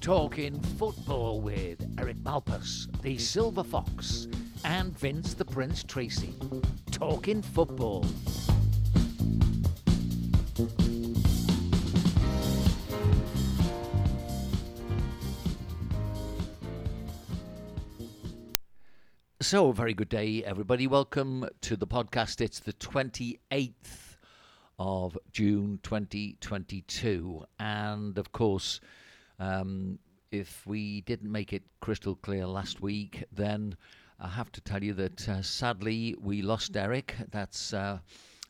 Talking 0.00 0.58
football 0.78 1.42
with 1.42 1.86
Eric 1.98 2.16
Malpas, 2.24 2.86
the 3.02 3.18
Silver 3.18 3.62
Fox, 3.62 4.28
and 4.64 4.98
Vince 4.98 5.34
the 5.34 5.44
Prince 5.44 5.82
Tracy. 5.84 6.34
Talking 6.90 7.42
football. 7.42 8.06
So, 19.42 19.72
very 19.72 19.92
good 19.92 20.08
day, 20.08 20.42
everybody. 20.44 20.86
Welcome 20.86 21.46
to 21.60 21.76
the 21.76 21.86
podcast. 21.86 22.40
It's 22.40 22.60
the 22.60 22.72
28th 22.72 24.16
of 24.78 25.18
June 25.30 25.78
2022. 25.82 27.44
And 27.58 28.16
of 28.16 28.32
course, 28.32 28.80
um, 29.40 29.98
if 30.30 30.64
we 30.66 31.00
didn't 31.00 31.32
make 31.32 31.52
it 31.52 31.62
crystal 31.80 32.14
clear 32.14 32.46
last 32.46 32.80
week, 32.80 33.24
then 33.32 33.76
I 34.20 34.28
have 34.28 34.52
to 34.52 34.60
tell 34.60 34.84
you 34.84 34.92
that 34.94 35.28
uh, 35.28 35.42
sadly 35.42 36.14
we 36.20 36.42
lost 36.42 36.76
Eric. 36.76 37.16
That's 37.30 37.72
uh, 37.72 37.98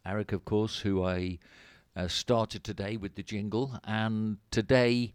Eric, 0.05 0.33
of 0.33 0.45
course, 0.45 0.81
who 0.81 1.05
I 1.05 1.39
uh, 1.97 2.09
started 2.09 2.65
today 2.65 2.97
with 2.97 3.15
the 3.15 3.23
jingle. 3.23 3.79
And 3.85 4.39
today, 4.51 5.13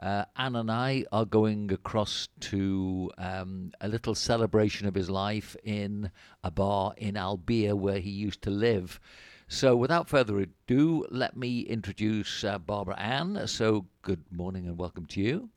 uh, 0.00 0.26
Anne 0.36 0.56
and 0.56 0.70
I 0.70 1.04
are 1.10 1.24
going 1.24 1.72
across 1.72 2.28
to 2.40 3.10
um, 3.18 3.72
a 3.80 3.88
little 3.88 4.14
celebration 4.14 4.86
of 4.86 4.94
his 4.94 5.10
life 5.10 5.56
in 5.64 6.10
a 6.44 6.50
bar 6.50 6.94
in 6.96 7.14
Albia 7.14 7.74
where 7.74 7.98
he 7.98 8.10
used 8.10 8.42
to 8.42 8.50
live. 8.50 9.00
So, 9.48 9.76
without 9.76 10.08
further 10.08 10.40
ado, 10.40 11.06
let 11.08 11.36
me 11.36 11.60
introduce 11.60 12.42
uh, 12.42 12.58
Barbara 12.58 12.98
Ann. 12.98 13.46
So, 13.46 13.86
good 14.02 14.24
morning 14.32 14.66
and 14.66 14.76
welcome 14.76 15.06
to 15.06 15.20
you. 15.20 15.50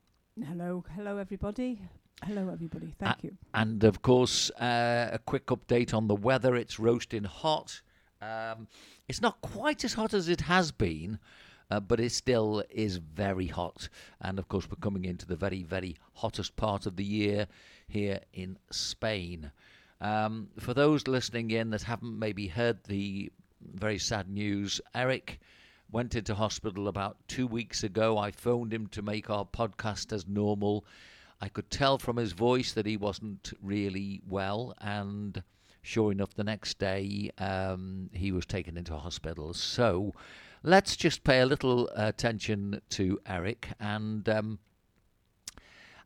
Hello, 0.48 0.86
hello 0.96 1.18
everybody. 1.18 1.82
Hello 2.24 2.50
everybody. 2.50 2.94
Thank 3.00 3.24
you. 3.24 3.36
And 3.56 3.84
of 3.84 4.04
course, 4.04 4.52
uh, 4.52 5.10
a 5.12 5.18
quick 5.18 5.48
update 5.48 5.92
on 5.92 6.08
the 6.08 6.14
weather. 6.14 6.56
It's 6.56 6.80
roasting 6.80 7.24
hot. 7.24 7.82
Um, 8.22 8.68
it's 9.08 9.22
not 9.22 9.42
quite 9.42 9.84
as 9.84 9.96
hot 9.96 10.14
as 10.14 10.30
it 10.30 10.42
has 10.42 10.72
been, 10.72 11.18
uh, 11.72 11.80
but 11.80 12.00
it 12.00 12.12
still 12.12 12.64
is 12.70 12.98
very 12.98 13.48
hot. 13.48 13.90
And 14.22 14.38
of 14.38 14.48
course, 14.50 14.70
we're 14.70 14.76
coming 14.80 15.06
into 15.06 15.26
the 15.26 15.36
very, 15.36 15.64
very 15.64 15.98
hottest 16.14 16.56
part 16.56 16.86
of 16.86 16.96
the 16.96 17.04
year 17.04 17.48
here 17.88 18.20
in 18.34 18.60
Spain. 18.70 19.52
Um, 20.00 20.50
for 20.60 20.76
those 20.76 21.08
listening 21.08 21.50
in 21.50 21.72
that 21.72 21.82
haven't 21.82 22.20
maybe 22.20 22.48
heard 22.48 22.84
the 22.84 23.32
very 23.62 23.98
sad 23.98 24.30
news, 24.30 24.82
Eric 24.94 25.40
went 25.92 26.16
into 26.16 26.36
hospital 26.36 26.88
about 26.88 27.18
two 27.28 27.48
weeks 27.48 27.84
ago. 27.84 28.18
I 28.18 28.32
phoned 28.32 28.74
him 28.74 28.88
to 28.88 29.02
make 29.02 29.30
our 29.30 29.46
podcast 29.46 30.14
as 30.14 30.28
normal. 30.28 30.86
I 31.42 31.50
could 31.50 31.70
tell 31.70 31.98
from 31.98 32.18
his 32.18 32.34
voice 32.34 32.74
that 32.74 32.86
he 32.86 32.98
wasn't 32.98 33.54
really 33.62 34.22
well, 34.28 34.76
and 34.82 35.42
sure 35.82 36.12
enough, 36.12 36.34
the 36.34 36.44
next 36.44 36.80
day 36.80 37.32
um, 37.38 38.10
he 38.14 38.32
was 38.32 38.46
taken 38.46 38.78
into 38.78 38.96
hospital. 38.96 39.54
So 39.54 40.14
let's 40.64 40.96
just 40.96 41.24
pay 41.24 41.40
a 41.40 41.46
little 41.46 41.90
attention 41.96 42.82
to 42.90 43.20
Eric. 43.26 43.70
And 43.80 44.28
um, 44.28 44.60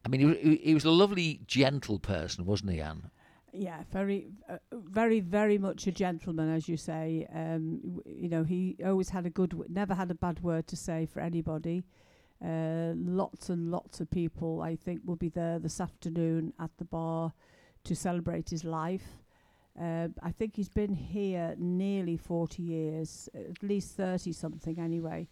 I 0.06 0.10
mean, 0.10 0.36
he, 0.36 0.56
he, 0.58 0.74
was 0.74 0.86
a 0.86 0.92
lovely, 0.92 1.42
gentle 1.48 2.00
person, 2.00 2.46
wasn't 2.46 2.72
he, 2.72 2.82
Anne? 2.82 3.10
Yeah, 3.56 3.84
very, 3.92 4.30
uh, 4.50 4.58
very, 4.72 5.20
very 5.20 5.60
much 5.60 5.86
a 5.86 5.92
gentleman, 5.92 6.50
as 6.50 6.68
you 6.68 6.76
say. 6.76 7.28
Um, 7.34 8.02
you 8.04 8.28
know, 8.28 8.44
he 8.44 8.76
always 8.84 9.10
had 9.10 9.28
a 9.28 9.30
good, 9.30 9.52
w- 9.52 9.70
never 9.72 9.94
had 9.94 10.10
a 10.10 10.16
bad 10.16 10.42
word 10.42 10.66
to 10.68 10.76
say 10.76 11.06
for 11.06 11.20
anybody. 11.20 11.84
Uh, 12.44 12.94
lots 12.96 13.50
and 13.50 13.70
lots 13.70 14.00
of 14.02 14.10
people, 14.10 14.62
I 14.62 14.76
think, 14.76 15.02
will 15.06 15.18
be 15.18 15.30
there 15.30 15.60
this 15.60 15.80
afternoon 15.80 16.54
at 16.60 16.72
the 16.78 16.86
bar 16.86 17.32
to 17.84 17.96
celebrate 17.96 18.50
his 18.50 18.64
life. 18.64 19.20
Uh, 19.80 20.08
I 20.24 20.32
think 20.32 20.56
he's 20.56 20.70
been 20.70 20.96
here 20.96 21.54
nearly 21.60 22.18
40 22.18 22.64
years, 22.64 23.30
at 23.36 23.62
least 23.62 23.96
30 23.96 24.32
something 24.32 24.80
anyway, 24.80 25.28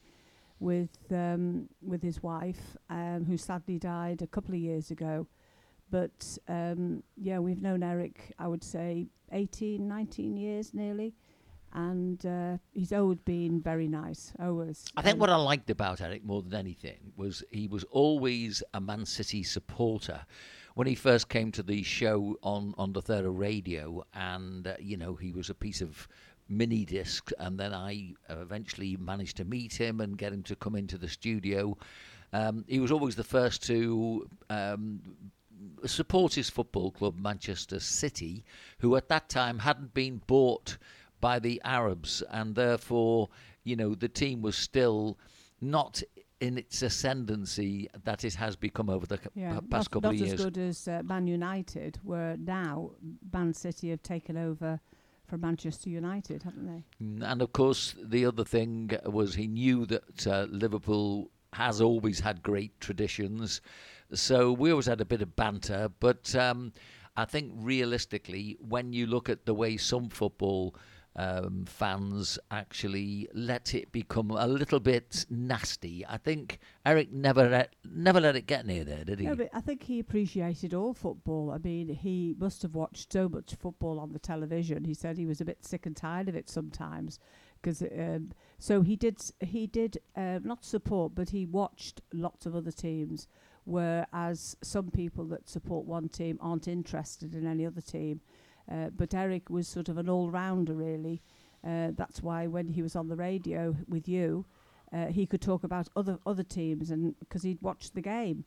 with 0.60 1.12
um, 1.12 1.70
with 1.82 2.04
his 2.04 2.22
wife, 2.22 2.78
um, 2.90 3.26
who 3.26 3.38
sadly 3.38 3.80
died 3.80 4.22
a 4.22 4.28
couple 4.28 4.54
of 4.54 4.62
years 4.62 4.92
ago. 4.92 5.28
But 5.92 6.38
um, 6.48 7.04
yeah, 7.18 7.40
we've 7.40 7.62
known 7.62 7.84
Eric, 7.84 8.34
I 8.40 8.48
would 8.48 8.64
say, 8.64 9.08
18, 9.32 9.88
19 9.88 10.38
years 10.38 10.74
nearly. 10.74 11.14
And 11.74 12.26
uh, 12.26 12.58
he's 12.74 12.92
always 12.92 13.20
been 13.20 13.62
very 13.62 13.88
nice, 13.88 14.34
always. 14.40 14.86
I 14.98 15.02
think 15.02 15.20
what 15.20 15.30
I 15.30 15.38
liked 15.38 15.70
about 15.70 16.02
Eric 16.02 16.26
more 16.26 16.42
than 16.42 16.54
anything 16.54 17.14
was 17.16 17.44
he 17.50 17.68
was 17.68 17.86
always 17.86 18.62
a 18.74 18.82
Man 18.82 19.06
City 19.06 19.44
supporter 19.44 20.26
when 20.76 20.88
he 20.88 20.96
first 20.96 21.30
came 21.30 21.50
to 21.54 21.64
the 21.64 21.82
show 21.84 22.38
on 22.44 22.74
on 22.78 22.92
the 22.92 23.02
third 23.02 23.26
radio, 23.26 24.04
and 24.14 24.68
uh, 24.68 24.76
you 24.80 24.98
know 24.98 25.16
he 25.16 25.32
was 25.32 25.50
a 25.50 25.54
piece 25.54 25.80
of 25.80 26.10
mini 26.50 26.84
disc, 26.84 27.32
and 27.40 27.58
then 27.58 27.74
I 27.74 28.16
eventually 28.30 28.98
managed 28.98 29.38
to 29.38 29.46
meet 29.46 29.74
him 29.74 30.02
and 30.02 30.18
get 30.18 30.34
him 30.34 30.44
to 30.44 30.58
come 30.58 30.76
into 30.76 30.98
the 30.98 31.08
studio. 31.08 31.78
Um, 32.34 32.66
he 32.68 32.82
was 32.82 32.92
always 32.92 33.16
the 33.16 33.24
first 33.24 33.64
to. 33.68 34.28
Um, 34.50 35.00
support 35.86 36.34
his 36.34 36.50
football 36.50 36.92
club 36.92 37.20
Manchester 37.20 37.80
City, 37.80 38.44
who 38.80 38.96
at 38.96 39.10
that 39.10 39.30
time 39.30 39.60
hadn't 39.60 39.94
been 39.94 40.22
bought 40.28 40.78
by 41.20 41.40
the 41.40 41.62
Arabs, 41.64 42.24
and 42.30 42.56
therefore, 42.56 43.30
you 43.64 43.76
know, 43.76 43.96
the 43.96 44.10
team 44.10 44.42
was 44.42 44.56
still 44.56 45.18
not 45.62 46.02
in 46.40 46.58
its 46.58 46.82
ascendancy 46.82 47.88
that 48.04 48.26
it 48.26 48.34
has 48.34 48.56
become 48.56 48.90
over 48.90 49.06
the 49.06 49.20
yeah, 49.36 49.60
past 49.70 49.72
not, 49.72 49.92
couple 49.92 50.12
not 50.12 50.14
of 50.14 50.28
years. 50.28 50.32
Not 50.32 50.40
as 50.40 50.46
good 50.46 50.58
as 50.58 50.88
uh, 50.88 51.02
Man 51.06 51.28
United, 51.28 52.00
where 52.04 52.36
now 52.38 52.92
Man 53.32 53.54
City 53.54 53.92
have 53.92 54.02
taken 54.02 54.38
over 54.38 54.80
from 55.28 55.42
Manchester 55.42 55.90
United, 55.90 56.44
haven't 56.44 56.66
they? 56.66 57.26
And 57.26 57.42
of 57.42 57.54
course, 57.54 57.96
the 58.04 58.26
other 58.26 58.44
thing 58.44 58.92
was 59.06 59.36
he 59.36 59.48
knew 59.48 59.86
that 59.86 60.28
uh, 60.28 60.48
Liverpool 60.50 61.30
has 61.54 61.80
always 61.80 62.20
had 62.20 62.42
great 62.42 62.80
traditions. 62.80 63.62
So 64.14 64.52
we 64.52 64.72
always 64.72 64.86
had 64.86 65.02
a 65.02 65.06
bit 65.06 65.22
of 65.22 65.36
banter. 65.36 65.90
But 66.00 66.36
um, 66.36 66.74
I 67.16 67.26
think 67.26 67.52
realistically, 67.56 68.58
when 68.60 68.94
you 68.94 69.08
look 69.08 69.30
at 69.30 69.46
the 69.46 69.54
way 69.54 69.78
some 69.78 70.10
football 70.10 70.76
um, 71.16 71.66
fans 71.66 72.40
actually 72.52 73.28
let 73.34 73.76
it 73.76 73.92
become 73.92 74.32
a 74.32 74.48
little 74.48 74.80
bit 74.80 75.26
nasty. 75.30 76.06
I 76.08 76.18
think 76.18 76.60
Eric 76.86 77.12
never 77.12 77.50
let, 77.50 77.76
never 77.84 78.22
let 78.22 78.36
it 78.36 78.48
get 78.48 78.66
near 78.66 78.84
there, 78.84 79.04
did 79.04 79.20
he? 79.20 79.26
No, 79.26 79.36
but 79.36 79.50
I 79.54 79.60
think 79.60 79.84
he 79.84 80.00
appreciated 80.00 80.74
all 80.74 80.94
football. 80.94 81.52
I 81.52 81.58
mean, 81.58 81.90
he 81.90 82.36
must 82.40 82.62
have 82.62 82.76
watched 82.76 83.12
so 83.12 83.28
much 83.28 83.56
football 83.56 84.00
on 84.00 84.14
the 84.14 84.20
television. 84.20 84.86
He 84.86 84.94
said 84.94 85.18
he 85.18 85.26
was 85.26 85.42
a 85.42 85.46
bit 85.46 85.66
sick 85.66 85.86
and 85.86 85.96
tired 85.96 86.30
of 86.30 86.36
it 86.36 86.50
sometimes. 86.50 87.20
Because 87.62 87.82
um, 87.82 88.32
so 88.58 88.82
he 88.82 88.96
did, 88.96 89.22
he 89.42 89.68
did 89.68 90.00
uh, 90.16 90.40
not 90.42 90.64
support, 90.64 91.14
but 91.14 91.30
he 91.30 91.46
watched 91.46 92.02
lots 92.14 92.46
of 92.46 92.56
other 92.56 92.72
teams. 92.72 93.28
Whereas 93.66 94.56
some 94.62 94.92
people 94.92 95.26
that 95.26 95.50
support 95.50 95.86
one 95.86 96.10
team 96.10 96.38
aren't 96.42 96.68
interested 96.68 97.36
in 97.36 97.46
any 97.48 97.66
other 97.66 97.82
team. 97.82 98.22
Uh, 98.72 98.90
but 98.90 99.14
Eric 99.14 99.50
was 99.50 99.68
sort 99.68 99.90
of 99.90 99.98
an 99.98 100.08
all-rounder, 100.10 100.74
really. 100.74 101.22
Uh, 101.66 101.92
that's 101.96 102.22
why 102.24 102.48
when 102.48 102.68
he 102.70 102.82
was 102.82 102.96
on 102.96 103.08
the 103.08 103.16
radio 103.16 103.76
with 103.88 104.08
you, 104.08 104.46
uh, 104.94 105.08
he 105.08 105.26
could 105.26 105.42
talk 105.42 105.64
about 105.64 105.88
other 105.96 106.18
other 106.26 106.44
teams, 106.44 106.92
and 106.92 107.18
because 107.20 107.44
he'd 107.44 107.62
watched 107.62 107.94
the 107.94 108.02
game, 108.02 108.44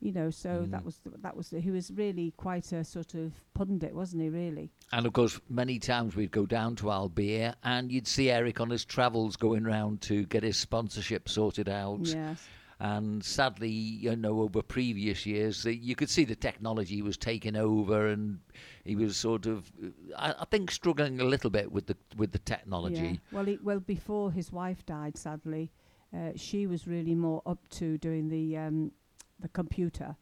you 0.00 0.12
know. 0.12 0.30
So 0.30 0.48
Mm. 0.66 0.70
that 0.72 0.84
was 0.84 0.98
th- 0.98 1.16
that 1.22 1.36
was 1.36 1.50
he 1.50 1.70
was 1.70 1.90
really 1.92 2.32
quite 2.36 2.70
a 2.72 2.84
sort 2.84 3.14
of 3.14 3.32
pundit, 3.54 3.94
wasn't 3.94 4.22
he? 4.24 4.28
Really. 4.28 4.70
And 4.92 5.06
of 5.06 5.12
course, 5.12 5.40
many 5.48 5.78
times 5.78 6.16
we'd 6.16 6.32
go 6.32 6.44
down 6.44 6.74
to 6.76 6.86
Albia 6.86 7.54
and 7.62 7.90
you'd 7.92 8.06
see 8.06 8.30
Eric 8.30 8.60
on 8.60 8.68
his 8.70 8.84
travels 8.84 9.36
going 9.36 9.64
round 9.64 10.00
to 10.02 10.26
get 10.26 10.42
his 10.42 10.56
sponsorship 10.58 11.28
sorted 11.28 11.68
out. 11.68 12.00
Yes. 12.02 12.46
And 12.78 13.24
sadly, 13.24 13.70
you 13.70 14.14
know, 14.16 14.40
over 14.42 14.60
previous 14.62 15.24
years, 15.24 15.64
you 15.64 15.94
could 15.96 16.10
see 16.10 16.24
the 16.24 16.36
technology 16.36 17.00
was 17.00 17.16
taking 17.16 17.56
over, 17.56 18.06
and 18.08 18.40
he 18.84 18.94
was 18.96 19.16
sort 19.16 19.46
of, 19.46 19.72
I, 20.16 20.34
I 20.40 20.44
think, 20.44 20.70
struggling 20.70 21.18
a 21.20 21.24
little 21.24 21.48
bit 21.48 21.72
with 21.72 21.86
the 21.86 21.96
with 22.16 22.32
the 22.32 22.38
Yeah. 22.38 22.56
technology. 22.56 23.20
Well, 23.32 23.46
he, 23.46 23.58
well, 23.62 23.80
before 23.80 24.30
his 24.30 24.52
wife 24.52 24.84
died, 24.84 25.16
sadly, 25.16 25.72
uh, 26.14 26.32
she 26.36 26.66
was 26.66 26.86
really 26.86 27.14
more 27.14 27.40
up 27.46 27.66
to 27.70 27.96
doing 27.96 28.28
the 28.28 28.58
um, 28.58 28.92
the 29.40 29.48
computer, 29.48 30.16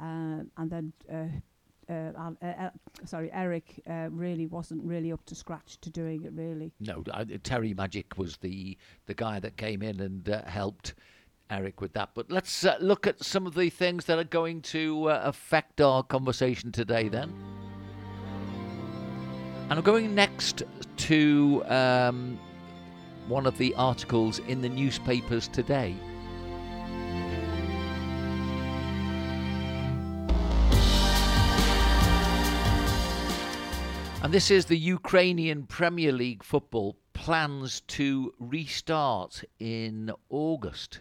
um, 0.00 0.50
and 0.56 0.70
then. 0.70 0.92
Uh, 1.10 1.26
uh, 1.86 2.12
uh, 2.40 2.46
uh, 2.46 2.70
sorry, 3.04 3.30
Eric 3.30 3.82
uh, 3.86 4.08
really 4.10 4.46
wasn't 4.46 4.82
really 4.82 5.12
up 5.12 5.22
to 5.26 5.34
scratch 5.34 5.78
to 5.82 5.90
doing 5.90 6.24
it. 6.24 6.32
Really, 6.32 6.72
No, 6.80 7.04
Terry 7.42 7.74
Magic 7.74 8.16
was 8.16 8.38
the 8.38 8.78
the 9.04 9.12
guy 9.12 9.38
that 9.40 9.58
came 9.58 9.82
in 9.82 10.00
and 10.00 10.26
uh, 10.30 10.42
helped 10.46 10.94
Eric, 11.50 11.80
with 11.80 11.92
that. 11.92 12.10
But 12.14 12.30
let's 12.30 12.64
uh, 12.64 12.76
look 12.80 13.06
at 13.06 13.22
some 13.22 13.46
of 13.46 13.54
the 13.54 13.70
things 13.70 14.06
that 14.06 14.18
are 14.18 14.24
going 14.24 14.62
to 14.62 15.10
uh, 15.10 15.20
affect 15.24 15.80
our 15.80 16.02
conversation 16.02 16.72
today, 16.72 17.08
then. 17.08 17.32
And 19.70 19.78
I'm 19.78 19.82
going 19.82 20.14
next 20.14 20.62
to 20.96 21.64
um, 21.66 22.38
one 23.28 23.46
of 23.46 23.56
the 23.58 23.74
articles 23.74 24.38
in 24.40 24.60
the 24.60 24.68
newspapers 24.68 25.48
today. 25.48 25.94
And 34.22 34.32
this 34.32 34.50
is 34.50 34.64
the 34.64 34.78
Ukrainian 34.78 35.64
Premier 35.64 36.10
League 36.10 36.42
football 36.42 36.96
plans 37.12 37.82
to 37.88 38.32
restart 38.38 39.44
in 39.58 40.10
August 40.30 41.00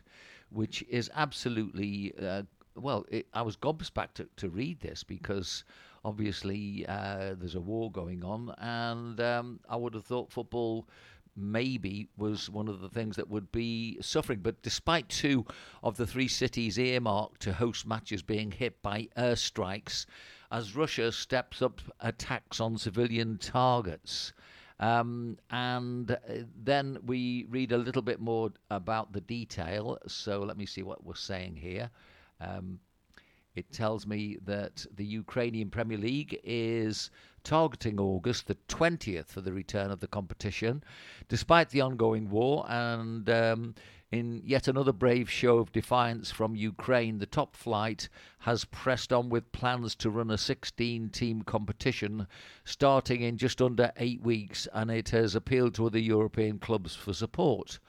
which 0.54 0.84
is 0.90 1.10
absolutely 1.16 2.14
uh, 2.22 2.44
well. 2.76 3.06
It, 3.10 3.28
I 3.34 3.42
was 3.42 3.58
gobsmacked 3.58 4.16
to, 4.16 4.28
to 4.38 4.50
read 4.50 4.80
this 4.82 5.04
because 5.04 5.64
obviously 6.06 6.86
uh, 6.88 7.36
there's 7.38 7.56
a 7.56 7.62
war 7.62 7.92
going 7.92 8.24
on, 8.24 8.54
and 8.58 9.20
um, 9.20 9.60
I 9.70 9.76
would 9.76 9.94
have 9.94 10.06
thought 10.06 10.32
football 10.32 10.88
maybe 11.36 12.08
was 12.16 12.50
one 12.50 12.68
of 12.68 12.80
the 12.80 12.90
things 12.90 13.16
that 13.16 13.30
would 13.30 13.52
be 13.52 13.98
suffering. 14.02 14.40
But 14.42 14.62
despite 14.62 15.10
two 15.10 15.46
of 15.82 15.98
the 15.98 16.06
three 16.06 16.28
cities 16.28 16.78
earmarked 16.78 17.42
to 17.42 17.54
host 17.54 17.88
matches 17.88 18.22
being 18.22 18.52
hit 18.52 18.82
by 18.84 19.08
airstrikes, 19.18 20.06
as 20.52 20.76
Russia 20.76 21.12
steps 21.12 21.64
up 21.64 21.82
attacks 22.00 22.60
on 22.60 22.78
civilian 22.78 23.40
targets. 23.40 24.34
Um, 24.80 25.38
and 25.50 26.12
uh, 26.12 26.18
then 26.64 26.98
we 27.06 27.46
read 27.50 27.72
a 27.72 27.78
little 27.78 28.02
bit 28.02 28.20
more 28.20 28.52
about 28.70 29.14
the 29.14 29.22
detail. 29.22 29.98
So 30.08 30.40
let 30.40 30.58
me 30.58 30.66
see 30.66 30.84
what 30.84 31.06
we're 31.06 31.16
saying 31.16 31.56
here. 31.56 31.90
Um, 32.42 32.80
it 33.56 33.72
tells 33.72 34.08
me 34.08 34.38
that 34.46 34.86
the 34.96 35.06
Ukrainian 35.06 35.70
Premier 35.70 35.98
League 35.98 36.40
is 36.44 37.12
targeting 37.44 38.00
August 38.00 38.48
the 38.48 38.58
20th 38.68 39.28
for 39.28 39.42
the 39.42 39.54
return 39.54 39.92
of 39.92 40.00
the 40.00 40.08
competition, 40.08 40.84
despite 41.30 41.70
the 41.70 41.82
ongoing 41.82 42.30
war 42.30 42.66
and 42.68 43.30
um, 43.30 43.76
in 44.14 44.44
yet 44.46 44.68
another 44.68 44.94
brave 44.94 45.28
show 45.28 45.58
of 45.58 45.72
defiance 45.72 46.30
from 46.30 46.56
Ukraine, 46.56 47.18
the 47.18 47.26
top 47.26 47.56
flight 47.56 48.10
has 48.38 48.64
pressed 48.66 49.12
on 49.12 49.28
with 49.28 49.52
plans 49.52 49.96
to 49.96 50.12
run 50.12 50.30
a 50.30 50.38
16 50.38 51.10
team 51.10 51.42
competition 51.42 52.28
starting 52.64 53.24
in 53.24 53.38
just 53.38 53.60
under 53.60 53.92
eight 53.98 54.22
weeks, 54.22 54.68
and 54.72 54.92
it 54.92 55.10
has 55.10 55.34
appealed 55.34 55.74
to 55.74 55.88
other 55.88 55.98
European 55.98 56.60
clubs 56.60 56.96
for 56.96 57.12
support. 57.12 57.80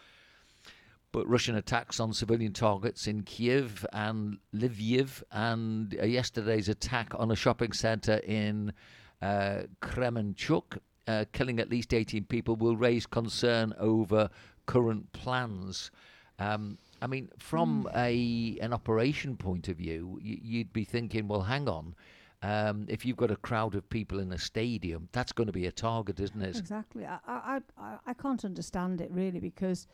But 1.12 1.28
Russian 1.28 1.56
attacks 1.56 2.00
on 2.00 2.14
civilian 2.14 2.54
targets 2.54 3.06
in 3.06 3.24
Kiev 3.24 3.84
and 3.92 4.38
Lviv, 4.54 5.22
and 5.30 5.92
yesterday's 5.92 6.70
attack 6.70 7.12
on 7.18 7.30
a 7.32 7.36
shopping 7.36 7.74
centre 7.74 8.22
in 8.24 8.72
uh, 9.20 9.64
Kremenchuk, 9.82 10.78
uh, 11.06 11.26
killing 11.34 11.60
at 11.60 11.68
least 11.68 11.92
18 11.92 12.24
people, 12.24 12.56
will 12.56 12.78
raise 12.78 13.04
concern 13.04 13.74
over 13.78 14.30
current 14.64 15.12
plans. 15.12 15.90
Um, 16.38 16.78
I 17.00 17.06
mean, 17.06 17.28
from 17.38 17.84
mm. 17.84 17.96
a 17.96 18.58
an 18.60 18.72
operation 18.72 19.36
point 19.36 19.69
of 19.69 19.76
view, 19.76 20.19
you'd 20.22 20.72
be 20.72 20.84
thinking, 20.84 21.28
well, 21.28 21.42
hang 21.42 21.69
on. 21.69 21.94
Um, 22.42 22.84
if 22.88 23.06
you've 23.06 23.16
got 23.16 23.31
a 23.31 23.36
crowd 23.36 23.75
of 23.75 23.88
people 23.88 24.19
in 24.19 24.31
a 24.32 24.38
stadium, 24.38 25.08
that's 25.12 25.32
going 25.32 25.46
to 25.46 25.52
be 25.52 25.66
a 25.66 25.72
target, 25.72 26.20
isn't 26.20 26.42
it? 26.42 26.56
Exactly. 26.56 27.06
I 27.06 27.19
I 27.26 27.60
I, 27.78 27.96
I 28.06 28.14
can't 28.14 28.44
understand 28.44 29.00
it 29.00 29.10
really 29.10 29.40
because 29.40 29.86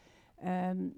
um, 0.44 0.92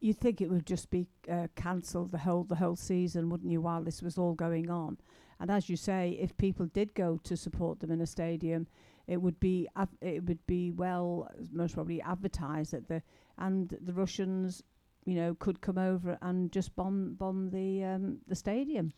you'd 0.00 0.18
think 0.18 0.40
it 0.40 0.50
would 0.50 0.66
just 0.66 0.90
be 0.90 1.06
uh, 1.30 1.48
cancelled 1.56 2.12
the 2.12 2.18
whole 2.18 2.44
the 2.44 2.56
whole 2.56 2.76
season, 2.76 3.30
wouldn't 3.30 3.50
you? 3.50 3.60
While 3.60 3.82
this 3.82 4.02
was 4.02 4.18
all 4.18 4.34
going 4.34 4.70
on, 4.70 4.98
and 5.40 5.50
as 5.50 5.68
you 5.68 5.76
say, 5.76 6.18
if 6.20 6.36
people 6.36 6.66
did 6.66 6.94
go 6.94 7.18
to 7.24 7.36
support 7.36 7.80
them 7.80 7.90
in 7.90 8.00
a 8.00 8.06
stadium, 8.06 8.66
it 9.06 9.20
would 9.20 9.40
be 9.40 9.68
av- 9.76 9.96
it 10.00 10.24
would 10.26 10.46
be 10.46 10.70
well 10.70 11.28
most 11.52 11.74
probably 11.74 12.00
advertised 12.02 12.72
that 12.72 12.88
the 12.88 13.02
and 13.40 13.76
the 13.80 13.92
Russians, 13.92 14.62
you 15.04 15.14
know, 15.14 15.34
could 15.34 15.60
come 15.60 15.78
over 15.78 16.18
and 16.22 16.52
just 16.52 16.74
bomb 16.76 17.14
bomb 17.14 17.50
the 17.50 17.84
um, 17.84 18.18
the 18.28 18.36
stadium. 18.36 18.92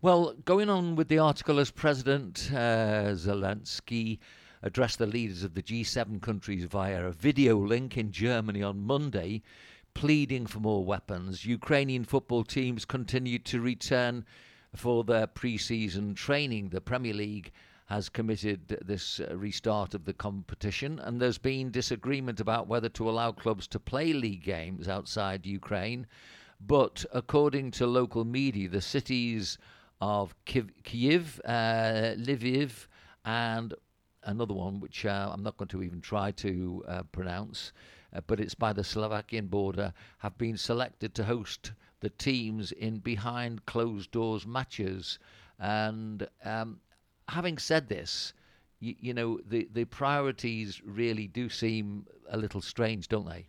Well, 0.00 0.34
going 0.44 0.68
on 0.68 0.96
with 0.96 1.08
the 1.08 1.18
article, 1.18 1.60
as 1.60 1.70
President 1.70 2.50
uh, 2.52 3.14
Zelensky 3.14 4.18
addressed 4.62 4.98
the 4.98 5.06
leaders 5.06 5.44
of 5.44 5.54
the 5.54 5.62
G7 5.62 6.20
countries 6.20 6.64
via 6.64 7.06
a 7.06 7.12
video 7.12 7.56
link 7.56 7.96
in 7.96 8.10
Germany 8.10 8.62
on 8.62 8.82
Monday, 8.82 9.42
pleading 9.94 10.46
for 10.46 10.60
more 10.60 10.84
weapons, 10.84 11.44
Ukrainian 11.44 12.04
football 12.04 12.44
teams 12.44 12.84
continued 12.84 13.44
to 13.46 13.60
return 13.60 14.24
for 14.74 15.04
their 15.04 15.26
pre 15.26 15.58
season 15.58 16.14
training. 16.14 16.70
The 16.70 16.80
Premier 16.80 17.14
League 17.14 17.52
has 17.86 18.08
committed 18.08 18.68
this 18.84 19.20
uh, 19.20 19.36
restart 19.36 19.94
of 19.94 20.04
the 20.04 20.12
competition, 20.12 20.98
and 20.98 21.20
there's 21.20 21.38
been 21.38 21.70
disagreement 21.70 22.40
about 22.40 22.66
whether 22.66 22.88
to 22.88 23.08
allow 23.08 23.32
clubs 23.32 23.66
to 23.68 23.78
play 23.78 24.12
league 24.12 24.44
games 24.44 24.88
outside 24.88 25.46
Ukraine. 25.46 26.06
But 26.60 27.04
according 27.12 27.72
to 27.72 27.86
local 27.86 28.24
media, 28.24 28.68
the 28.68 28.80
cities 28.80 29.58
of 30.00 30.34
Kiev, 30.44 31.40
uh, 31.44 32.14
Lviv, 32.16 32.86
and 33.24 33.74
another 34.24 34.54
one 34.54 34.80
which 34.80 35.04
uh, 35.04 35.30
I'm 35.32 35.42
not 35.42 35.56
going 35.56 35.68
to 35.68 35.82
even 35.82 36.00
try 36.00 36.30
to 36.32 36.84
uh, 36.86 37.02
pronounce, 37.04 37.72
uh, 38.14 38.20
but 38.26 38.40
it's 38.40 38.54
by 38.54 38.72
the 38.72 38.84
Slovakian 38.84 39.46
border, 39.46 39.92
have 40.18 40.38
been 40.38 40.56
selected 40.56 41.14
to 41.16 41.24
host 41.24 41.72
the 42.00 42.10
teams 42.10 42.72
in 42.72 42.98
behind 42.98 43.66
closed 43.66 44.10
doors 44.10 44.46
matches. 44.46 45.18
And 45.58 46.26
um, 46.44 46.80
having 47.32 47.58
said 47.58 47.88
this, 47.88 48.34
you, 48.80 48.94
you 49.00 49.14
know, 49.14 49.40
the, 49.46 49.68
the 49.72 49.84
priorities 49.84 50.82
really 50.84 51.26
do 51.26 51.48
seem 51.48 52.06
a 52.30 52.36
little 52.36 52.60
strange, 52.60 53.08
don't 53.08 53.28
they? 53.28 53.46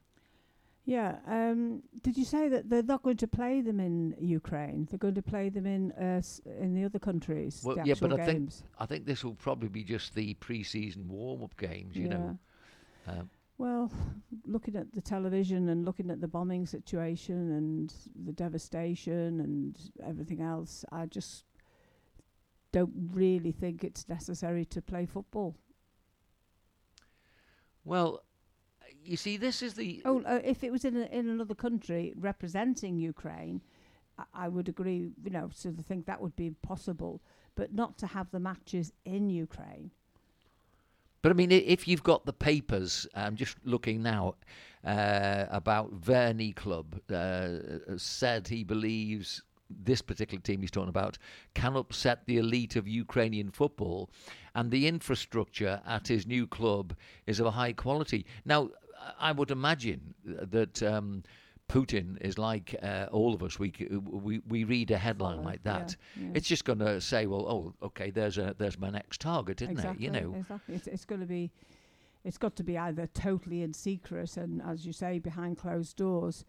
Yeah. 0.85 1.17
Um, 1.27 1.81
did 2.01 2.17
you 2.17 2.25
say 2.25 2.49
that 2.49 2.69
they're 2.69 2.83
not 2.83 3.03
going 3.03 3.17
to 3.17 3.27
play 3.27 3.61
them 3.61 3.79
in 3.79 4.15
Ukraine? 4.19 4.87
They're 4.89 4.97
going 4.99 5.15
to 5.15 5.21
play 5.21 5.49
them 5.49 5.65
in 5.65 5.91
uh, 5.93 6.21
in 6.59 6.75
the 6.75 6.83
other 6.83 6.99
countries. 6.99 7.61
Well, 7.63 7.77
yeah, 7.85 7.95
but 7.99 8.19
I 8.19 8.25
think 8.25 8.51
I 8.79 8.85
think 8.85 9.05
this 9.05 9.23
will 9.23 9.35
probably 9.35 9.69
be 9.69 9.83
just 9.83 10.13
the 10.13 10.33
pre-season 10.35 11.07
warm-up 11.07 11.55
games. 11.55 11.95
You 11.95 12.07
yeah. 12.07 12.17
know. 12.17 12.37
Um, 13.07 13.29
well, 13.57 13.91
looking 14.45 14.75
at 14.75 14.91
the 14.93 15.01
television 15.01 15.69
and 15.69 15.85
looking 15.85 16.09
at 16.11 16.19
the 16.19 16.27
bombing 16.27 16.65
situation 16.65 17.53
and 17.53 17.93
the 18.25 18.33
devastation 18.33 19.39
and 19.39 19.79
everything 20.05 20.41
else, 20.41 20.83
I 20.91 21.05
just 21.05 21.45
don't 22.73 22.91
really 23.13 23.53
think 23.53 23.83
it's 23.83 24.09
necessary 24.09 24.65
to 24.65 24.81
play 24.81 25.05
football. 25.05 25.55
Well, 27.85 28.23
you 29.05 29.15
see, 29.15 29.37
this 29.37 29.61
is 29.61 29.75
the. 29.75 30.01
Oh, 30.03 30.21
uh, 30.23 30.41
if 30.43 30.63
it 30.63 30.71
was 30.71 30.83
in 30.83 30.97
a, 30.97 31.05
in 31.05 31.29
another 31.29 31.55
country 31.55 32.13
representing 32.17 32.97
Ukraine, 32.97 33.61
I, 34.17 34.23
I 34.33 34.47
would 34.49 34.67
agree. 34.67 35.11
You 35.23 35.31
know, 35.31 35.49
so 35.53 35.71
to 35.71 35.83
think 35.83 36.05
that 36.07 36.19
would 36.19 36.35
be 36.35 36.51
possible, 36.61 37.21
but 37.55 37.73
not 37.73 37.97
to 37.99 38.07
have 38.07 38.31
the 38.31 38.39
matches 38.39 38.91
in 39.05 39.29
Ukraine. 39.29 39.91
But 41.21 41.31
I 41.31 41.35
mean, 41.35 41.51
if 41.51 41.87
you've 41.87 42.03
got 42.03 42.25
the 42.25 42.33
papers, 42.33 43.07
I'm 43.15 43.37
just 43.37 43.55
looking 43.63 44.03
now 44.03 44.35
uh, 44.83 45.45
about 45.49 45.93
Verny 46.01 46.53
Club 46.53 46.99
uh, 47.09 47.97
said 47.97 48.47
he 48.49 48.65
believes 48.65 49.41
this 49.83 50.01
particular 50.01 50.41
team 50.41 50.61
he's 50.61 50.71
talking 50.71 50.89
about 50.89 51.17
can 51.53 51.75
upset 51.75 52.25
the 52.25 52.37
elite 52.37 52.75
of 52.75 52.87
Ukrainian 52.87 53.51
football, 53.51 54.09
and 54.55 54.71
the 54.71 54.87
infrastructure 54.87 55.81
at 55.85 56.07
his 56.07 56.27
new 56.27 56.47
club 56.47 56.95
is 57.25 57.39
of 57.39 57.45
a 57.45 57.51
high 57.51 57.73
quality. 57.73 58.25
Now, 58.45 58.69
I 59.19 59.31
would 59.31 59.51
imagine 59.51 60.13
that. 60.25 60.81
Um, 60.83 61.23
Putin 61.69 62.21
is 62.21 62.37
like 62.37 62.75
uh, 62.83 63.07
all 63.11 63.33
of 63.33 63.41
us. 63.41 63.57
We, 63.57 63.71
we 63.89 64.41
we 64.47 64.65
read 64.65 64.91
a 64.91 64.97
headline 64.97 65.43
like 65.43 65.63
that. 65.63 65.95
Yeah, 66.15 66.23
yeah. 66.25 66.31
It's 66.35 66.47
just 66.47 66.65
going 66.65 66.79
to 66.79 66.99
say, 66.99 67.25
well, 67.25 67.47
oh, 67.47 67.73
okay, 67.87 68.11
there's 68.11 68.37
a 68.37 68.53
there's 68.57 68.77
my 68.77 68.89
next 68.89 69.21
target, 69.21 69.61
isn't 69.61 69.71
exactly, 69.71 70.05
it? 70.05 70.13
You 70.13 70.21
know, 70.21 70.35
exactly. 70.35 70.75
It's, 70.75 70.87
it's 70.87 71.05
going 71.05 71.21
to 71.21 71.25
be, 71.25 71.51
it's 72.25 72.37
got 72.37 72.57
to 72.57 72.63
be 72.63 72.77
either 72.77 73.07
totally 73.07 73.63
in 73.63 73.73
secret 73.73 74.35
and, 74.35 74.61
as 74.61 74.85
you 74.85 74.91
say, 74.91 75.19
behind 75.19 75.57
closed 75.57 75.95
doors, 75.95 76.43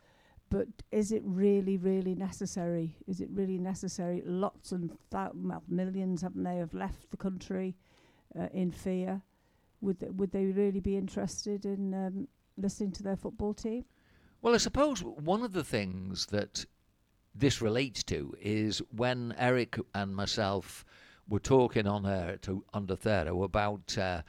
but 0.54 0.68
is 0.92 1.11
it 1.11 1.20
really, 1.25 1.76
really 1.76 2.14
necessary? 2.14 2.96
Is 3.08 3.20
it 3.20 3.28
really 3.32 3.58
necessary? 3.58 4.23
Lots 4.25 4.70
and 4.70 4.88
th- 5.11 5.30
well, 5.34 5.64
millions, 5.66 6.23
haven't 6.23 6.44
they, 6.44 6.58
have 6.58 6.73
left 6.73 7.11
the 7.11 7.16
country 7.16 7.75
uh, 8.38 8.46
in 8.52 8.70
fear. 8.70 9.20
Would 9.80 9.99
th- 9.99 10.12
would 10.12 10.30
they 10.30 10.44
really 10.44 10.78
be 10.78 10.96
interested 10.96 11.66
in 11.66 11.92
um, 11.92 12.28
listening 12.56 12.92
to 12.92 13.02
their 13.02 13.16
football 13.16 13.52
team? 13.52 13.84
Well, 14.42 14.54
I 14.54 14.58
suppose 14.58 15.02
one 15.02 15.42
of 15.42 15.54
the 15.54 15.64
things 15.64 16.26
that 16.26 16.64
this 17.34 17.61
relates 17.61 18.04
to 18.04 18.32
is 18.40 18.80
when 18.94 19.34
Eric 19.37 19.76
and 19.92 20.14
myself 20.14 20.84
were 21.28 21.40
talking 21.40 21.88
on 21.88 22.06
air 22.06 22.37
to 22.42 22.62
Onda 22.73 22.96
Cero 22.96 23.42
about. 23.42 23.99
Uh, 23.99 24.23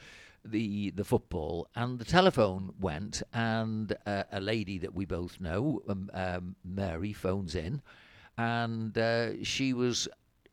the 0.46 0.92
the 0.92 1.04
football, 1.04 1.68
and 1.76 2.00
the 2.00 2.06
telephone 2.06 2.74
went, 2.80 3.24
and 3.34 3.96
uh, 4.06 4.24
a 4.32 4.40
lady 4.40 4.78
that 4.80 4.94
we 4.94 5.06
both 5.06 5.40
know, 5.40 5.82
um, 5.88 6.10
um, 6.14 6.56
Mary, 6.64 7.14
phones 7.14 7.56
in, 7.56 7.82
and 8.38 8.98
uh, 8.98 9.44
she 9.44 9.74
was 9.74 10.08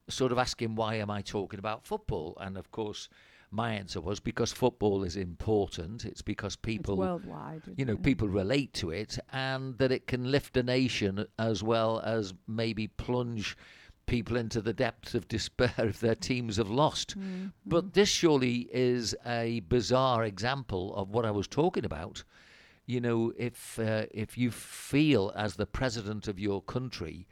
sort 0.08 0.32
of 0.32 0.38
asking, 0.38 0.74
"Why 0.74 0.96
am 0.96 1.10
I 1.10 1.22
talking 1.22 1.58
about 1.58 1.86
football?" 1.86 2.36
And 2.40 2.56
of 2.56 2.70
course, 2.70 3.08
my 3.50 3.74
answer 3.74 4.00
was 4.00 4.18
because 4.18 4.50
football 4.50 5.04
is 5.04 5.16
important. 5.16 6.04
It's 6.04 6.22
because 6.22 6.56
people, 6.56 6.94
it's 6.94 7.00
worldwide, 7.00 7.62
you 7.76 7.84
know, 7.84 7.96
people 7.96 8.28
relate 8.28 8.72
to 8.74 8.90
it, 8.90 9.18
and 9.32 9.76
that 9.78 9.92
it 9.92 10.06
can 10.06 10.30
lift 10.30 10.56
a 10.56 10.62
nation 10.62 11.26
as 11.38 11.62
well 11.62 12.00
as 12.00 12.34
maybe 12.48 12.88
plunge 12.88 13.56
people 14.06 14.36
into 14.36 14.60
the 14.60 14.72
depths 14.72 15.14
of 15.14 15.28
despair 15.28 15.74
if 15.78 16.00
their 16.00 16.14
teams 16.14 16.56
have 16.56 16.70
lost. 16.70 17.18
Mm, 17.18 17.52
But 17.66 17.94
this 17.94 18.08
surely 18.08 18.68
is 18.72 19.14
a 19.26 19.60
bizarre 19.60 20.24
example 20.24 20.94
of 20.94 21.10
what 21.10 21.24
I 21.24 21.30
was 21.30 21.46
talking 21.48 21.84
about. 21.84 22.24
You 22.86 23.00
know, 23.00 23.32
if 23.36 23.78
uh, 23.78 24.06
if 24.10 24.36
you 24.36 24.50
feel 24.50 25.32
as 25.36 25.54
the 25.54 25.66
president 25.66 26.26
of 26.28 26.38
your 26.38 26.60
country 26.62 27.26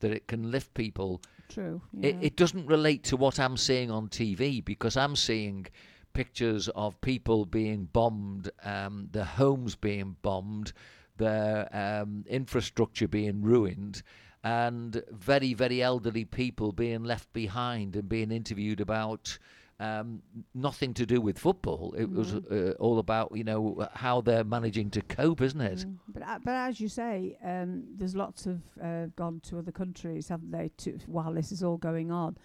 that 0.00 0.10
it 0.10 0.26
can 0.26 0.50
lift 0.50 0.74
people, 0.74 1.22
True. 1.48 1.80
it, 2.02 2.16
it 2.20 2.36
doesn't 2.36 2.66
relate 2.66 3.04
to 3.04 3.16
what 3.16 3.38
I'm 3.38 3.56
seeing 3.56 3.90
on 3.90 4.08
TV 4.08 4.64
because 4.64 4.96
I'm 4.96 5.14
seeing 5.16 5.66
pictures 6.14 6.68
of 6.68 7.00
people 7.00 7.44
being 7.44 7.84
bombed, 7.92 8.50
um, 8.64 9.08
their 9.12 9.24
homes 9.24 9.74
being 9.74 10.16
bombed, 10.22 10.72
their 11.16 11.68
um, 11.72 12.24
infrastructure 12.28 13.08
being 13.08 13.42
ruined, 13.42 14.02
and 14.44 15.02
very, 15.10 15.54
very 15.54 15.82
elderly 15.82 16.24
people 16.26 16.70
being 16.70 17.02
left 17.02 17.32
behind 17.32 17.96
and 17.96 18.08
being 18.08 18.30
interviewed 18.30 18.78
about 18.78 19.38
um, 19.80 20.22
nothing 20.54 20.92
to 20.94 21.06
do 21.06 21.20
with 21.20 21.38
football. 21.38 21.94
It 21.96 22.10
was 22.10 22.34
uh, 22.34 22.74
all 22.78 22.98
about, 22.98 23.32
you 23.34 23.42
know, 23.42 23.88
how 23.94 24.20
they're 24.20 24.44
managing 24.44 24.90
to 24.90 25.00
cope, 25.00 25.40
isn't 25.40 25.60
it? 25.60 25.78
Mm, 25.78 25.96
But 26.08 26.22
uh, 26.22 26.38
but 26.44 26.52
as 26.52 26.78
you 26.78 26.88
say, 26.88 27.38
um, 27.42 27.84
there's 27.96 28.14
lots 28.14 28.46
of 28.46 28.60
uh, 28.82 29.06
gone 29.16 29.40
to 29.44 29.58
other 29.58 29.72
countries, 29.72 30.28
haven't 30.28 30.52
they? 30.52 30.70
To 30.78 30.98
while 31.06 31.32
this 31.32 31.50
is 31.50 31.62
all 31.62 31.78
going 31.78 32.12
on, 32.12 32.36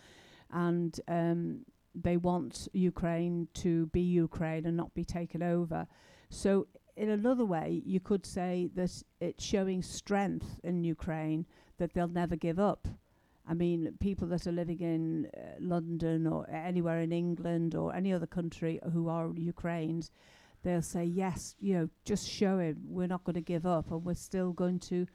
and 0.51 0.99
um, 1.07 1.65
they 1.93 2.17
want 2.17 2.69
Ukraine 2.73 3.49
to 3.55 3.87
be 3.87 4.01
Ukraine 4.01 4.65
and 4.65 4.77
not 4.77 4.93
be 4.93 5.03
taken 5.03 5.43
over. 5.43 5.85
So 6.29 6.67
in 6.95 7.09
another 7.09 7.45
way, 7.45 7.81
you 7.85 7.99
could 7.99 8.25
say 8.25 8.69
that 8.75 9.03
it's 9.19 9.43
showing 9.43 9.81
strength 9.81 10.59
in 10.63 10.83
Ukraine 10.83 11.45
that 11.79 11.93
they'll 11.93 12.07
never 12.07 12.35
give 12.35 12.59
up. 12.59 12.87
I 13.47 13.55
mean, 13.55 13.95
people 13.99 14.27
that 14.27 14.45
are 14.45 14.51
living 14.51 14.79
in 14.79 15.25
uh, 15.35 15.55
London 15.59 16.27
or 16.27 16.47
anywhere 16.49 16.99
in 16.99 17.11
England 17.11 17.73
or 17.73 17.95
any 17.95 18.13
other 18.13 18.27
country 18.27 18.79
who 18.93 19.09
are 19.09 19.31
Ukrainians, 19.35 20.11
they'll 20.63 20.81
say 20.81 21.03
yes 21.03 21.55
you 21.59 21.73
know 21.73 21.89
just 22.05 22.27
show 22.27 22.59
him 22.59 22.77
we're 22.87 23.07
not 23.07 23.23
going 23.23 23.35
to 23.35 23.41
give 23.41 23.65
up 23.65 23.91
and 23.91 24.03
we're 24.03 24.13
still 24.13 24.51
going 24.51 24.79
to 24.79 25.07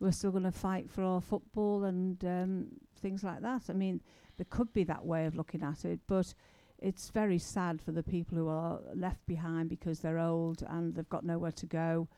we're 0.00 0.12
still 0.12 0.30
going 0.30 0.44
to 0.44 0.52
fight 0.52 0.90
for 0.90 1.02
our 1.02 1.20
football 1.20 1.84
and 1.84 2.24
um, 2.24 2.66
things 3.00 3.22
like 3.22 3.40
that 3.40 3.62
i 3.68 3.72
mean 3.72 4.00
there 4.36 4.46
could 4.50 4.72
be 4.72 4.84
that 4.84 5.04
way 5.04 5.26
of 5.26 5.34
looking 5.34 5.62
at 5.62 5.84
it 5.84 6.00
but 6.06 6.34
it's 6.80 7.10
very 7.10 7.38
sad 7.38 7.80
for 7.80 7.92
the 7.92 8.02
people 8.02 8.38
who 8.38 8.48
are 8.48 8.80
left 8.94 9.24
behind 9.26 9.68
because 9.68 10.00
they're 10.00 10.18
old 10.18 10.62
and 10.68 10.94
they've 10.94 11.08
got 11.08 11.24
nowhere 11.24 11.52
to 11.52 11.66
go 11.66 12.08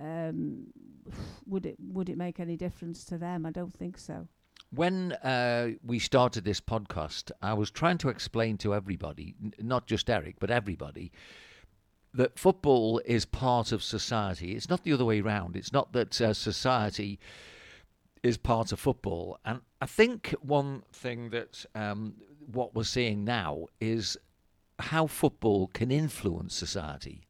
um, 0.00 0.66
would 1.46 1.66
it 1.66 1.76
would 1.78 2.08
it 2.08 2.16
make 2.16 2.40
any 2.40 2.56
difference 2.56 3.04
to 3.04 3.18
them 3.18 3.46
i 3.46 3.50
don't 3.50 3.74
think 3.76 3.98
so 3.98 4.28
When 4.70 5.12
uh, 5.12 5.70
we 5.84 5.98
started 6.00 6.44
this 6.44 6.60
podcast, 6.60 7.30
I 7.40 7.54
was 7.54 7.70
trying 7.70 7.98
to 7.98 8.08
explain 8.08 8.58
to 8.58 8.74
everybody, 8.74 9.34
n- 9.42 9.52
not 9.60 9.86
just 9.86 10.10
Eric, 10.10 10.36
but 10.40 10.50
everybody, 10.50 11.12
that 12.12 12.38
football 12.38 13.00
is 13.04 13.24
part 13.24 13.72
of 13.72 13.82
society. 13.82 14.56
It's 14.56 14.68
not 14.68 14.82
the 14.82 14.92
other 14.92 15.04
way 15.04 15.20
around. 15.20 15.54
It's 15.56 15.72
not 15.72 15.92
that 15.92 16.20
uh, 16.20 16.34
society 16.34 17.18
is 18.22 18.36
part 18.38 18.72
of 18.72 18.80
football. 18.80 19.38
And 19.44 19.60
I 19.80 19.86
think 19.86 20.34
one 20.40 20.82
thing 20.92 21.30
that 21.30 21.64
um, 21.74 22.14
what 22.52 22.74
we're 22.74 22.84
seeing 22.84 23.24
now 23.24 23.66
is 23.80 24.16
how 24.78 25.06
football 25.06 25.68
can 25.68 25.90
influence 25.90 26.54
society. 26.54 27.25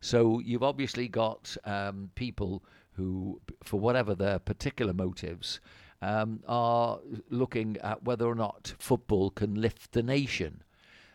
So 0.00 0.38
you've 0.38 0.62
obviously 0.62 1.08
got 1.08 1.56
um, 1.64 2.10
people 2.14 2.62
who, 2.92 3.40
for 3.62 3.78
whatever 3.80 4.14
their 4.14 4.38
particular 4.38 4.92
motives, 4.92 5.60
um, 6.00 6.40
are 6.46 7.00
looking 7.30 7.76
at 7.78 8.04
whether 8.04 8.26
or 8.26 8.34
not 8.34 8.74
football 8.78 9.30
can 9.30 9.54
lift 9.60 9.92
the 9.92 10.02
nation. 10.02 10.62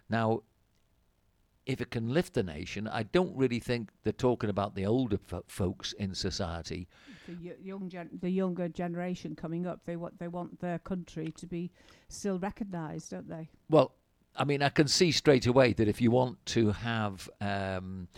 Now, 0.09 0.41
if 1.65 1.79
it 1.79 1.91
can 1.91 2.09
lift 2.13 2.33
the 2.33 2.43
nation, 2.43 2.89
I 2.89 3.03
don't 3.03 3.35
really 3.37 3.59
think 3.59 3.91
they're 4.03 4.11
talking 4.11 4.49
about 4.49 4.75
the 4.75 4.85
older 4.85 5.17
fo- 5.17 5.45
folks 5.47 5.93
in 5.93 6.13
society. 6.13 6.89
the 7.27 7.51
y- 7.51 7.55
young 7.63 7.87
gen- 7.87 8.19
the 8.21 8.29
younger 8.29 8.67
generation 8.67 9.33
coming 9.33 9.65
up 9.65 9.79
they 9.85 9.95
want 9.95 10.19
they 10.19 10.27
want 10.27 10.59
their 10.59 10.77
country 10.79 11.31
to 11.37 11.47
be 11.47 11.71
still 12.09 12.37
recognized 12.37 13.11
don't 13.11 13.29
they 13.29 13.49
Well, 13.69 13.93
I 14.35 14.43
mean, 14.43 14.61
I 14.61 14.67
can 14.69 14.89
see 14.89 15.11
straight 15.13 15.45
away 15.47 15.71
that 15.73 15.87
if 15.87 16.01
you 16.01 16.11
want 16.11 16.45
to 16.47 16.71
have 16.71 17.29
um, 17.39 18.09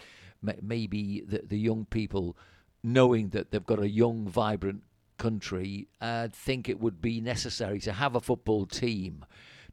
maybe 0.61 1.21
the, 1.27 1.41
the 1.45 1.57
young 1.57 1.85
people 1.85 2.37
knowing 2.83 3.29
that 3.29 3.51
they've 3.51 3.65
got 3.65 3.79
a 3.79 3.89
young, 3.89 4.27
vibrant 4.27 4.83
country, 5.17 5.87
I 5.99 6.27
think 6.27 6.69
it 6.69 6.79
would 6.79 7.01
be 7.01 7.21
necessary 7.21 7.79
to 7.81 7.93
have 7.93 8.15
a 8.15 8.21
football 8.21 8.65
team 8.65 9.25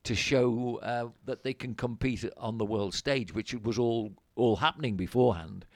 to 0.04 0.14
show 0.14 0.80
uh, 0.82 1.08
that 1.26 1.44
they 1.44 1.54
can 1.54 1.74
compete 1.74 2.24
on 2.36 2.58
the 2.58 2.64
world 2.64 2.94
stage, 2.94 3.34
which 3.34 3.54
was 3.54 3.78
all 3.78 4.12
all 4.34 4.56
happening 4.56 4.96
beforehand. 4.96 5.66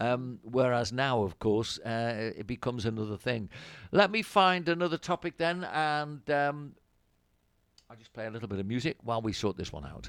Um, 0.00 0.38
whereas 0.42 0.92
now, 0.92 1.22
of 1.22 1.38
course, 1.38 1.78
uh, 1.80 2.32
it 2.36 2.46
becomes 2.46 2.86
another 2.86 3.18
thing. 3.18 3.50
Let 3.92 4.10
me 4.10 4.22
find 4.22 4.66
another 4.68 4.96
topic 4.96 5.36
then, 5.36 5.64
and 5.64 6.28
um, 6.30 6.72
I'll 7.90 7.96
just 7.96 8.14
play 8.14 8.26
a 8.26 8.30
little 8.30 8.48
bit 8.48 8.58
of 8.58 8.66
music 8.66 8.96
while 9.02 9.20
we 9.20 9.32
sort 9.32 9.58
this 9.58 9.72
one 9.72 9.84
out. 9.84 10.08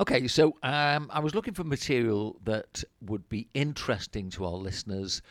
Okay, 0.00 0.26
so 0.26 0.56
um, 0.64 1.08
I 1.12 1.20
was 1.20 1.36
looking 1.36 1.54
for 1.54 1.62
material 1.62 2.40
that 2.42 2.82
would 3.00 3.28
be 3.28 3.46
interesting 3.54 4.28
to 4.30 4.44
our 4.44 4.56
listeners, 4.56 5.22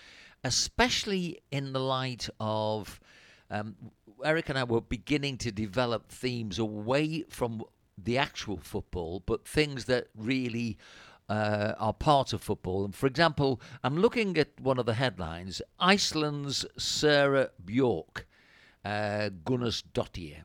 especially 0.45 1.41
in 1.51 1.73
the 1.73 1.81
light 1.81 2.29
of 2.39 3.01
um, 3.51 3.75
Eric 4.23 4.47
and 4.47 4.57
I 4.57 4.63
were 4.63 4.79
beginning 4.79 5.37
to 5.39 5.51
develop 5.51 6.09
themes 6.09 6.59
away 6.59 7.25
from 7.29 7.63
the 7.97 8.17
actual 8.17 8.55
football, 8.55 9.21
but 9.25 9.45
things 9.45 9.83
that 9.85 10.07
really 10.15 10.77
uh, 11.27 11.73
are 11.77 11.93
part 11.93 12.31
of 12.31 12.41
football. 12.41 12.85
And 12.85 12.95
for 12.95 13.07
example, 13.07 13.59
I'm 13.83 13.97
looking 13.97 14.37
at 14.37 14.57
one 14.61 14.79
of 14.79 14.85
the 14.85 14.93
headlines 14.93 15.61
Iceland's 15.77 16.65
Sarah 16.77 17.49
Bjork, 17.65 18.27
uh, 18.85 19.29
Gunnarsdottir 19.43 20.43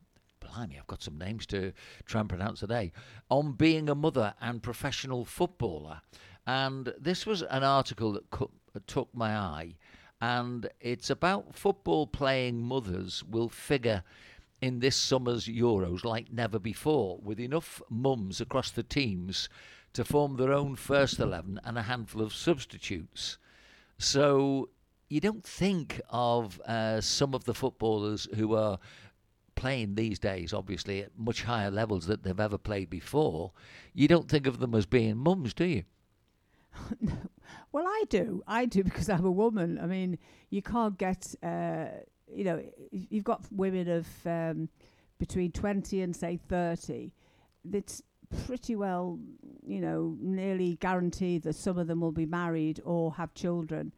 blimey, 0.59 0.79
I've 0.79 0.87
got 0.87 1.03
some 1.03 1.19
names 1.19 1.47
to 1.47 1.73
try 2.05 2.21
and 2.21 2.29
pronounce 2.29 2.61
today, 2.61 2.93
on 3.31 3.53
being 3.53 3.88
a 3.88 3.95
mother 3.95 4.35
and 4.41 4.62
professional 4.62 5.25
footballer. 5.25 6.00
And 6.47 6.93
this 6.99 7.27
was 7.27 7.43
an 7.43 7.62
article 7.62 8.12
that 8.12 8.31
co- 8.31 8.50
took 8.87 9.15
my 9.15 9.37
eye, 9.37 9.77
and 10.21 10.69
it's 10.81 11.11
about 11.11 11.55
football 11.55 12.07
playing 12.07 12.61
mothers 12.61 13.23
will 13.23 13.49
figure 13.49 14.03
in 14.61 14.81
this 14.81 14.97
summer's 14.97 15.47
Euros 15.47 16.05
like 16.05 16.33
never 16.33 16.59
before, 16.59 17.19
with 17.23 17.38
enough 17.38 17.81
mums 17.88 18.41
across 18.41 18.71
the 18.73 18.83
teams 18.83 19.49
to 19.93 20.05
form 20.05 20.37
their 20.37 20.53
own 20.53 20.75
first 20.75 21.21
11 21.21 21.61
and 21.65 21.79
a 21.79 21.83
handful 21.83 22.23
of 22.23 22.35
substitutes. 22.35 23.38
So 23.99 24.71
you 25.09 25.21
don't 25.21 25.45
think 25.45 26.00
of 26.11 26.61
uh, 26.62 27.00
some 27.00 27.35
of 27.35 27.45
the 27.45 27.55
footballers 27.55 28.27
who 28.35 28.55
are 28.55 28.79
playing 29.59 29.95
these 29.95 30.19
days, 30.19 30.53
obviously 30.53 31.03
at 31.03 31.11
much 31.17 31.43
higher 31.43 31.71
levels 31.71 32.07
that 32.07 32.23
they've 32.23 32.41
ever 32.41 32.59
played 32.59 32.88
before. 32.88 33.53
You 33.93 34.09
don't 34.09 34.29
think 34.29 34.47
of 34.47 34.59
them 34.61 34.75
as 34.75 34.87
being 34.87 35.17
mums, 35.17 35.55
do 35.55 35.65
you? 35.65 35.85
Well, 37.73 37.87
I 37.87 38.05
do. 38.09 38.43
I 38.47 38.65
do 38.65 38.83
because 38.83 39.09
I'm 39.09 39.25
a 39.25 39.31
woman. 39.31 39.79
I 39.79 39.87
mean, 39.87 40.19
you 40.50 40.62
can't 40.62 40.97
get, 40.97 41.35
uh, 41.43 41.87
you 42.33 42.45
know, 42.45 42.62
you've 42.91 43.25
got 43.25 43.45
women 43.50 43.88
of 43.88 44.07
um, 44.27 44.69
between 45.19 45.53
20 45.53 46.03
and 46.03 46.17
say 46.17 46.38
30. 46.49 47.12
It's 47.73 48.03
pretty 48.47 48.75
well, 48.75 49.19
you 49.67 49.81
know, 49.81 50.17
nearly 50.21 50.77
guaranteed 50.77 51.43
that 51.43 51.57
some 51.57 51.79
of 51.79 51.87
them 51.87 52.00
will 52.00 52.12
be 52.12 52.27
married 52.27 52.81
or 52.85 53.12
have 53.15 53.35
children 53.35 53.93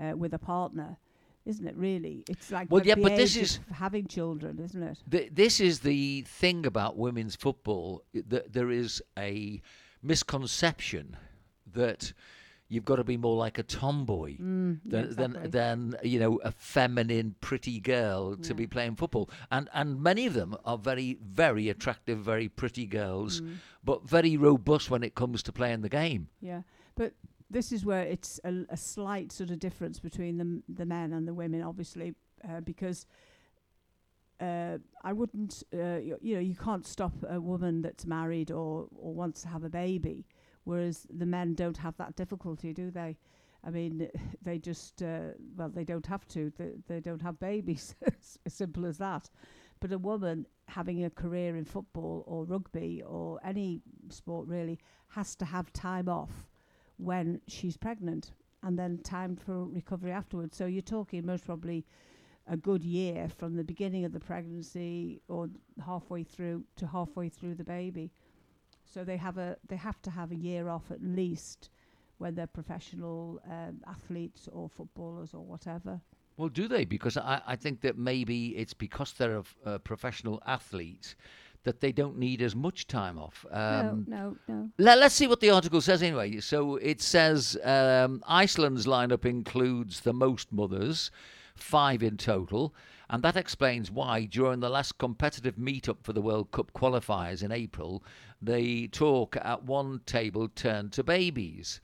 uh, 0.00 0.16
with 0.16 0.32
a 0.32 0.38
partner. 0.38 0.98
Isn't 1.46 1.66
it 1.68 1.76
really? 1.76 2.24
It's 2.28 2.50
like 2.50 2.70
Well, 2.70 2.84
yeah, 2.84 2.96
the 2.96 3.02
but 3.02 3.16
this 3.16 3.36
is- 3.36 3.60
having 3.72 4.06
children, 4.08 4.58
isn't 4.58 4.82
it? 4.82 4.98
Th- 5.10 5.30
this 5.32 5.60
is 5.60 5.80
the 5.80 6.22
thing 6.22 6.66
about 6.66 6.96
women's 6.98 7.36
football. 7.36 8.02
That 8.12 8.52
there 8.52 8.70
is 8.70 9.00
a 9.16 9.62
misconception 10.02 11.16
that 11.72 12.12
you've 12.68 12.84
got 12.84 12.96
to 12.96 13.04
be 13.04 13.16
more 13.16 13.36
like 13.36 13.58
a 13.58 13.62
tomboy 13.62 14.36
Mm, 14.38 14.80
than, 14.84 15.04
exactly. 15.04 15.48
than 15.50 15.90
than 15.90 15.96
you 16.02 16.18
know 16.18 16.38
a 16.38 16.50
feminine, 16.50 17.36
pretty 17.40 17.78
girl 17.78 18.36
to 18.36 18.48
Yeah. 18.48 18.54
be 18.54 18.66
playing 18.66 18.96
football. 18.96 19.30
And 19.52 19.68
and 19.72 20.02
many 20.02 20.26
of 20.26 20.34
them 20.34 20.56
are 20.64 20.78
very 20.78 21.16
very 21.22 21.68
attractive, 21.68 22.18
very 22.18 22.48
pretty 22.48 22.86
girls, 22.86 23.40
Mm. 23.40 23.58
but 23.84 24.08
very 24.08 24.36
robust 24.36 24.90
when 24.90 25.04
it 25.04 25.14
comes 25.14 25.42
to 25.44 25.52
playing 25.52 25.82
the 25.82 25.88
game. 25.88 26.28
Yeah, 26.40 26.62
but 26.96 27.14
this 27.50 27.72
is 27.72 27.84
where 27.84 28.02
it's 28.02 28.40
a, 28.44 28.64
a 28.68 28.76
slight 28.76 29.32
sort 29.32 29.50
of 29.50 29.58
difference 29.58 29.98
between 30.00 30.38
the 30.38 30.62
the 30.68 30.86
men 30.86 31.12
and 31.12 31.26
the 31.26 31.34
women, 31.34 31.62
obviously, 31.62 32.14
uh, 32.48 32.60
because 32.60 33.06
uh, 34.40 34.78
I 35.02 35.12
wouldn't, 35.12 35.62
uh, 35.72 35.96
you, 35.96 36.18
you 36.20 36.34
know, 36.34 36.40
you 36.40 36.54
can't 36.54 36.86
stop 36.86 37.12
a 37.28 37.40
woman 37.40 37.82
that's 37.82 38.06
married 38.06 38.50
or 38.50 38.88
or 38.96 39.14
wants 39.14 39.42
to 39.42 39.48
have 39.48 39.64
a 39.64 39.70
baby, 39.70 40.26
whereas 40.64 41.06
the 41.10 41.26
men 41.26 41.54
don't 41.54 41.76
have 41.78 41.96
that 41.98 42.16
difficulty, 42.16 42.72
do 42.72 42.90
they? 42.90 43.16
I 43.64 43.70
mean, 43.70 44.08
they 44.42 44.58
just 44.58 45.02
uh, 45.02 45.32
well, 45.56 45.68
they 45.68 45.84
don't 45.84 46.06
have 46.06 46.26
to. 46.28 46.52
They, 46.56 46.72
they 46.88 47.00
don't 47.00 47.22
have 47.22 47.38
babies. 47.38 47.94
as 48.46 48.54
simple 48.54 48.86
as 48.86 48.98
that. 48.98 49.30
But 49.80 49.92
a 49.92 49.98
woman 49.98 50.46
having 50.68 51.04
a 51.04 51.10
career 51.10 51.56
in 51.56 51.64
football 51.64 52.24
or 52.26 52.44
rugby 52.44 53.02
or 53.06 53.38
any 53.44 53.82
sport 54.08 54.48
really 54.48 54.78
has 55.08 55.36
to 55.36 55.44
have 55.44 55.72
time 55.72 56.08
off 56.08 56.48
when 56.98 57.40
she's 57.46 57.76
pregnant 57.76 58.32
and 58.62 58.78
then 58.78 58.98
time 58.98 59.36
for 59.36 59.64
recovery 59.64 60.12
afterwards. 60.12 60.56
So 60.56 60.66
you're 60.66 60.82
talking 60.82 61.24
most 61.24 61.44
probably 61.44 61.84
a 62.48 62.56
good 62.56 62.84
year 62.84 63.28
from 63.28 63.56
the 63.56 63.64
beginning 63.64 64.04
of 64.04 64.12
the 64.12 64.20
pregnancy 64.20 65.20
or 65.28 65.48
halfway 65.84 66.22
through 66.22 66.64
to 66.76 66.86
halfway 66.86 67.28
through 67.28 67.56
the 67.56 67.64
baby. 67.64 68.12
So 68.84 69.04
they 69.04 69.16
have 69.16 69.36
a 69.36 69.56
they 69.68 69.76
have 69.76 70.00
to 70.02 70.10
have 70.10 70.30
a 70.30 70.36
year 70.36 70.68
off 70.68 70.90
at 70.90 71.02
least 71.02 71.70
when 72.18 72.34
they're 72.34 72.46
professional 72.46 73.40
um, 73.50 73.80
athletes 73.86 74.48
or 74.52 74.68
footballers 74.68 75.34
or 75.34 75.44
whatever. 75.44 76.00
Well, 76.36 76.48
do 76.48 76.68
they? 76.68 76.84
Because 76.84 77.16
I, 77.16 77.40
I 77.46 77.56
think 77.56 77.80
that 77.80 77.96
maybe 77.96 78.48
it's 78.56 78.74
because 78.74 79.12
they're 79.12 79.38
a, 79.38 79.72
a 79.72 79.78
professional 79.78 80.42
athletes 80.46 81.16
that 81.66 81.80
they 81.80 81.90
don't 81.90 82.16
need 82.16 82.40
as 82.40 82.54
much 82.54 82.86
time 82.86 83.18
off. 83.18 83.44
Um, 83.50 84.06
no, 84.06 84.36
no, 84.46 84.54
no. 84.54 84.70
Let, 84.78 84.98
us 84.98 85.14
see 85.14 85.26
what 85.26 85.40
the 85.40 85.50
article 85.50 85.80
says 85.80 86.00
anyway. 86.00 86.38
So 86.38 86.76
it 86.76 87.02
says 87.02 87.58
um, 87.64 88.22
Iceland's 88.26 88.86
lineup 88.86 89.24
includes 89.24 90.00
the 90.00 90.12
most 90.12 90.52
mothers, 90.52 91.10
five 91.56 92.04
in 92.04 92.18
total, 92.18 92.72
and 93.10 93.20
that 93.24 93.36
explains 93.36 93.90
why 93.90 94.26
during 94.26 94.60
the 94.60 94.70
last 94.70 94.98
competitive 94.98 95.58
meet-up 95.58 96.04
for 96.04 96.12
the 96.12 96.22
World 96.22 96.52
Cup 96.52 96.72
qualifiers 96.72 97.42
in 97.42 97.50
April, 97.50 98.04
the 98.40 98.86
talk 98.88 99.36
at 99.36 99.64
one 99.64 100.02
table 100.06 100.48
turned 100.48 100.92
to 100.92 101.02
babies. 101.02 101.80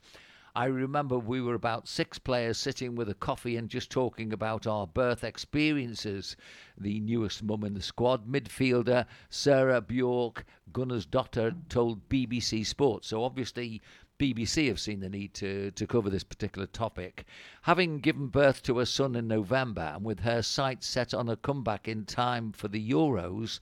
I 0.55 0.65
remember 0.65 1.17
we 1.17 1.41
were 1.41 1.55
about 1.55 1.87
six 1.87 2.19
players 2.19 2.59
sitting 2.59 2.93
with 2.93 3.09
a 3.09 3.15
coffee 3.15 3.57
and 3.57 3.67
just 3.67 3.89
talking 3.89 4.31
about 4.31 4.67
our 4.67 4.85
birth 4.85 5.23
experiences. 5.23 6.37
The 6.77 6.99
newest 6.99 7.41
mum 7.41 7.63
in 7.63 7.73
the 7.73 7.81
squad, 7.81 8.27
midfielder 8.27 9.07
Sarah 9.31 9.81
Bjork 9.81 10.45
Gunnarsdottir, 10.71 11.55
told 11.69 12.07
BBC 12.07 12.67
Sports. 12.67 13.07
So 13.07 13.23
obviously, 13.23 13.81
BBC 14.19 14.67
have 14.67 14.79
seen 14.79 14.99
the 14.99 15.09
need 15.09 15.33
to, 15.33 15.71
to 15.71 15.87
cover 15.87 16.11
this 16.11 16.23
particular 16.23 16.67
topic. 16.67 17.25
Having 17.63 18.01
given 18.01 18.27
birth 18.27 18.61
to 18.61 18.79
a 18.79 18.85
son 18.85 19.15
in 19.15 19.27
November 19.27 19.93
and 19.95 20.05
with 20.05 20.19
her 20.19 20.43
sights 20.43 20.85
set 20.85 21.15
on 21.15 21.29
a 21.29 21.35
comeback 21.35 21.87
in 21.87 22.05
time 22.05 22.51
for 22.51 22.67
the 22.67 22.91
Euros, 22.91 23.59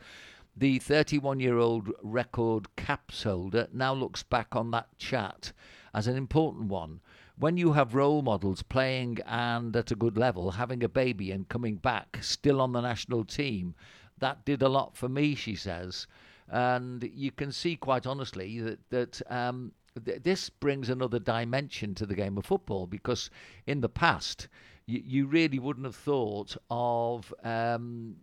the 0.57 0.77
31 0.79 1.39
year 1.39 1.57
old 1.57 1.93
record 2.03 2.75
caps 2.75 3.23
holder 3.23 3.69
now 3.71 3.93
looks 3.93 4.23
back 4.23 4.57
on 4.57 4.71
that 4.71 4.89
chat 4.97 5.53
as 5.93 6.07
an 6.07 6.15
important 6.15 6.67
one. 6.67 6.99
When 7.37 7.57
you 7.57 7.73
have 7.73 7.95
role 7.95 8.21
models 8.21 8.61
playing 8.61 9.19
and 9.25 9.75
at 9.75 9.91
a 9.91 9.95
good 9.95 10.17
level, 10.17 10.51
having 10.51 10.83
a 10.83 10.89
baby 10.89 11.31
and 11.31 11.49
coming 11.49 11.75
back 11.75 12.19
still 12.21 12.61
on 12.61 12.71
the 12.71 12.81
national 12.81 13.25
team, 13.25 13.75
that 14.19 14.45
did 14.45 14.61
a 14.61 14.69
lot 14.69 14.95
for 14.95 15.09
me, 15.09 15.35
she 15.35 15.55
says. 15.55 16.07
And 16.47 17.09
you 17.13 17.31
can 17.31 17.51
see 17.51 17.75
quite 17.75 18.05
honestly 18.05 18.59
that, 18.59 18.89
that 18.89 19.21
um, 19.31 19.71
th- 20.05 20.21
this 20.23 20.49
brings 20.49 20.89
another 20.89 21.19
dimension 21.19 21.95
to 21.95 22.05
the 22.05 22.15
game 22.15 22.37
of 22.37 22.45
football 22.45 22.87
because 22.87 23.29
in 23.65 23.81
the 23.81 23.89
past, 23.89 24.47
you, 24.85 25.01
you 25.03 25.27
really 25.27 25.59
wouldn't 25.59 25.85
have 25.85 25.95
thought 25.95 26.55
of, 26.69 27.33
um, 27.43 28.15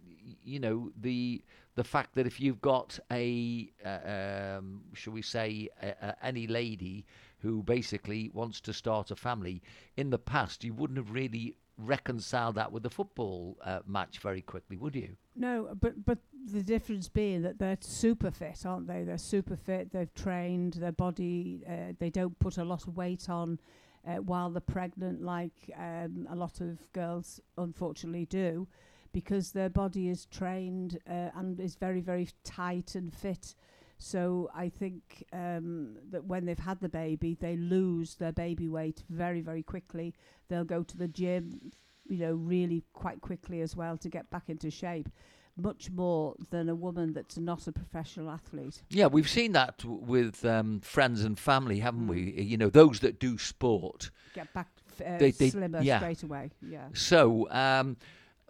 you 0.44 0.60
know, 0.60 0.90
the 1.00 1.42
the 1.74 1.84
fact 1.84 2.16
that 2.16 2.26
if 2.26 2.40
you've 2.40 2.60
got 2.60 2.98
a, 3.12 3.70
uh, 3.86 4.56
um, 4.58 4.80
shall 4.94 5.12
we 5.12 5.22
say, 5.22 5.68
uh, 5.80 6.10
any 6.24 6.48
lady 6.48 7.06
who 7.40 7.62
basically 7.62 8.30
wants 8.34 8.60
to 8.60 8.72
start 8.72 9.10
a 9.10 9.16
family. 9.16 9.62
In 9.96 10.10
the 10.10 10.18
past, 10.18 10.64
you 10.64 10.74
wouldn't 10.74 10.98
have 10.98 11.12
really 11.12 11.54
reconciled 11.78 12.56
that 12.56 12.72
with 12.72 12.82
the 12.82 12.90
football 12.90 13.56
uh, 13.64 13.78
match 13.86 14.18
very 14.18 14.42
quickly, 14.42 14.76
would 14.76 14.94
you? 14.96 15.16
No, 15.36 15.76
but 15.80 16.04
but 16.04 16.18
the 16.52 16.62
difference 16.62 17.08
being 17.08 17.42
that 17.42 17.58
they're 17.58 17.78
super 17.80 18.30
fit, 18.30 18.66
aren't 18.66 18.88
they? 18.88 19.04
They're 19.04 19.18
super 19.18 19.56
fit. 19.56 19.92
They've 19.92 20.12
trained 20.14 20.74
their 20.74 20.92
body. 20.92 21.62
Uh, 21.68 21.92
they 21.98 22.10
don't 22.10 22.38
put 22.40 22.58
a 22.58 22.64
lot 22.64 22.86
of 22.86 22.96
weight 22.96 23.28
on 23.28 23.60
uh, 24.06 24.16
while 24.16 24.50
they're 24.50 24.60
pregnant, 24.60 25.22
like 25.22 25.70
um, 25.78 26.26
a 26.30 26.34
lot 26.34 26.60
of 26.60 26.92
girls 26.92 27.40
unfortunately 27.56 28.26
do, 28.26 28.66
because 29.12 29.52
their 29.52 29.70
body 29.70 30.08
is 30.08 30.26
trained 30.26 30.98
uh, 31.08 31.30
and 31.36 31.60
is 31.60 31.76
very 31.76 32.00
very 32.00 32.28
tight 32.42 32.96
and 32.96 33.14
fit. 33.14 33.54
So 33.98 34.48
I 34.54 34.68
think 34.68 35.24
um, 35.32 35.96
that 36.10 36.24
when 36.24 36.46
they've 36.46 36.58
had 36.58 36.80
the 36.80 36.88
baby, 36.88 37.36
they 37.40 37.56
lose 37.56 38.14
their 38.14 38.32
baby 38.32 38.68
weight 38.68 39.02
very, 39.10 39.40
very 39.40 39.62
quickly. 39.62 40.14
They'll 40.48 40.64
go 40.64 40.82
to 40.84 40.96
the 40.96 41.08
gym, 41.08 41.72
you 42.06 42.18
know, 42.18 42.32
really 42.34 42.84
quite 42.92 43.20
quickly 43.20 43.60
as 43.60 43.74
well 43.74 43.96
to 43.98 44.08
get 44.08 44.30
back 44.30 44.44
into 44.48 44.70
shape. 44.70 45.08
Much 45.56 45.90
more 45.90 46.36
than 46.50 46.68
a 46.68 46.74
woman 46.76 47.12
that's 47.12 47.36
not 47.36 47.66
a 47.66 47.72
professional 47.72 48.30
athlete. 48.30 48.80
Yeah, 48.90 49.08
we've 49.08 49.28
seen 49.28 49.50
that 49.52 49.78
w- 49.78 50.00
with 50.00 50.44
um, 50.44 50.78
friends 50.80 51.24
and 51.24 51.36
family, 51.36 51.80
haven't 51.80 52.06
Mm. 52.06 52.10
we? 52.10 52.40
You 52.40 52.56
know, 52.56 52.70
those 52.70 53.00
that 53.00 53.18
do 53.18 53.36
sport. 53.38 54.12
Get 54.34 54.52
back 54.54 54.68
uh, 55.04 55.18
They- 55.18 55.32
they- 55.32 55.50
slimmer 55.50 55.80
yeah. 55.82 55.98
straight 55.98 56.22
away. 56.22 56.50
Yeah. 56.62 56.86
So, 56.92 57.50
um, 57.50 57.96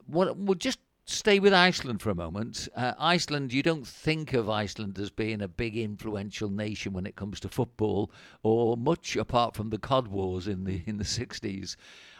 what, 0.06 0.36
we'll 0.36 0.54
just 0.56 0.78
stay 1.08 1.38
with 1.38 1.54
Iceland 1.54 2.02
for 2.02 2.10
a 2.10 2.14
moment. 2.14 2.68
Uh, 2.76 2.92
Iceland, 2.98 3.52
you 3.52 3.62
don't 3.62 3.86
think 3.86 4.32
of 4.32 4.48
Iceland 4.48 4.98
as 4.98 5.10
being 5.10 5.40
a 5.40 5.48
big 5.48 5.76
influential 5.76 6.50
nation 6.50 6.92
when 6.92 7.06
it 7.06 7.16
comes 7.16 7.40
to 7.40 7.48
football, 7.48 8.10
or 8.42 8.76
much 8.76 9.16
apart 9.16 9.54
from 9.54 9.70
the 9.70 9.78
Cod 9.78 10.08
Wars 10.08 10.46
in 10.46 10.64
the 10.64 10.82
in 10.86 10.98
the 10.98 11.04
sixties. 11.04 11.76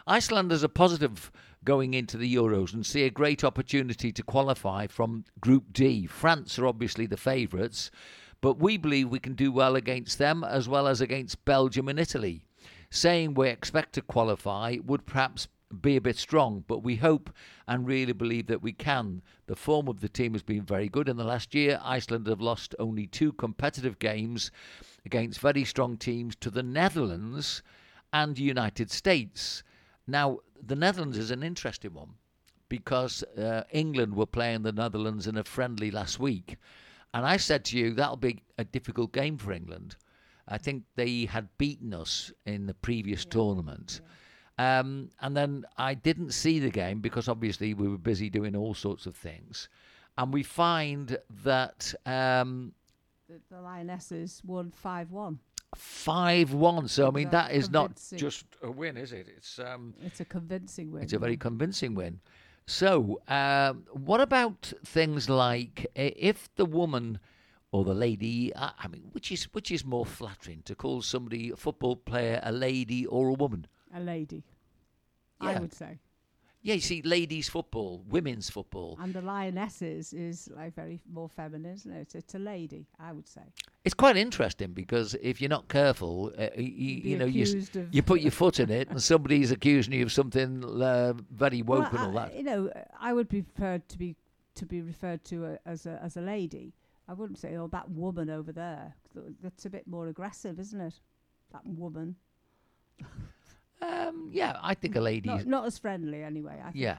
Iceland 0.07 0.53
is 0.53 0.63
a 0.63 0.71
positive 0.71 1.31
going 1.65 1.93
into 1.93 2.17
the 2.17 2.35
Euros 2.35 2.73
and 2.73 2.87
see 2.87 3.05
a 3.05 3.11
great 3.11 3.45
opportunity 3.45 4.11
to 4.13 4.23
qualify 4.23 4.87
from 4.87 5.25
Group 5.39 5.73
D. 5.73 6.07
France 6.07 6.59
are 6.59 6.67
obviously 6.67 7.05
the 7.05 7.19
favourites, 7.19 7.91
but 8.41 8.59
we 8.59 8.79
believe 8.79 9.11
we 9.11 9.19
can 9.19 9.35
do 9.35 9.53
well 9.53 9.77
against 9.77 10.19
them 10.19 10.43
as 10.43 10.67
well 10.67 10.87
as 10.87 11.01
against 11.01 11.45
Belgium 11.45 11.89
and 11.89 11.99
Italy. 11.99 12.45
Saying 12.91 13.35
we 13.35 13.49
expect 13.49 13.93
to 13.95 14.01
qualify 14.01 14.79
would 14.83 15.05
perhaps 15.05 15.47
be 15.81 15.97
a 15.97 16.01
bit 16.01 16.17
strong, 16.17 16.65
but 16.67 16.83
we 16.83 16.97
hope 16.97 17.31
and 17.67 17.87
really 17.87 18.13
believe 18.13 18.47
that 18.47 18.63
we 18.63 18.73
can. 18.73 19.23
The 19.47 19.57
form 19.57 19.89
of 19.89 20.01
the 20.01 20.09
team 20.09 20.33
has 20.33 20.43
been 20.43 20.63
very 20.63 20.89
good 20.89 21.09
in 21.09 21.17
the 21.17 21.25
last 21.25 21.55
year. 21.55 21.81
Iceland 21.83 22.27
have 22.27 22.41
lost 22.41 22.75
only 22.79 23.07
two 23.07 23.33
competitive 23.33 23.99
games 23.99 24.51
against 25.05 25.41
very 25.41 25.65
strong 25.65 25.97
teams 25.97 26.37
to 26.37 26.51
the 26.51 26.63
Netherlands 26.63 27.63
and 28.13 28.39
United 28.39 28.91
States. 28.91 29.63
Now, 30.07 30.39
the 30.61 30.77
Netherlands 30.77 31.19
is 31.19 31.31
an 31.31 31.43
interesting 31.43 31.93
one 31.93 32.15
because 32.69 33.23
uh, 33.37 33.63
England 33.71 34.15
were 34.15 34.27
playing 34.27 34.63
the 34.63 34.73
Netherlands 34.73 35.27
in 35.27 35.37
a 35.37 35.45
friendly 35.45 35.91
last 35.91 36.19
week. 36.19 36.57
And 37.15 37.25
I 37.25 37.37
said 37.37 37.65
to 37.67 37.79
you, 37.79 37.95
that'll 37.95 38.17
be 38.17 38.43
a 38.59 38.65
difficult 38.65 39.13
game 39.13 39.39
for 39.39 39.53
England. 39.53 39.97
I 40.47 40.59
think 40.59 40.85
they 40.97 41.27
had 41.27 41.49
beaten 41.59 41.93
us 41.95 42.33
in 42.47 42.67
the 42.67 42.75
previous 42.75 43.25
tournament. 43.25 44.01
Um, 44.59 45.11
and 45.21 45.37
then 45.37 45.65
I 45.77 45.95
didn't 45.95 46.33
see 46.33 46.59
the 46.59 46.71
game 46.71 47.01
because 47.01 47.29
obviously 47.29 47.75
we 47.75 47.87
were 47.89 47.99
busy 47.99 48.29
doing 48.29 48.57
all 48.57 48.75
sorts 48.75 49.07
of 49.07 49.15
things. 49.15 49.69
And 50.17 50.33
we 50.33 50.43
find 50.43 51.17
that 51.45 51.95
um, 52.05 52.73
The, 53.29 53.41
the 53.51 53.61
Lionesses 53.61 54.43
won 54.45 54.73
5 54.73 55.13
1. 55.13 55.39
5 55.77 56.55
1. 56.55 56.89
So, 56.89 57.07
I 57.07 57.11
mean, 57.11 57.31
that 57.31 57.53
is 57.53 57.71
not 57.71 58.01
just 58.17 58.47
a 58.63 58.71
win, 58.71 58.97
is 58.97 59.13
it? 59.13 59.29
It's. 59.37 59.59
Um, 59.59 59.95
It's 60.05 60.21
a 60.21 60.25
convincing 60.25 60.91
win. 60.91 61.03
It's 61.05 61.13
a 61.13 61.19
very 61.19 61.37
convincing 61.37 61.95
win. 61.95 62.21
So, 62.67 63.21
um, 63.29 63.85
what 63.93 64.21
about 64.21 64.73
things 64.85 65.29
like 65.31 65.87
uh, 65.97 66.11
if 66.17 66.49
the 66.57 66.67
woman 66.67 67.19
or 67.71 67.85
the 67.85 67.95
lady? 67.95 68.53
I 68.57 68.73
I 68.79 68.89
mean, 68.89 69.09
which 69.13 69.31
is 69.31 69.45
which 69.55 69.71
is 69.71 69.85
more 69.85 70.05
flattering 70.05 70.63
to 70.65 70.75
call 70.75 71.01
somebody 71.03 71.51
a 71.51 71.57
football 71.57 71.97
player 71.97 72.41
a 72.43 72.53
lady 72.53 73.07
or 73.07 73.29
a 73.29 73.35
woman? 73.35 73.67
A 73.95 74.01
lady, 74.01 74.45
Yeah. 75.43 75.49
I 75.51 75.61
would 75.61 75.73
say. 75.73 75.99
Yeah, 76.61 76.75
you 76.75 76.81
see, 76.81 77.03
ladies 77.03 77.49
football, 77.49 78.03
women's 78.09 78.51
football. 78.51 78.99
And 79.01 79.15
the 79.15 79.23
lionesses 79.23 80.13
is 80.13 80.49
like 80.57 80.75
very 80.75 81.01
more 81.11 81.29
feminine, 81.29 81.73
isn't 81.73 81.93
it? 81.93 82.15
It's 82.17 82.35
a 82.35 82.39
lady, 82.41 82.89
I 82.99 83.13
would 83.13 83.29
say. 83.29 83.43
It's 83.85 83.95
quite 83.95 84.17
interesting 84.17 84.73
because 84.73 85.15
if 85.23 85.41
you're 85.41 85.49
not 85.49 85.69
careful, 85.69 86.33
uh, 86.37 86.49
you, 86.57 86.65
you 86.65 87.17
know, 87.17 87.27
you 87.27 87.43
s- 87.43 87.51
accused 87.51 87.77
of- 87.77 87.95
you 87.95 88.03
put 88.03 88.21
your 88.21 88.33
foot 88.33 88.59
in 88.59 88.71
it, 88.81 88.89
and 88.91 89.01
somebody's 89.01 89.53
accusing 89.53 89.95
you 89.95 90.03
of 90.03 90.11
something 90.13 90.65
uh, 90.83 91.13
very 91.31 91.63
woke 91.63 91.93
Well, 91.93 92.03
and 92.03 92.13
all 92.17 92.19
I- 92.19 92.29
that. 92.29 92.37
You 92.37 92.43
know, 92.43 92.73
I 93.01 93.13
would 93.13 93.29
prefer 93.31 93.79
to 93.79 93.99
be 93.99 94.17
to 94.57 94.67
be 94.67 94.83
referred 94.83 95.25
to 95.27 95.45
a, 95.47 95.59
as 95.65 95.87
a 95.87 96.01
as 96.03 96.17
a 96.17 96.21
lady. 96.21 96.75
I 97.07 97.15
wouldn't 97.15 97.39
say, 97.39 97.57
oh, 97.57 97.69
that 97.69 97.89
woman 97.89 98.29
over 98.29 98.51
there. 98.53 98.95
That's 99.43 99.65
a 99.65 99.71
bit 99.71 99.87
more 99.87 100.09
aggressive, 100.09 100.59
isn't 100.59 100.81
it? 100.81 101.01
That 101.53 101.65
woman. 101.65 102.17
Um, 103.81 104.31
yeah, 104.33 104.57
I 104.63 104.75
think 104.75 104.97
a 104.97 105.01
lady. 105.01 105.29
Not, 105.29 105.47
not 105.47 105.67
as 105.67 105.79
friendly, 105.79 106.23
anyway. 106.23 106.59
I 106.61 106.71
think. 106.71 106.77
yeah. 106.77 106.99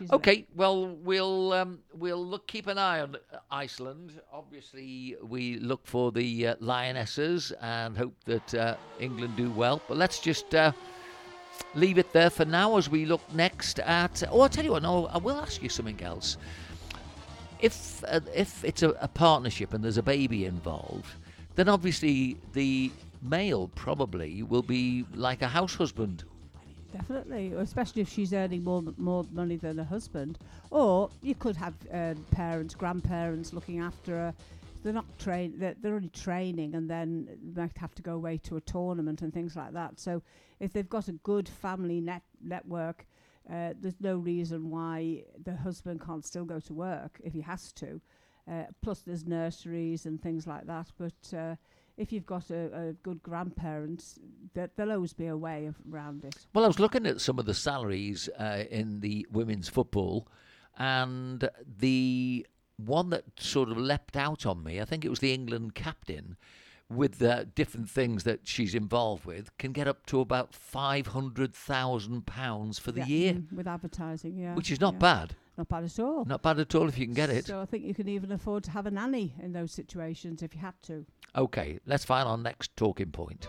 Yeah, 0.00 0.06
Okay, 0.10 0.46
well, 0.56 0.88
we'll 0.88 1.52
um, 1.52 1.78
we'll 1.94 2.24
look 2.26 2.48
keep 2.48 2.66
an 2.66 2.76
eye 2.76 3.00
on 3.00 3.14
uh, 3.32 3.38
Iceland. 3.52 4.20
Obviously, 4.32 5.14
we 5.22 5.58
look 5.58 5.86
for 5.86 6.10
the 6.10 6.48
uh, 6.48 6.54
lionesses 6.58 7.52
and 7.60 7.96
hope 7.96 8.14
that 8.24 8.54
uh, 8.54 8.74
England 8.98 9.36
do 9.36 9.48
well. 9.52 9.80
But 9.86 9.96
let's 9.96 10.18
just 10.18 10.54
uh, 10.56 10.72
leave 11.74 11.98
it 11.98 12.12
there 12.12 12.30
for 12.30 12.44
now 12.44 12.76
as 12.78 12.90
we 12.90 13.04
look 13.06 13.20
next 13.32 13.78
at. 13.80 14.24
Oh, 14.30 14.40
I'll 14.40 14.48
tell 14.48 14.64
you 14.64 14.72
what. 14.72 14.82
No, 14.82 15.06
I 15.06 15.18
will 15.18 15.36
ask 15.36 15.62
you 15.62 15.68
something 15.68 16.00
else. 16.02 16.36
If 17.60 18.02
uh, 18.08 18.20
if 18.34 18.64
it's 18.64 18.82
a, 18.82 18.90
a 19.00 19.08
partnership 19.08 19.72
and 19.74 19.84
there's 19.84 19.98
a 19.98 20.02
baby 20.02 20.46
involved, 20.46 21.14
then 21.54 21.68
obviously 21.68 22.38
the 22.54 22.90
male 23.22 23.68
probably 23.74 24.42
will 24.42 24.62
be 24.62 25.04
like 25.14 25.42
a 25.42 25.48
house 25.48 25.74
husband. 25.74 26.24
Definitely, 26.92 27.52
especially 27.52 28.02
if 28.02 28.08
she's 28.08 28.32
earning 28.32 28.64
more 28.64 28.82
more 28.96 29.24
money 29.30 29.56
than 29.56 29.78
her 29.78 29.84
husband. 29.84 30.38
Or 30.70 31.10
you 31.22 31.34
could 31.34 31.56
have 31.56 31.74
um, 31.92 32.24
parents, 32.32 32.74
grandparents 32.74 33.52
looking 33.52 33.78
after 33.78 34.12
her. 34.12 34.34
They're 34.82 34.92
not 34.92 35.18
train. 35.18 35.54
They're, 35.56 35.76
they're 35.80 35.94
only 35.94 36.08
training, 36.08 36.74
and 36.74 36.90
then 36.90 37.28
might 37.54 37.76
have 37.78 37.94
to 37.96 38.02
go 38.02 38.14
away 38.14 38.38
to 38.38 38.56
a 38.56 38.60
tournament 38.60 39.22
and 39.22 39.32
things 39.32 39.54
like 39.54 39.72
that. 39.72 40.00
So 40.00 40.22
if 40.58 40.72
they've 40.72 40.88
got 40.88 41.08
a 41.08 41.12
good 41.12 41.48
family 41.48 42.00
net 42.00 42.22
network, 42.42 43.06
uh, 43.48 43.74
there's 43.80 44.00
no 44.00 44.16
reason 44.16 44.70
why 44.70 45.22
the 45.44 45.54
husband 45.54 46.00
can't 46.00 46.24
still 46.24 46.44
go 46.44 46.60
to 46.60 46.72
work 46.74 47.20
if 47.22 47.32
he 47.32 47.42
has 47.42 47.72
to. 47.74 48.00
Uh, 48.50 48.64
plus, 48.82 49.00
there's 49.00 49.26
nurseries 49.26 50.06
and 50.06 50.20
things 50.20 50.46
like 50.46 50.66
that. 50.66 50.90
But 50.98 51.36
uh, 51.36 51.56
if 52.00 52.12
you've 52.12 52.26
got 52.26 52.50
a, 52.50 52.88
a 52.88 52.92
good 53.02 53.22
grandparents, 53.22 54.18
there, 54.54 54.70
there'll 54.74 54.92
always 54.92 55.12
be 55.12 55.26
a 55.26 55.36
way 55.36 55.66
of 55.66 55.76
around 55.92 56.24
it. 56.24 56.34
Well, 56.54 56.64
I 56.64 56.66
was 56.66 56.80
looking 56.80 57.06
at 57.06 57.20
some 57.20 57.38
of 57.38 57.44
the 57.44 57.52
salaries 57.54 58.28
uh, 58.38 58.64
in 58.70 59.00
the 59.00 59.26
women's 59.30 59.68
football, 59.68 60.26
and 60.78 61.48
the 61.78 62.46
one 62.78 63.10
that 63.10 63.24
sort 63.38 63.68
of 63.68 63.76
leapt 63.76 64.16
out 64.16 64.46
on 64.46 64.64
me, 64.64 64.80
I 64.80 64.86
think 64.86 65.04
it 65.04 65.10
was 65.10 65.18
the 65.18 65.34
England 65.34 65.74
captain, 65.74 66.38
with 66.88 67.18
the 67.18 67.48
different 67.54 67.90
things 67.90 68.24
that 68.24 68.40
she's 68.44 68.74
involved 68.74 69.26
with, 69.26 69.56
can 69.58 69.72
get 69.72 69.86
up 69.86 70.06
to 70.06 70.20
about 70.20 70.54
five 70.54 71.08
hundred 71.08 71.54
thousand 71.54 72.24
pounds 72.24 72.78
for 72.78 72.92
the 72.92 73.00
Yeah, 73.00 73.06
year, 73.06 73.32
mm, 73.34 73.52
with 73.52 73.68
advertising, 73.68 74.38
yeah. 74.38 74.54
which 74.54 74.70
is 74.72 74.80
not 74.80 74.94
yeah. 74.94 74.98
bad. 75.00 75.36
Not 75.56 75.68
bad 75.68 75.84
at 75.84 75.98
all. 75.98 76.24
Not 76.24 76.42
bad 76.42 76.58
at 76.58 76.74
all 76.74 76.88
if 76.88 76.98
you 76.98 77.06
can 77.06 77.14
get 77.14 77.30
it. 77.30 77.46
So 77.46 77.60
I 77.60 77.66
think 77.66 77.84
you 77.84 77.94
can 77.94 78.08
even 78.08 78.32
afford 78.32 78.64
to 78.64 78.70
have 78.70 78.86
a 78.86 78.90
nanny 78.90 79.34
in 79.42 79.52
those 79.52 79.72
situations 79.72 80.42
if 80.42 80.54
you 80.54 80.60
had 80.60 80.80
to. 80.84 81.04
Okay, 81.36 81.78
let's 81.86 82.04
find 82.04 82.28
our 82.28 82.38
next 82.38 82.76
talking 82.76 83.10
point. 83.10 83.46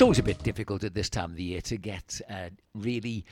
It's 0.00 0.02
always 0.02 0.18
a 0.18 0.22
bit 0.22 0.42
difficult 0.42 0.82
at 0.82 0.94
this 0.94 1.10
time 1.10 1.32
of 1.32 1.36
the 1.36 1.42
year 1.42 1.60
to 1.60 1.76
get 1.76 2.22
uh, 2.30 2.48
really 2.74 3.26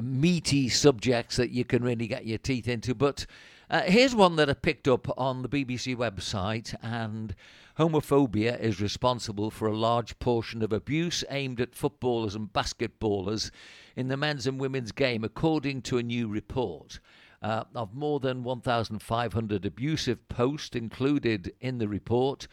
meaty 0.00 0.70
subjects 0.70 1.36
that 1.36 1.50
you 1.50 1.66
can 1.66 1.84
really 1.84 2.06
get 2.06 2.24
your 2.24 2.38
teeth 2.38 2.66
into. 2.66 2.94
But 2.94 3.26
uh, 3.68 3.82
here's 3.82 4.14
one 4.14 4.36
that 4.36 4.48
I 4.48 4.54
picked 4.54 4.88
up 4.88 5.06
on 5.18 5.42
the 5.42 5.50
BBC 5.50 5.94
website, 5.94 6.74
and 6.82 7.34
homophobia 7.78 8.58
is 8.58 8.80
responsible 8.80 9.50
for 9.50 9.68
a 9.68 9.76
large 9.76 10.18
portion 10.18 10.62
of 10.62 10.72
abuse 10.72 11.24
aimed 11.28 11.60
at 11.60 11.74
footballers 11.74 12.34
and 12.34 12.50
basketballers 12.50 13.50
in 13.94 14.08
the 14.08 14.16
men's 14.16 14.46
and 14.46 14.58
women's 14.58 14.92
game, 14.92 15.24
according 15.24 15.82
to 15.82 15.98
a 15.98 16.02
new 16.02 16.26
report. 16.26 17.00
Uh, 17.42 17.64
of 17.74 17.94
more 17.94 18.20
than 18.20 18.42
1,500 18.42 19.66
abusive 19.66 20.26
posts 20.30 20.74
included 20.74 21.52
in 21.60 21.76
the 21.76 21.86
report, 21.86 22.48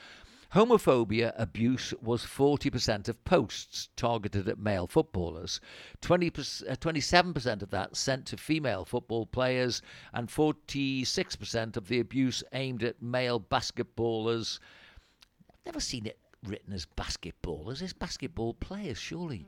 Homophobia 0.54 1.34
abuse 1.38 1.94
was 2.02 2.26
40% 2.26 3.08
of 3.08 3.24
posts 3.24 3.88
targeted 3.96 4.50
at 4.50 4.60
male 4.60 4.86
footballers, 4.86 5.62
20, 6.02 6.28
uh, 6.28 6.76
27% 6.76 7.62
of 7.62 7.70
that 7.70 7.96
sent 7.96 8.26
to 8.26 8.38
female 8.38 8.84
football 8.84 9.26
players, 9.26 9.82
and 10.14 10.28
46% 10.28 11.78
of 11.78 11.88
the 11.88 12.02
abuse 12.02 12.44
aimed 12.52 12.84
at 12.84 13.02
male 13.02 13.40
basketballers. 13.40 14.60
I've 15.50 15.66
never 15.66 15.80
seen 15.80 16.06
it 16.06 16.20
written 16.44 16.74
as 16.74 16.86
basketballers, 16.98 17.82
it's 17.82 17.94
basketball 17.94 18.54
players, 18.54 18.98
surely. 18.98 19.48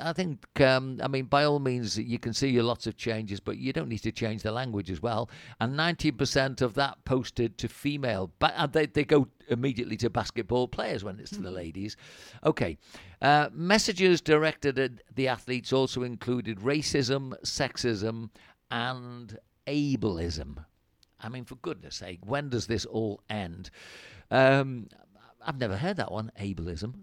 I 0.00 0.12
think, 0.12 0.60
um, 0.60 1.00
I 1.02 1.08
mean, 1.08 1.26
by 1.26 1.44
all 1.44 1.58
means, 1.58 1.98
you 1.98 2.18
can 2.18 2.32
see 2.32 2.60
lots 2.60 2.86
of 2.86 2.96
changes, 2.96 3.40
but 3.40 3.58
you 3.58 3.72
don't 3.72 3.88
need 3.88 4.02
to 4.02 4.12
change 4.12 4.42
the 4.42 4.52
language 4.52 4.90
as 4.90 5.02
well. 5.02 5.28
And 5.60 5.74
90% 5.76 6.62
of 6.62 6.74
that 6.74 7.04
posted 7.04 7.58
to 7.58 7.68
female, 7.68 8.30
but 8.38 8.54
uh, 8.56 8.66
they, 8.66 8.86
they 8.86 9.04
go 9.04 9.28
immediately 9.48 9.96
to 9.98 10.10
basketball 10.10 10.68
players 10.68 11.04
when 11.04 11.18
it's 11.18 11.30
to 11.30 11.40
the 11.40 11.50
ladies. 11.50 11.96
Okay. 12.44 12.78
Uh, 13.20 13.48
messages 13.52 14.20
directed 14.20 14.78
at 14.78 14.92
the 15.14 15.28
athletes 15.28 15.72
also 15.72 16.02
included 16.02 16.58
racism, 16.60 17.32
sexism, 17.42 18.30
and 18.70 19.38
ableism. 19.66 20.64
I 21.20 21.28
mean, 21.28 21.44
for 21.44 21.56
goodness 21.56 21.96
sake, 21.96 22.20
when 22.24 22.48
does 22.48 22.66
this 22.66 22.84
all 22.84 23.20
end? 23.28 23.70
Um, 24.30 24.88
I've 25.44 25.58
never 25.58 25.76
heard 25.76 25.96
that 25.96 26.12
one, 26.12 26.30
ableism. 26.40 26.94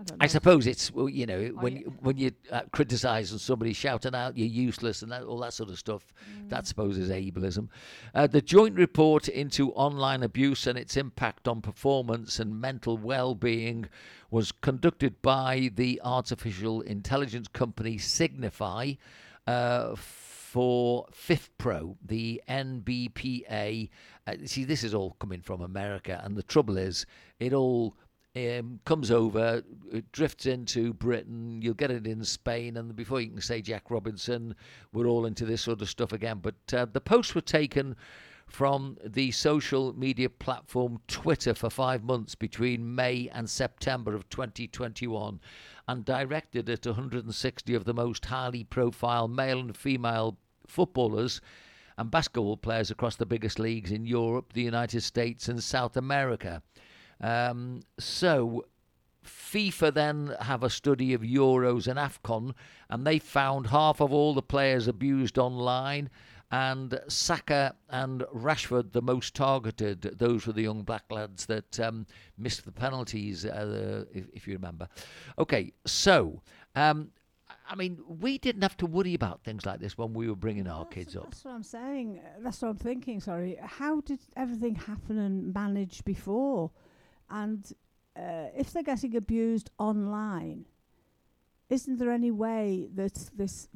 I. 0.00 0.24
I 0.24 0.26
suppose 0.26 0.66
it's 0.66 0.92
well, 0.92 1.08
you 1.08 1.26
know 1.26 1.46
when 1.60 1.76
yeah. 1.76 1.82
when 2.00 2.16
you 2.16 2.32
uh, 2.50 2.62
criticise 2.72 3.30
and 3.32 3.40
somebody 3.40 3.72
shouting 3.72 4.14
out 4.14 4.36
you're 4.36 4.48
useless 4.48 5.02
and 5.02 5.12
that, 5.12 5.22
all 5.22 5.38
that 5.40 5.52
sort 5.52 5.70
of 5.70 5.78
stuff. 5.78 6.12
That 6.48 6.60
I 6.60 6.62
suppose 6.62 6.98
is 6.98 7.10
ableism. 7.10 7.68
Uh, 8.14 8.26
the 8.26 8.40
joint 8.40 8.76
report 8.76 9.28
into 9.28 9.72
online 9.72 10.22
abuse 10.22 10.66
and 10.66 10.78
its 10.78 10.96
impact 10.96 11.48
on 11.48 11.60
performance 11.60 12.40
and 12.40 12.60
mental 12.60 12.96
well-being 12.96 13.88
was 14.30 14.52
conducted 14.52 15.20
by 15.22 15.70
the 15.74 16.00
artificial 16.04 16.80
intelligence 16.82 17.48
company 17.48 17.98
Signify. 17.98 18.94
Uh, 19.46 19.94
for 20.50 21.06
Pro, 21.58 21.96
the 22.04 22.42
NBPA. 22.48 23.88
Uh, 24.26 24.34
see, 24.46 24.64
this 24.64 24.82
is 24.82 24.94
all 24.94 25.12
coming 25.20 25.42
from 25.42 25.60
America, 25.60 26.20
and 26.24 26.36
the 26.36 26.42
trouble 26.42 26.76
is, 26.76 27.06
it 27.38 27.52
all 27.52 27.94
um, 28.36 28.80
comes 28.84 29.10
over, 29.10 29.62
drifts 30.12 30.46
into 30.46 30.92
Britain. 30.94 31.60
You'll 31.62 31.74
get 31.74 31.90
it 31.90 32.06
in 32.06 32.24
Spain, 32.24 32.76
and 32.76 32.94
before 32.94 33.20
you 33.20 33.30
can 33.30 33.40
say 33.40 33.60
Jack 33.60 33.90
Robinson, 33.90 34.54
we're 34.92 35.06
all 35.06 35.26
into 35.26 35.44
this 35.44 35.62
sort 35.62 35.82
of 35.82 35.88
stuff 35.88 36.12
again. 36.12 36.38
But 36.40 36.74
uh, 36.74 36.86
the 36.92 37.00
posts 37.00 37.34
were 37.34 37.40
taken 37.40 37.96
from 38.46 38.98
the 39.04 39.30
social 39.30 39.96
media 39.96 40.28
platform 40.28 41.00
Twitter 41.08 41.54
for 41.54 41.70
five 41.70 42.02
months 42.02 42.34
between 42.34 42.94
May 42.94 43.28
and 43.32 43.48
September 43.48 44.14
of 44.14 44.28
2021 44.28 45.40
and 45.86 46.04
directed 46.04 46.68
at 46.68 46.86
160 46.86 47.74
of 47.74 47.84
the 47.84 47.94
most 47.94 48.26
highly 48.26 48.64
profile 48.64 49.28
male 49.28 49.60
and 49.60 49.76
female 49.76 50.36
footballers 50.66 51.40
and 51.96 52.10
basketball 52.10 52.56
players 52.56 52.90
across 52.90 53.16
the 53.16 53.26
biggest 53.26 53.58
leagues 53.58 53.92
in 53.92 54.04
Europe, 54.04 54.52
the 54.52 54.62
United 54.62 55.02
States, 55.02 55.48
and 55.48 55.62
South 55.62 55.96
America. 55.96 56.62
Um, 57.20 57.82
so 57.98 58.64
FIFA 59.24 59.94
then 59.94 60.36
have 60.40 60.62
a 60.62 60.70
study 60.70 61.12
of 61.12 61.22
Euros 61.22 61.86
and 61.86 61.98
AFCON, 61.98 62.54
and 62.88 63.06
they 63.06 63.18
found 63.18 63.68
half 63.68 64.00
of 64.00 64.12
all 64.12 64.34
the 64.34 64.42
players 64.42 64.88
abused 64.88 65.38
online, 65.38 66.10
and 66.50 66.98
Saka 67.08 67.76
and 67.90 68.22
Rashford 68.34 68.92
the 68.92 69.02
most 69.02 69.34
targeted. 69.34 70.02
Those 70.18 70.46
were 70.46 70.52
the 70.52 70.62
young 70.62 70.82
black 70.82 71.04
lads 71.10 71.46
that 71.46 71.78
um, 71.78 72.06
missed 72.38 72.64
the 72.64 72.72
penalties, 72.72 73.44
uh, 73.46 74.04
if, 74.12 74.24
if 74.32 74.48
you 74.48 74.54
remember. 74.54 74.88
Okay, 75.38 75.72
so. 75.86 76.42
Um, 76.74 77.10
I 77.68 77.76
mean, 77.76 77.98
we 78.08 78.38
didn't 78.38 78.62
have 78.62 78.76
to 78.78 78.86
worry 78.86 79.14
about 79.14 79.44
things 79.44 79.64
like 79.64 79.78
this 79.78 79.96
when 79.96 80.12
we 80.12 80.28
were 80.28 80.34
bringing 80.34 80.66
our 80.66 80.84
That's- 80.84 80.94
kids 80.94 81.16
up. 81.16 81.24
That's 81.30 81.44
what 81.44 81.54
I'm 81.54 81.62
saying. 81.62 82.20
That's 82.40 82.62
what 82.62 82.68
I'm 82.68 82.76
thinking. 82.76 83.20
Sorry. 83.20 83.58
How 83.62 84.00
did 84.00 84.18
everything 84.36 84.74
happen 84.74 85.18
and 85.18 85.54
manage 85.54 86.04
before? 86.04 86.72
And 87.30 87.72
uh, 88.16 88.48
if 88.56 88.72
they're 88.72 88.82
getting 88.82 89.16
abused 89.16 89.70
online, 89.78 90.66
isn't 91.68 91.98
there 91.98 92.10
any 92.10 92.32
way 92.32 92.88
that 92.94 93.30
this 93.36 93.68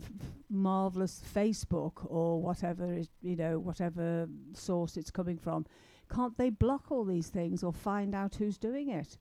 marvelous 0.51 1.23
Facebook 1.35 2.05
or 2.07 2.43
whatever 2.43 2.93
is, 2.93 3.09
you 3.23 3.37
know, 3.37 3.59
whatever 3.61 4.29
source 4.53 4.97
it's 4.97 5.13
coming 5.13 5.39
from, 5.39 5.65
can't 6.13 6.37
they 6.37 6.51
block 6.51 6.91
all 6.91 7.05
these 7.05 7.29
things 7.29 7.63
or 7.63 7.73
find 7.73 8.15
out 8.15 8.35
who's 8.35 8.59
doing 8.59 8.91
it? 8.91 9.17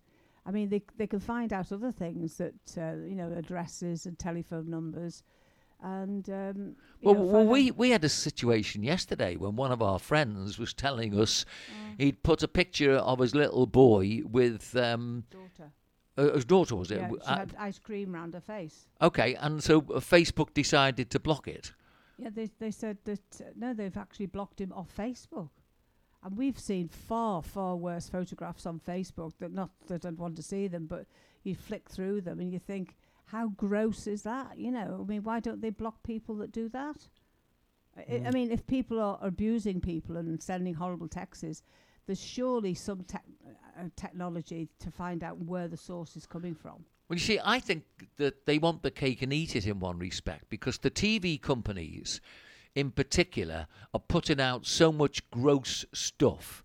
I 0.46 0.52
mean, 0.52 0.70
they 0.70 0.80
c- 0.80 0.96
they 0.98 1.08
can 1.08 1.20
find 1.20 1.54
out 1.54 1.72
other 1.72 1.92
things 1.92 2.38
that 2.38 2.78
uh, 2.78 2.96
you 3.06 3.16
know, 3.16 3.32
addresses 3.32 4.06
and 4.06 4.18
telephone 4.18 4.70
numbers, 4.70 5.24
and 5.84 6.28
um, 6.30 6.76
Well, 7.02 7.16
know, 7.16 7.22
well, 7.22 7.46
we, 7.46 7.70
we 7.72 7.90
had 7.92 8.04
a 8.04 8.10
situation 8.10 8.82
yesterday 8.84 9.36
when 9.36 9.56
one 9.58 9.72
of 9.72 9.82
our 9.82 10.00
friends 10.00 10.58
was 10.58 10.74
telling 10.74 11.20
us 11.20 11.46
Mm. 11.70 12.00
he'd 12.00 12.24
put 12.24 12.42
a 12.42 12.48
picture 12.48 12.94
of 12.94 13.20
his 13.20 13.36
little 13.36 13.68
boy 13.68 14.22
with 14.26 14.76
um, 14.76 15.26
daughter. 15.30 15.72
uh, 16.18 16.34
his 16.34 16.46
daughter, 16.46 16.76
was 16.76 16.90
it? 16.92 16.98
Yeah, 17.00 17.10
she 17.10 17.28
uh, 17.28 17.36
had 17.38 17.56
ice 17.60 17.80
cream 17.80 18.14
round 18.14 18.34
her 18.34 18.42
face. 18.42 18.88
okay, 19.02 19.36
and 19.36 19.62
so 19.64 19.80
uh, 19.80 20.00
Facebook 20.00 20.54
decided 20.54 21.10
to 21.12 21.20
block 21.20 21.48
it. 21.48 21.74
Yeah, 22.18 22.30
they 22.34 22.50
they 22.60 22.72
said 22.72 22.98
that 23.06 23.42
uh, 23.42 23.46
no, 23.56 23.74
they've 23.74 23.98
actually 23.98 24.28
blocked 24.28 24.62
him 24.62 24.72
off 24.72 24.90
Facebook, 24.96 25.50
and 26.24 26.38
we've 26.38 26.60
seen 26.60 26.88
far 26.88 27.42
far 27.42 27.76
worse 27.76 28.08
photographs 28.10 28.66
on 28.66 28.80
Facebook. 28.80 29.34
That 29.40 29.52
not 29.52 29.72
that 29.88 30.06
I'd 30.06 30.18
want 30.18 30.36
to 30.38 30.44
see 30.44 30.68
them, 30.68 30.86
but 30.88 31.06
you 31.44 31.56
flick 31.56 31.90
through 31.90 32.22
them 32.22 32.40
and 32.40 32.54
you 32.54 32.60
think, 32.60 32.96
how 33.34 33.48
gross 33.48 34.06
is 34.06 34.22
that? 34.22 34.60
You 34.60 34.72
know, 34.72 35.00
I 35.02 35.10
mean, 35.10 35.24
why 35.24 35.40
don't 35.40 35.60
they 35.60 35.72
block 35.72 36.04
people 36.04 36.36
that 36.36 36.52
do 36.52 36.70
that? 36.70 37.10
I, 37.98 38.02
I 38.02 38.30
Mm. 38.30 38.34
mean, 38.34 38.52
if 38.52 38.66
people 38.68 39.00
are 39.00 39.18
abusing 39.22 39.82
people 39.82 40.18
and 40.18 40.42
sending 40.42 40.76
horrible 40.76 41.08
texts, 41.08 41.64
there's 42.06 42.22
surely 42.22 42.76
some 42.76 43.04
tech 43.04 43.24
uh, 43.78 43.90
technology 43.96 44.70
to 44.80 44.92
find 44.92 45.24
out 45.24 45.40
where 45.40 45.68
the 45.68 45.78
source 45.78 46.16
is 46.16 46.28
coming 46.28 46.54
from. 46.54 46.86
Well, 47.10 47.18
you 47.18 47.26
see, 47.26 47.40
I 47.44 47.60
think 47.60 47.84
that 48.18 48.46
they 48.46 48.60
want 48.60 48.84
the 48.84 48.92
cake 48.92 49.22
and 49.24 49.34
eat 49.34 49.56
it 49.56 49.66
in 49.66 49.80
one 49.80 49.98
respect 49.98 50.50
because 50.50 50.78
the 50.78 50.92
TV 50.92 51.42
companies, 51.42 52.22
in 52.76 52.92
particular, 52.92 53.68
are 53.94 54.00
putting 54.00 54.40
out 54.40 54.66
so 54.68 54.92
much 54.92 55.28
gross 55.32 55.86
stuff 55.94 56.64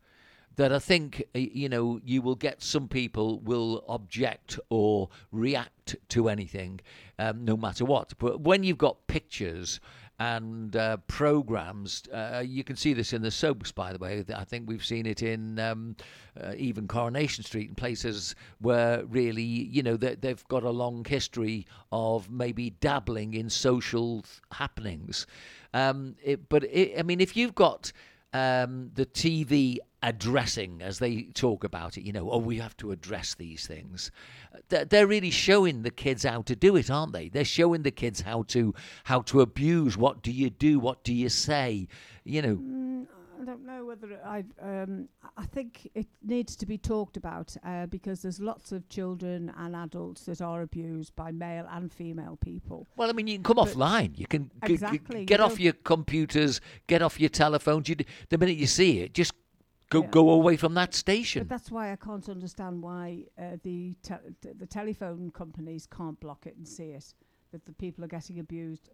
that 0.58 0.72
I 0.72 0.80
think 0.80 1.22
you 1.34 1.68
know 1.68 2.00
you 2.04 2.20
will 2.20 2.34
get 2.34 2.62
some 2.62 2.88
people 2.88 3.38
will 3.38 3.84
object 3.88 4.58
or 4.70 5.08
react 5.30 5.94
to 6.08 6.28
anything, 6.28 6.80
um, 7.18 7.44
no 7.44 7.56
matter 7.56 7.84
what. 7.84 8.12
But 8.18 8.40
when 8.40 8.64
you've 8.64 8.76
got 8.76 9.06
pictures 9.06 9.78
and 10.18 10.74
uh, 10.74 10.96
programs, 11.06 12.02
uh, 12.12 12.42
you 12.44 12.64
can 12.64 12.74
see 12.74 12.92
this 12.92 13.12
in 13.12 13.22
the 13.22 13.30
soaps. 13.30 13.70
By 13.70 13.92
the 13.92 14.00
way, 14.00 14.24
I 14.34 14.42
think 14.42 14.68
we've 14.68 14.84
seen 14.84 15.06
it 15.06 15.22
in 15.22 15.60
um, 15.60 15.94
uh, 16.38 16.54
even 16.56 16.88
Coronation 16.88 17.44
Street 17.44 17.68
and 17.68 17.76
places 17.76 18.34
where 18.60 19.04
really 19.04 19.44
you 19.44 19.84
know 19.84 19.96
they, 19.96 20.16
they've 20.16 20.46
got 20.48 20.64
a 20.64 20.70
long 20.70 21.04
history 21.04 21.66
of 21.92 22.32
maybe 22.32 22.70
dabbling 22.80 23.34
in 23.34 23.48
social 23.48 24.24
happenings. 24.50 25.24
Um, 25.72 26.16
it, 26.20 26.48
but 26.48 26.64
it, 26.64 26.98
I 26.98 27.04
mean, 27.04 27.20
if 27.20 27.36
you've 27.36 27.54
got 27.54 27.92
um, 28.32 28.90
the 28.94 29.06
TV 29.06 29.78
addressing 30.02 30.80
as 30.80 30.98
they 30.98 31.22
talk 31.34 31.64
about 31.64 31.96
it, 31.96 32.02
you 32.02 32.12
know, 32.12 32.30
oh, 32.30 32.38
we 32.38 32.58
have 32.58 32.76
to 32.76 32.92
address 32.92 33.34
these 33.34 33.66
things. 33.66 34.10
They're, 34.68 35.06
really 35.06 35.30
showing 35.30 35.82
the 35.82 35.90
kids 35.90 36.24
how 36.24 36.42
to 36.42 36.54
do 36.54 36.76
it, 36.76 36.90
aren't 36.90 37.12
they? 37.12 37.28
They're 37.28 37.44
showing 37.44 37.82
the 37.82 37.90
kids 37.90 38.20
how 38.20 38.42
to 38.48 38.74
how 39.04 39.22
to 39.22 39.40
abuse. 39.40 39.96
What 39.96 40.22
do 40.22 40.30
you 40.30 40.50
do? 40.50 40.78
What 40.78 41.02
do 41.04 41.14
you 41.14 41.28
say? 41.28 41.88
You 42.24 42.42
know, 42.42 42.56
Mm, 42.56 43.06
I 43.40 43.44
don't 43.44 43.64
know 43.64 43.84
whether 43.84 44.18
I. 44.24 44.44
Um, 44.60 45.08
I 45.36 45.46
think 45.46 45.88
it 45.94 46.06
needs 46.22 46.56
to 46.56 46.66
be 46.66 46.76
talked 46.78 47.16
about 47.16 47.56
uh, 47.64 47.86
because 47.86 48.22
there's 48.22 48.40
lots 48.40 48.72
of 48.72 48.88
children 48.88 49.52
and 49.56 49.76
adults 49.76 50.22
that 50.24 50.40
are 50.40 50.62
abused 50.62 51.14
by 51.16 51.30
male 51.30 51.66
and 51.70 51.92
female 51.92 52.36
people. 52.40 52.86
well, 52.96 53.08
I 53.08 53.12
mean, 53.12 53.26
you 53.28 53.36
can 53.36 53.44
come 53.44 53.56
But- 53.56 53.68
offline. 53.68 54.18
You 54.18 54.26
can 54.26 54.44
g- 54.44 54.50
g- 54.66 54.72
Exactly, 54.74 55.24
get 55.24 55.38
you 55.38 55.44
off 55.44 55.52
don't- 55.52 55.60
your 55.60 55.72
computers, 55.74 56.60
get 56.86 57.02
off 57.02 57.20
your 57.20 57.28
telephones. 57.30 57.88
You, 57.88 57.94
d- 57.96 58.06
the 58.28 58.38
minute 58.38 58.56
you 58.56 58.66
see 58.66 59.00
it, 59.00 59.14
just 59.14 59.32
go 59.90 60.02
Yeah. 60.02 60.08
go 60.10 60.30
away 60.30 60.56
from 60.56 60.74
that 60.74 60.94
station. 60.94 61.42
But 61.42 61.48
that's 61.48 61.70
why 61.70 61.92
I 61.92 61.96
can't 61.96 62.28
understand 62.28 62.82
why 62.82 63.24
uh, 63.38 63.56
the 63.62 63.94
te- 64.02 64.52
the 64.62 64.66
telephone 64.66 65.30
companies 65.30 65.86
can't 65.86 66.18
block 66.20 66.46
it 66.46 66.56
and 66.56 66.66
see 66.66 66.90
it 66.90 67.14
that 67.52 67.64
the 67.64 67.72
people 67.72 68.04
are 68.04 68.08
getting 68.08 68.38
abused. 68.38 68.90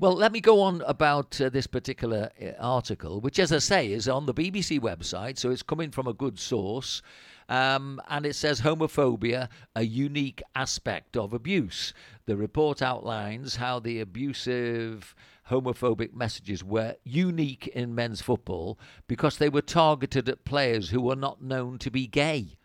Well, 0.00 0.14
let 0.14 0.32
me 0.32 0.40
go 0.40 0.62
on 0.62 0.80
about 0.86 1.38
uh, 1.42 1.50
this 1.50 1.66
particular 1.66 2.30
uh, 2.42 2.52
article, 2.58 3.20
which, 3.20 3.38
as 3.38 3.52
I 3.52 3.58
say, 3.58 3.92
is 3.92 4.08
on 4.08 4.24
the 4.24 4.32
BBC 4.32 4.80
website, 4.80 5.36
so 5.36 5.50
it's 5.50 5.62
coming 5.62 5.90
from 5.90 6.06
a 6.06 6.14
good 6.14 6.38
source. 6.38 7.02
Um, 7.50 8.00
and 8.08 8.24
it 8.24 8.34
says 8.34 8.62
homophobia, 8.62 9.50
a 9.76 9.82
unique 9.82 10.42
aspect 10.54 11.18
of 11.18 11.34
abuse. 11.34 11.92
The 12.24 12.38
report 12.38 12.80
outlines 12.80 13.56
how 13.56 13.78
the 13.78 14.00
abusive 14.00 15.14
homophobic 15.50 16.14
messages 16.14 16.64
were 16.64 16.96
unique 17.04 17.66
in 17.66 17.94
men's 17.94 18.22
football 18.22 18.78
because 19.06 19.36
they 19.36 19.50
were 19.50 19.60
targeted 19.60 20.30
at 20.30 20.46
players 20.46 20.88
who 20.88 21.02
were 21.02 21.14
not 21.14 21.42
known 21.42 21.76
to 21.76 21.90
be 21.90 22.06
gay. 22.06 22.56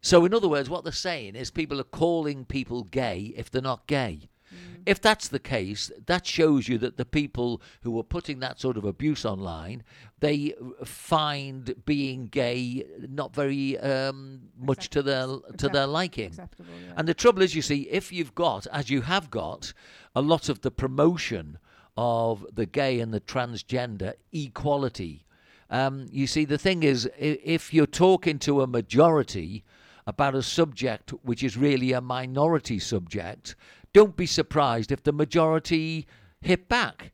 So, 0.00 0.24
in 0.24 0.32
other 0.32 0.48
words, 0.48 0.70
what 0.70 0.84
they're 0.84 0.92
saying 0.94 1.36
is 1.36 1.50
people 1.50 1.78
are 1.78 1.84
calling 1.84 2.46
people 2.46 2.84
gay 2.84 3.34
if 3.36 3.50
they're 3.50 3.60
not 3.60 3.86
gay. 3.86 4.30
If 4.84 5.00
that's 5.00 5.28
the 5.28 5.40
case, 5.40 5.90
that 6.06 6.26
shows 6.26 6.68
you 6.68 6.78
that 6.78 6.96
the 6.96 7.04
people 7.04 7.60
who 7.82 7.98
are 7.98 8.04
putting 8.04 8.38
that 8.40 8.60
sort 8.60 8.76
of 8.76 8.84
abuse 8.84 9.24
online, 9.24 9.82
they 10.20 10.54
find 10.84 11.74
being 11.84 12.26
gay 12.26 12.84
not 13.08 13.34
very 13.34 13.78
um, 13.78 14.42
much 14.58 14.90
to 14.90 15.02
their 15.02 15.26
to 15.26 15.42
Accept- 15.48 15.72
their 15.72 15.86
liking. 15.86 16.32
Yeah. 16.36 16.44
And 16.96 17.08
the 17.08 17.14
trouble 17.14 17.42
is, 17.42 17.54
you 17.54 17.62
see, 17.62 17.82
if 17.90 18.12
you've 18.12 18.34
got, 18.34 18.66
as 18.72 18.88
you 18.88 19.02
have 19.02 19.30
got, 19.30 19.72
a 20.14 20.20
lot 20.20 20.48
of 20.48 20.60
the 20.60 20.70
promotion 20.70 21.58
of 21.96 22.46
the 22.52 22.66
gay 22.66 23.00
and 23.00 23.12
the 23.12 23.20
transgender 23.20 24.14
equality, 24.32 25.26
um, 25.70 26.06
you 26.12 26.26
see, 26.26 26.44
the 26.44 26.58
thing 26.58 26.82
is, 26.82 27.10
if 27.18 27.74
you're 27.74 27.86
talking 27.86 28.38
to 28.40 28.62
a 28.62 28.66
majority 28.66 29.64
about 30.06 30.34
a 30.34 30.42
subject 30.42 31.10
which 31.22 31.42
is 31.42 31.56
really 31.56 31.92
a 31.92 32.00
minority 32.00 32.78
subject, 32.78 33.56
don't 33.96 34.14
be 34.14 34.26
surprised 34.26 34.92
if 34.92 35.02
the 35.04 35.10
majority 35.10 36.06
hit 36.42 36.68
back. 36.68 37.12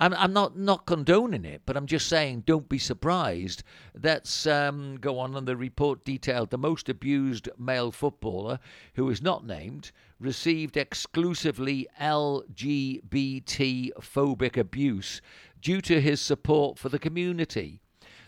I'm, 0.00 0.12
I'm 0.14 0.32
not 0.32 0.58
not 0.58 0.84
condoning 0.84 1.44
it, 1.44 1.62
but 1.64 1.76
I'm 1.76 1.86
just 1.86 2.08
saying 2.08 2.42
don't 2.44 2.68
be 2.68 2.76
surprised. 2.76 3.62
Let's 4.02 4.44
um, 4.44 4.96
go 5.00 5.20
on. 5.20 5.36
And 5.36 5.46
the 5.46 5.56
report 5.56 6.04
detailed 6.04 6.50
the 6.50 6.58
most 6.58 6.88
abused 6.88 7.48
male 7.56 7.92
footballer, 7.92 8.58
who 8.94 9.08
is 9.10 9.22
not 9.22 9.46
named, 9.46 9.92
received 10.18 10.76
exclusively 10.76 11.86
LGBT 12.00 13.92
phobic 14.00 14.56
abuse 14.56 15.22
due 15.62 15.80
to 15.82 16.00
his 16.00 16.20
support 16.20 16.80
for 16.80 16.88
the 16.88 16.98
community. 16.98 17.80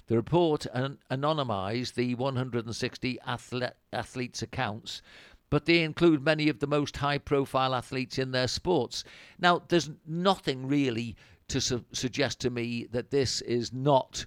The 0.06 0.14
report 0.14 0.66
an- 0.72 0.98
anonymised 1.10 1.94
the 1.94 2.14
160 2.14 3.18
athle- 3.26 3.72
athletes' 3.92 4.42
accounts, 4.42 5.02
but 5.50 5.66
they 5.66 5.82
include 5.82 6.24
many 6.24 6.48
of 6.48 6.58
the 6.58 6.66
most 6.66 6.96
high 6.96 7.18
profile 7.18 7.74
athletes 7.74 8.18
in 8.18 8.32
their 8.32 8.48
sports. 8.48 9.04
Now, 9.38 9.62
there's 9.68 9.90
nothing 10.06 10.66
really 10.66 11.16
to 11.48 11.60
su- 11.60 11.84
suggest 11.92 12.40
to 12.40 12.50
me 12.50 12.86
that 12.90 13.10
this 13.10 13.40
is 13.42 13.72
not 13.72 14.26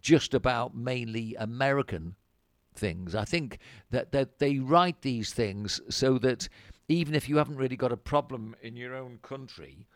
just 0.00 0.34
about 0.34 0.74
mainly 0.74 1.34
American 1.34 2.14
things. 2.74 3.14
I 3.14 3.24
think 3.24 3.58
that, 3.90 4.12
that 4.12 4.38
they 4.38 4.58
write 4.58 5.02
these 5.02 5.32
things 5.32 5.80
so 5.88 6.18
that 6.18 6.48
even 6.88 7.14
if 7.14 7.28
you 7.28 7.36
haven't 7.36 7.56
really 7.56 7.76
got 7.76 7.92
a 7.92 7.96
problem 7.96 8.56
in 8.62 8.76
your 8.76 8.94
own 8.94 9.18
country, 9.22 9.86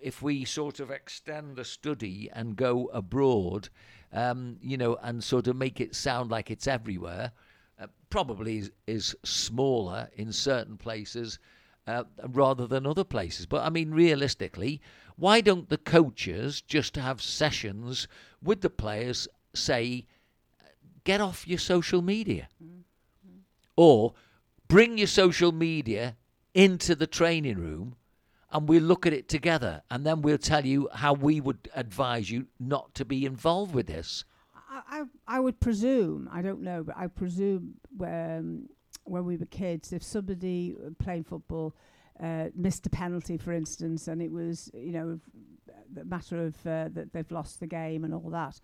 if 0.00 0.22
we 0.22 0.44
sort 0.44 0.80
of 0.80 0.90
extend 0.90 1.56
the 1.56 1.64
study 1.64 2.30
and 2.32 2.56
go 2.56 2.86
abroad, 2.92 3.68
um, 4.12 4.56
you 4.60 4.76
know, 4.76 4.96
and 5.02 5.22
sort 5.22 5.46
of 5.46 5.56
make 5.56 5.80
it 5.80 5.94
sound 5.94 6.30
like 6.30 6.50
it's 6.50 6.66
everywhere, 6.66 7.32
uh, 7.82 7.86
probably 8.10 8.58
is, 8.58 8.70
is 8.86 9.16
smaller 9.24 10.08
in 10.14 10.32
certain 10.32 10.76
places 10.76 11.38
uh, 11.86 12.04
rather 12.28 12.66
than 12.66 12.86
other 12.86 13.04
places. 13.04 13.46
But 13.46 13.64
I 13.64 13.70
mean, 13.70 13.90
realistically, 13.90 14.80
why 15.16 15.40
don't 15.40 15.68
the 15.68 15.78
coaches 15.78 16.60
just 16.60 16.96
have 16.96 17.20
sessions 17.20 18.06
with 18.42 18.60
the 18.60 18.70
players, 18.70 19.28
say, 19.54 20.06
get 21.04 21.20
off 21.20 21.48
your 21.48 21.58
social 21.58 22.02
media? 22.02 22.48
Or 23.76 24.14
bring 24.68 24.98
your 24.98 25.06
social 25.06 25.50
media 25.52 26.16
into 26.54 26.94
the 26.94 27.06
training 27.06 27.58
room 27.58 27.96
and 28.50 28.68
we'll 28.68 28.82
look 28.82 29.06
at 29.06 29.12
it 29.12 29.28
together 29.28 29.82
and 29.90 30.04
then 30.06 30.22
we'll 30.22 30.38
tell 30.38 30.64
you 30.64 30.88
how 30.94 31.14
we 31.14 31.40
would 31.40 31.70
advise 31.74 32.30
you 32.30 32.46
not 32.60 32.94
to 32.94 33.04
be 33.04 33.24
involved 33.24 33.74
with 33.74 33.86
this. 33.86 34.24
I, 34.88 35.02
I 35.26 35.40
would 35.40 35.60
presume 35.60 36.28
I 36.32 36.42
don't 36.42 36.62
know, 36.62 36.82
but 36.84 36.96
I 36.96 37.06
presume 37.06 37.74
when 37.96 38.68
when 39.04 39.24
we 39.24 39.36
were 39.36 39.46
kids, 39.46 39.92
if 39.92 40.02
somebody 40.02 40.76
playing 40.98 41.24
football 41.24 41.74
uh, 42.22 42.46
missed 42.54 42.86
a 42.86 42.90
penalty, 42.90 43.36
for 43.36 43.52
instance, 43.52 44.08
and 44.08 44.22
it 44.22 44.30
was 44.30 44.70
you 44.74 44.92
know 44.92 45.20
a 46.00 46.04
matter 46.04 46.44
of 46.44 46.54
uh, 46.66 46.88
that 46.92 47.12
they've 47.12 47.30
lost 47.30 47.60
the 47.60 47.66
game 47.66 48.04
and 48.04 48.14
all 48.14 48.30
that, 48.30 48.60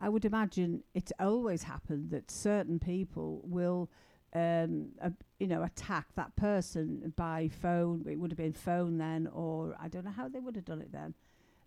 I 0.00 0.08
would 0.08 0.24
imagine 0.24 0.82
it's 0.94 1.12
always 1.20 1.62
happened 1.62 2.10
that 2.10 2.30
certain 2.30 2.78
people 2.78 3.40
will. 3.44 3.90
Um, 4.36 4.88
uh, 5.00 5.10
you 5.38 5.46
know, 5.46 5.62
attack 5.62 6.06
that 6.16 6.34
person 6.34 7.12
by 7.14 7.46
phone. 7.46 8.04
It 8.10 8.18
would 8.18 8.32
have 8.32 8.36
been 8.36 8.52
phone 8.52 8.98
then, 8.98 9.28
or 9.28 9.76
I 9.80 9.86
don't 9.86 10.04
know 10.04 10.10
how 10.10 10.26
they 10.28 10.40
would 10.40 10.56
have 10.56 10.64
done 10.64 10.80
it 10.80 10.90
then. 10.90 11.14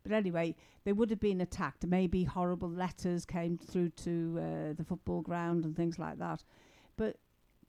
But 0.08 0.16
anyway, 0.16 0.56
they 0.86 0.94
would 0.94 1.10
have 1.10 1.20
been 1.20 1.42
attacked. 1.42 1.86
Maybe 1.86 2.24
horrible 2.24 2.70
letters 2.70 3.26
came 3.26 3.58
through 3.58 3.90
to 3.90 4.40
uh, 4.40 4.74
the 4.74 4.86
football 4.86 5.22
ground 5.22 5.66
and 5.66 5.76
things 5.76 6.00
like 6.00 6.18
that. 6.20 6.44
But 6.96 7.18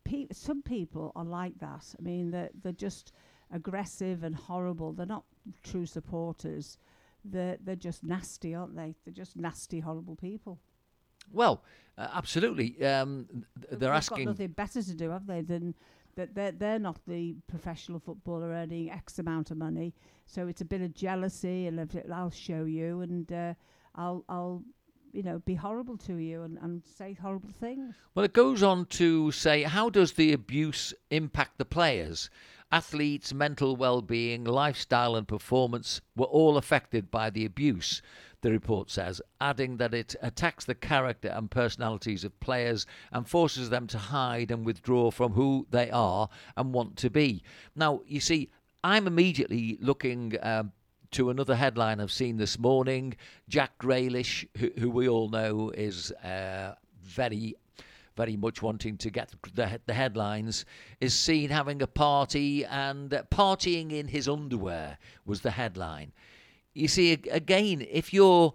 pe- 0.05 0.29
some 0.33 0.63
people 0.63 1.13
are 1.17 1.25
like 1.25 1.59
that. 1.59 1.85
I 1.99 2.03
mean, 2.03 2.31
they're, 2.31 2.51
they're 2.63 2.73
just 2.73 3.13
aggressive 3.53 4.23
and 4.23 4.35
horrible. 4.37 4.93
They're 4.93 5.07
not 5.07 5.25
true 5.65 5.87
supporters. 5.87 6.79
They're 7.25 7.59
they're 7.61 7.75
just 7.77 8.05
nasty, 8.05 8.55
aren't 8.55 8.77
they? 8.77 8.95
They're 9.05 9.13
just 9.13 9.37
nasty, 9.37 9.81
horrible 9.81 10.15
people. 10.17 10.61
Well, 11.33 11.63
uh, 11.99 12.09
absolutely. 12.15 12.83
Um, 12.85 13.27
th- 13.31 13.45
they're 13.71 13.79
They've 13.79 13.91
asking. 13.91 14.25
got 14.27 14.31
nothing 14.33 14.49
better 14.53 14.83
to 14.83 14.95
do, 14.95 15.11
have 15.11 15.27
they? 15.27 15.43
Than 15.43 15.75
that 16.19 16.35
they're 16.35 16.51
they're 16.51 16.81
not 16.81 16.99
the 17.07 17.37
professional 17.47 18.01
footballer 18.01 18.51
earning 18.51 18.91
X 18.91 19.21
amount 19.21 19.53
of 19.53 19.57
money. 19.57 19.95
So 20.27 20.49
it's 20.49 20.61
a 20.61 20.65
bit 20.65 20.83
of 20.83 20.93
jealousy, 20.93 21.69
and 21.69 21.79
I'll 22.13 22.31
show 22.31 22.65
you, 22.65 23.01
and 23.03 23.33
uh, 23.33 23.55
I'll 23.95 24.25
I'll 24.29 24.65
you 25.13 25.23
know 25.23 25.39
be 25.39 25.55
horrible 25.55 25.97
to 25.97 26.17
you 26.17 26.43
and, 26.43 26.59
and 26.59 26.83
say 26.85 27.13
horrible 27.15 27.51
things. 27.51 27.95
Well, 28.15 28.25
it 28.25 28.33
goes 28.33 28.65
on 28.65 28.87
to 28.87 29.31
say, 29.31 29.63
how 29.63 29.91
does 29.91 30.13
the 30.13 30.33
abuse 30.33 30.93
impact 31.11 31.57
the 31.57 31.65
players? 31.65 32.31
Athletes' 32.73 33.33
mental 33.33 33.77
well 33.77 34.03
being, 34.03 34.43
lifestyle, 34.43 35.15
and 35.15 35.27
performance 35.27 36.01
were 36.17 36.27
all 36.27 36.57
affected 36.57 37.13
by 37.13 37.31
the 37.31 37.45
abuse, 37.45 38.03
the 38.41 38.51
report 38.51 38.91
says, 38.91 39.21
adding 39.41 39.79
that 39.79 39.95
it 39.95 40.15
attacks 40.23 40.65
the 40.65 40.75
character 40.75 41.29
and 41.29 41.51
personalities 41.51 42.25
of 42.25 42.39
players 42.41 42.87
and 43.13 43.29
forces 43.29 43.71
them 43.71 43.87
to 43.89 43.99
hide 43.99 44.51
and 44.51 44.65
withdraw 44.65 45.11
from 45.11 45.33
who 45.33 45.67
they 45.71 45.91
are 45.91 46.29
and 46.57 46.73
want 46.73 46.97
to 46.97 47.11
be. 47.11 47.43
Now, 47.75 48.03
you 48.07 48.21
see, 48.21 48.51
I'm 48.85 49.07
immediately 49.07 49.79
looking. 49.81 50.37
Um, 50.43 50.73
to 51.11 51.31
another 51.31 51.57
headline 51.57 52.01
I've 52.01 52.13
seen 52.13 52.37
this 52.37 52.59
morning. 52.59 53.17
Jack 53.49 53.79
Grealish, 53.79 54.47
who, 54.59 54.71
who 54.79 54.91
we 54.91 55.09
all 55.09 55.31
know 55.31 55.71
is 55.71 56.13
uh, 56.13 56.75
very, 57.03 57.55
very 58.15 58.37
much 58.37 58.61
wanting 58.61 58.99
to 58.99 59.11
get 59.11 59.33
the, 59.55 59.81
the 59.87 59.95
headlines, 59.95 60.67
is 61.01 61.15
seen 61.15 61.49
having 61.49 61.81
a 61.81 61.87
party 61.87 62.65
and 62.67 63.11
partying 63.31 63.91
in 63.91 64.09
his 64.09 64.29
underwear 64.29 64.99
was 65.25 65.41
the 65.41 65.53
headline. 65.53 66.13
You 66.79 66.89
see, 66.89 67.13
again, 67.13 67.87
if 67.91 68.13
you're 68.13 68.55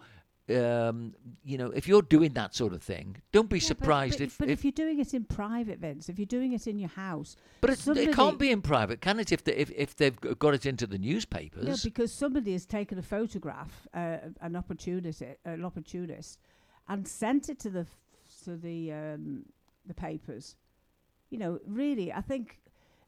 um, 0.49 1.13
you 1.43 1.57
know, 1.57 1.67
if 1.67 1.87
you're 1.87 2.01
doing 2.01 2.33
that 2.33 2.53
sort 2.53 2.73
of 2.73 2.83
thing, 2.83 3.15
don't 3.31 3.49
be 3.49 3.59
Yeah, 3.59 3.67
surprised 3.67 4.19
but, 4.19 4.25
if, 4.27 4.37
but 4.37 4.49
if, 4.49 4.59
if 4.59 4.65
you're 4.65 4.73
doing 4.73 4.99
it 4.99 5.13
in 5.13 5.23
private, 5.23 5.79
Vince, 5.79 6.09
if 6.09 6.19
you're 6.19 6.25
doing 6.25 6.51
it 6.51 6.67
in 6.67 6.77
your 6.77 6.89
house, 6.89 7.37
but 7.61 7.69
it, 7.69 7.87
it 7.87 8.13
can't 8.13 8.37
be 8.37 8.51
in 8.51 8.61
private, 8.61 8.99
can 8.99 9.19
it? 9.19 9.31
If 9.31 9.43
they, 9.45 9.53
if 9.53 9.71
if 9.71 9.95
they've 9.95 10.19
got 10.19 10.53
it 10.53 10.65
into 10.65 10.85
the 10.85 10.97
newspapers, 10.97 11.65
No, 11.65 11.75
because 11.83 12.11
somebody 12.11 12.51
has 12.51 12.65
taken 12.65 12.97
a 12.97 13.01
photograph, 13.01 13.87
uh, 13.93 14.17
an 14.41 14.55
opportunist, 14.55 15.23
an 15.45 15.63
opportunist, 15.63 16.39
and 16.89 17.07
sent 17.07 17.47
it 17.47 17.59
to 17.59 17.69
the 17.69 17.87
to 18.43 18.57
the 18.57 18.91
um, 18.91 19.45
the 19.85 19.93
papers. 19.93 20.57
You 21.29 21.39
know, 21.39 21.59
really, 21.65 22.11
I 22.11 22.21
think 22.21 22.59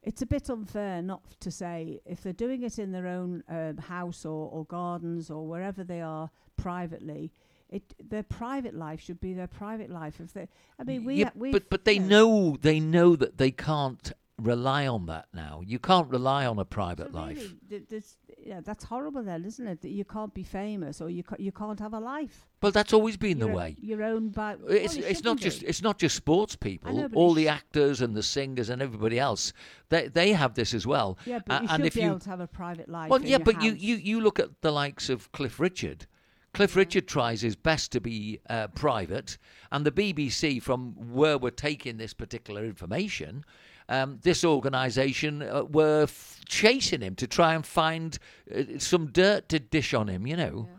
it's 0.06 0.22
a 0.22 0.26
bit 0.26 0.50
unfair 0.50 1.02
not 1.02 1.24
to 1.42 1.52
say 1.52 2.00
if 2.06 2.22
they're 2.22 2.34
doing 2.48 2.62
it 2.64 2.80
in 2.80 2.92
their 2.92 3.08
own 3.08 3.44
um, 3.50 3.78
house 3.78 4.24
or, 4.26 4.50
or 4.56 4.64
gardens 4.66 5.30
or 5.30 5.48
wherever 5.48 5.84
they 5.84 6.02
are 6.02 6.30
privately. 6.56 7.32
It 7.70 7.96
their 8.12 8.24
private 8.24 8.76
life 8.76 9.02
should 9.02 9.20
be 9.20 9.34
their 9.34 9.48
private 9.48 9.90
life. 9.90 10.20
If 10.20 10.34
they, 10.34 10.48
I 10.80 10.84
mean, 10.84 11.04
we, 11.04 11.16
Yeah, 11.16 11.32
we, 11.36 11.52
but 11.52 11.70
but 11.70 11.84
they 11.84 11.98
know 11.98 12.58
they 12.62 12.80
know 12.80 13.16
that 13.16 13.38
they 13.40 13.50
can't 13.50 14.14
rely 14.40 14.86
on 14.86 15.08
that 15.08 15.26
now. 15.34 15.62
You 15.66 15.80
can't 15.80 16.10
rely 16.10 16.46
on 16.46 16.60
a 16.60 16.66
private 16.66 17.12
So 17.12 17.18
life. 17.18 17.38
really, 17.38 17.58
th- 17.70 17.84
this, 17.90 18.18
yeah, 18.46 18.62
that's 18.64 18.84
horrible, 18.86 19.24
then, 19.24 19.44
isn't 19.44 19.68
it? 19.68 19.82
That 19.82 19.90
you 19.90 20.06
can't 20.06 20.34
be 20.34 20.44
famous 20.44 21.02
or 21.02 21.10
you 21.10 21.24
ca- 21.24 21.36
you 21.40 21.52
can't 21.52 21.80
have 21.80 21.94
a 21.94 22.00
life. 22.00 22.46
Well, 22.62 22.72
that's 22.72 22.94
always 22.94 23.18
been 23.18 23.40
the 23.40 23.48
You're 23.48 23.56
o- 23.56 23.58
way. 23.58 23.76
You're 23.82 24.04
owned 24.04 24.34
by. 24.34 24.56
well, 24.56 24.72
It's 24.72 24.96
it 24.96 25.04
it's 25.06 25.24
not 25.24 25.40
shouldn't 25.40 25.42
just 25.42 25.64
it's 25.64 25.82
not 25.82 25.98
just 25.98 26.16
sports 26.16 26.56
people. 26.56 26.96
know, 26.96 27.10
All 27.14 27.34
the 27.34 27.48
actors 27.48 28.02
and 28.02 28.16
the 28.16 28.24
singers 28.24 28.70
and 28.70 28.82
everybody 28.82 29.18
else, 29.20 29.52
they 29.90 30.08
they 30.08 30.34
have 30.34 30.54
this 30.54 30.74
as 30.74 30.86
well. 30.86 31.18
Yeah, 31.26 31.40
but 31.46 31.64
you 31.64 31.68
and 31.70 31.78
should 31.82 31.86
if 31.88 31.94
be 31.96 32.02
you 32.02 32.08
able 32.08 32.20
to 32.20 32.30
have 32.30 32.40
a 32.40 32.48
private 32.48 32.88
life. 32.88 33.10
well, 33.10 33.22
yeah, 33.22 33.40
but 33.40 33.62
you, 33.64 33.72
house. 33.72 33.82
you 33.82 33.96
you 33.96 34.22
look 34.22 34.40
at 34.40 34.62
the 34.62 34.72
likes 34.72 35.10
of 35.10 35.32
Cliff 35.32 35.60
Richard. 35.60 36.06
Cliff 36.54 36.76
Richard 36.78 37.06
tries 37.06 37.42
his 37.42 37.58
best 37.58 37.92
to 37.92 38.00
be 38.00 38.40
uh, 38.50 38.68
private, 38.68 39.38
and 39.74 39.86
the 39.86 39.92
BBC, 39.92 40.62
from 40.62 40.94
where 41.14 41.38
we're 41.38 41.50
taking 41.50 41.98
this 41.98 42.14
particular 42.14 42.64
information, 42.64 43.44
um, 43.90 44.20
this 44.22 44.44
organisation 44.44 45.42
uh, 45.42 45.64
were 45.64 46.04
f- 46.04 46.42
chasing 46.48 47.02
him 47.02 47.16
to 47.16 47.28
try 47.28 47.54
and 47.54 47.66
find 47.66 48.18
uh, 48.54 48.64
some 48.78 49.08
dirt 49.08 49.50
to 49.50 49.60
dish 49.60 49.94
on 49.94 50.08
him. 50.08 50.26
You 50.28 50.38
know. 50.38 50.70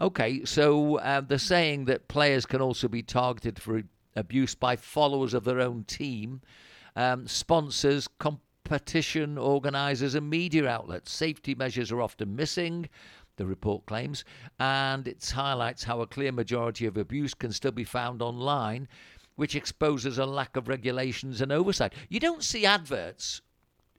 Okay, 0.00 0.44
so 0.44 0.98
uh, 0.98 1.20
they're 1.20 1.38
saying 1.38 1.84
that 1.84 2.08
players 2.08 2.46
can 2.46 2.60
also 2.60 2.88
be 2.88 3.02
targeted 3.02 3.60
for 3.60 3.82
abuse 4.16 4.54
by 4.54 4.76
followers 4.76 5.34
of 5.34 5.44
their 5.44 5.60
own 5.60 5.84
team, 5.84 6.40
um, 6.96 7.28
sponsors, 7.28 8.08
competition 8.18 9.38
organisers, 9.38 10.14
and 10.14 10.28
media 10.28 10.66
outlets. 10.68 11.12
Safety 11.12 11.54
measures 11.54 11.92
are 11.92 12.02
often 12.02 12.34
missing. 12.34 12.88
The 13.36 13.46
report 13.46 13.86
claims, 13.86 14.24
and 14.60 15.08
it 15.08 15.28
highlights 15.28 15.82
how 15.82 16.00
a 16.00 16.06
clear 16.06 16.30
majority 16.30 16.86
of 16.86 16.96
abuse 16.96 17.34
can 17.34 17.50
still 17.50 17.72
be 17.72 17.82
found 17.82 18.22
online, 18.22 18.86
which 19.36 19.54
exposes 19.54 20.18
a 20.18 20.26
lack 20.26 20.56
of 20.56 20.68
regulations 20.68 21.40
and 21.40 21.50
oversight. 21.52 21.92
You 22.08 22.20
don't 22.20 22.42
see 22.42 22.64
adverts 22.66 23.42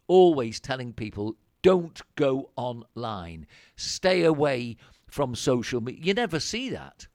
always 0.08 0.60
telling 0.60 0.94
people 0.94 1.36
don't 1.62 2.02
go 2.16 2.52
online, 2.56 3.48
stay 3.76 4.24
away 4.24 4.78
from 5.08 5.34
social 5.34 5.82
media. 5.82 6.04
You 6.04 6.14
never 6.14 6.40
see 6.40 6.70
that. 6.70 7.08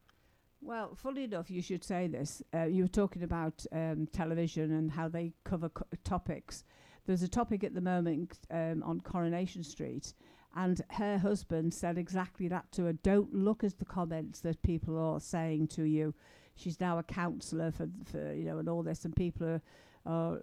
Well, 0.61 0.95
funny 0.95 1.25
enough, 1.25 1.51
you 1.51 1.63
should 1.63 1.85
say 1.85 2.07
this. 2.07 2.43
Uh, 2.55 2.65
you 2.65 2.83
were 2.83 2.89
talking 2.89 3.23
about 3.23 3.65
um, 3.73 4.09
television 4.13 4.73
and 4.73 4.91
how 4.91 5.09
they 5.09 5.33
cover 5.45 5.71
co- 5.71 5.87
topics. 6.05 6.65
There's 7.07 7.23
a 7.23 7.29
topic 7.29 7.65
at 7.65 7.75
the 7.75 7.81
moment 7.81 8.39
um, 8.51 8.83
on 8.83 9.01
Coronation 9.01 9.63
Street, 9.63 10.13
and 10.55 10.83
her 10.91 11.17
husband 11.17 11.73
said 11.73 11.97
exactly 11.97 12.47
that 12.49 12.71
to 12.73 12.85
her. 12.85 12.93
Don't 12.93 13.33
look 13.33 13.65
at 13.65 13.79
the 13.79 13.85
comments 13.85 14.41
that 14.41 14.61
people 14.63 14.99
are 14.99 15.21
saying 15.21 15.69
to 15.69 15.85
you. 15.85 16.13
She's 16.61 16.81
now 16.81 16.99
a 16.99 17.03
counsellor 17.03 17.73
for, 17.73 17.89
for 18.05 18.33
you 18.35 18.45
know, 18.45 18.59
and 18.59 18.69
all 18.69 18.83
this, 18.83 19.05
and 19.05 19.15
people 19.17 19.47
are, 19.47 19.63
are 20.07 20.39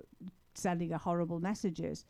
sending 0.54 0.90
her 0.90 0.98
horrible 0.98 1.40
messages. 1.40 2.06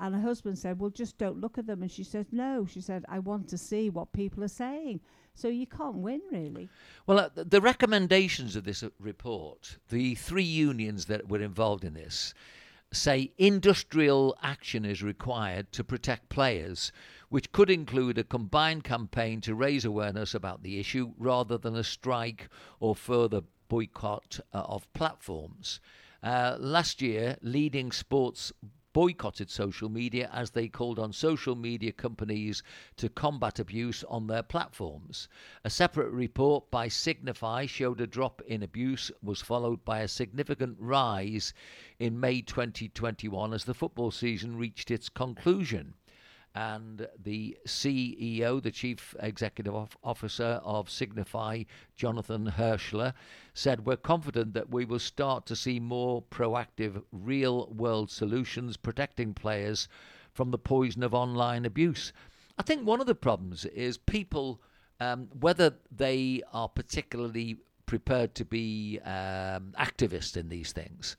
And 0.00 0.14
her 0.14 0.20
husband 0.20 0.58
said, 0.58 0.78
"Well, 0.78 0.90
just 0.90 1.18
don't 1.18 1.40
look 1.40 1.58
at 1.58 1.66
them." 1.66 1.82
And 1.82 1.90
she 1.90 2.04
said, 2.04 2.26
"No." 2.32 2.66
She 2.66 2.80
said, 2.80 3.04
"I 3.08 3.18
want 3.18 3.48
to 3.48 3.58
see 3.58 3.90
what 3.90 4.12
people 4.12 4.42
are 4.42 4.48
saying." 4.48 5.00
So 5.34 5.48
you 5.48 5.66
can't 5.66 5.96
win, 5.96 6.20
really. 6.30 6.68
Well, 7.06 7.18
uh, 7.18 7.30
the 7.34 7.60
recommendations 7.60 8.54
of 8.56 8.64
this 8.64 8.82
uh, 8.82 8.90
report, 8.98 9.78
the 9.88 10.14
three 10.14 10.42
unions 10.42 11.06
that 11.06 11.28
were 11.28 11.40
involved 11.40 11.84
in 11.84 11.94
this, 11.94 12.34
say 12.92 13.32
industrial 13.38 14.36
action 14.42 14.84
is 14.84 15.02
required 15.02 15.72
to 15.72 15.84
protect 15.84 16.28
players, 16.28 16.92
which 17.32 17.50
could 17.50 17.70
include 17.70 18.18
a 18.18 18.24
combined 18.24 18.84
campaign 18.84 19.40
to 19.40 19.54
raise 19.54 19.86
awareness 19.86 20.34
about 20.34 20.62
the 20.62 20.78
issue 20.78 21.14
rather 21.16 21.56
than 21.56 21.74
a 21.74 21.82
strike 21.82 22.46
or 22.78 22.94
further 22.94 23.40
boycott 23.68 24.38
uh, 24.52 24.58
of 24.58 24.92
platforms. 24.92 25.80
Uh, 26.22 26.58
last 26.60 27.00
year, 27.00 27.38
leading 27.40 27.90
sports 27.90 28.52
boycotted 28.92 29.48
social 29.48 29.88
media 29.88 30.28
as 30.30 30.50
they 30.50 30.68
called 30.68 30.98
on 30.98 31.10
social 31.10 31.56
media 31.56 31.90
companies 31.90 32.62
to 32.98 33.08
combat 33.08 33.58
abuse 33.58 34.04
on 34.10 34.26
their 34.26 34.42
platforms. 34.42 35.26
A 35.64 35.70
separate 35.70 36.10
report 36.10 36.70
by 36.70 36.86
Signify 36.88 37.64
showed 37.64 38.02
a 38.02 38.06
drop 38.06 38.42
in 38.42 38.62
abuse 38.62 39.10
was 39.22 39.40
followed 39.40 39.86
by 39.86 40.00
a 40.00 40.08
significant 40.08 40.76
rise 40.78 41.54
in 41.98 42.20
May 42.20 42.42
2021 42.42 43.54
as 43.54 43.64
the 43.64 43.72
football 43.72 44.10
season 44.10 44.58
reached 44.58 44.90
its 44.90 45.08
conclusion 45.08 45.94
and 46.54 47.08
the 47.22 47.56
CEO, 47.66 48.62
the 48.62 48.70
Chief 48.70 49.14
Executive 49.20 49.74
Officer 50.02 50.60
of 50.62 50.90
Signify, 50.90 51.64
Jonathan 51.96 52.52
Hirshler, 52.58 53.14
said, 53.54 53.86
We're 53.86 53.96
confident 53.96 54.52
that 54.54 54.70
we 54.70 54.84
will 54.84 54.98
start 54.98 55.46
to 55.46 55.56
see 55.56 55.80
more 55.80 56.22
proactive, 56.22 57.02
real 57.10 57.68
world 57.68 58.10
solutions 58.10 58.76
protecting 58.76 59.32
players 59.32 59.88
from 60.32 60.50
the 60.50 60.58
poison 60.58 61.02
of 61.02 61.14
online 61.14 61.64
abuse. 61.64 62.12
I 62.58 62.62
think 62.62 62.86
one 62.86 63.00
of 63.00 63.06
the 63.06 63.14
problems 63.14 63.64
is 63.64 63.96
people, 63.96 64.60
um, 65.00 65.28
whether 65.40 65.74
they 65.90 66.42
are 66.52 66.68
particularly 66.68 67.56
prepared 67.86 68.34
to 68.34 68.44
be 68.44 68.98
um, 69.04 69.74
activists 69.78 70.36
in 70.36 70.48
these 70.48 70.72
things, 70.72 71.16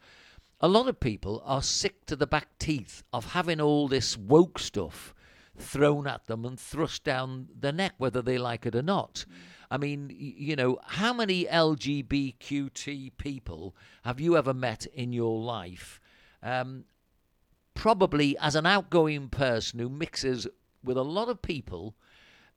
a 0.61 0.67
lot 0.67 0.87
of 0.87 0.99
people 0.99 1.41
are 1.45 1.61
sick 1.61 2.05
to 2.05 2.15
the 2.15 2.27
back 2.27 2.47
teeth 2.59 3.03
of 3.11 3.33
having 3.33 3.59
all 3.59 3.87
this 3.87 4.15
woke 4.17 4.59
stuff 4.59 5.13
thrown 5.57 6.07
at 6.07 6.25
them 6.25 6.45
and 6.45 6.59
thrust 6.59 7.03
down 7.03 7.47
their 7.57 7.71
neck, 7.71 7.93
whether 7.97 8.21
they 8.21 8.37
like 8.37 8.65
it 8.65 8.75
or 8.75 8.81
not. 8.81 9.25
I 9.69 9.77
mean, 9.77 10.11
you 10.15 10.55
know, 10.55 10.79
how 10.85 11.13
many 11.13 11.45
LGBTQT 11.45 13.11
people 13.17 13.75
have 14.03 14.19
you 14.19 14.37
ever 14.37 14.53
met 14.53 14.85
in 14.87 15.13
your 15.13 15.39
life? 15.39 15.99
Um, 16.41 16.85
probably 17.73 18.37
as 18.37 18.55
an 18.55 18.65
outgoing 18.65 19.29
person 19.29 19.79
who 19.79 19.89
mixes 19.89 20.47
with 20.83 20.97
a 20.97 21.03
lot 21.03 21.29
of 21.29 21.41
people, 21.41 21.95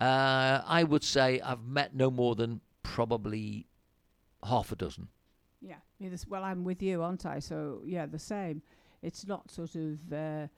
uh, 0.00 0.60
I 0.66 0.84
would 0.84 1.04
say 1.04 1.40
I've 1.40 1.64
met 1.64 1.94
no 1.94 2.10
more 2.10 2.34
than 2.34 2.60
probably 2.82 3.66
half 4.44 4.72
a 4.72 4.76
dozen. 4.76 5.08
Yeah. 5.60 5.76
well, 6.28 6.44
I'm 6.44 6.64
with 6.64 6.82
you, 6.82 7.02
aren't 7.02 7.24
I? 7.24 7.38
So 7.38 7.82
yeah, 7.84 8.06
the 8.06 8.18
same. 8.18 8.62
It's 9.02 9.26
not 9.26 9.50
sort 9.50 9.74
of 9.74 10.12
uh, 10.12 10.48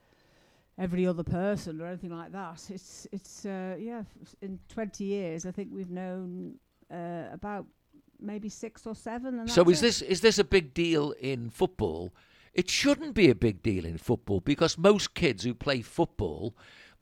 every 0.79 1.05
other 1.05 1.23
person 1.23 1.81
or 1.81 1.85
anything 1.85 2.15
like 2.17 2.31
that. 2.31 2.63
It's 2.69 3.07
it's 3.11 3.45
uh, 3.45 3.75
yeah. 3.79 4.03
f- 4.21 4.35
In 4.41 4.59
twenty 4.69 5.03
years, 5.05 5.45
I 5.45 5.51
think 5.51 5.69
we've 5.71 5.91
known 5.91 6.55
uh, 6.91 7.25
about 7.33 7.65
maybe 8.19 8.49
six 8.49 8.85
or 8.87 8.95
seven. 8.95 9.39
And 9.39 9.49
So 9.49 9.63
is 9.69 9.79
it. 9.79 9.81
this 9.81 10.01
is 10.01 10.21
this 10.21 10.39
a 10.39 10.43
big 10.43 10.73
deal 10.73 11.11
in 11.19 11.49
football? 11.49 12.13
It 12.53 12.69
shouldn't 12.69 13.13
be 13.13 13.29
a 13.29 13.35
big 13.35 13.61
deal 13.61 13.85
in 13.85 13.97
football 13.97 14.39
because 14.39 14.77
most 14.77 15.13
kids 15.13 15.43
who 15.43 15.53
play 15.53 15.81
football 15.81 16.55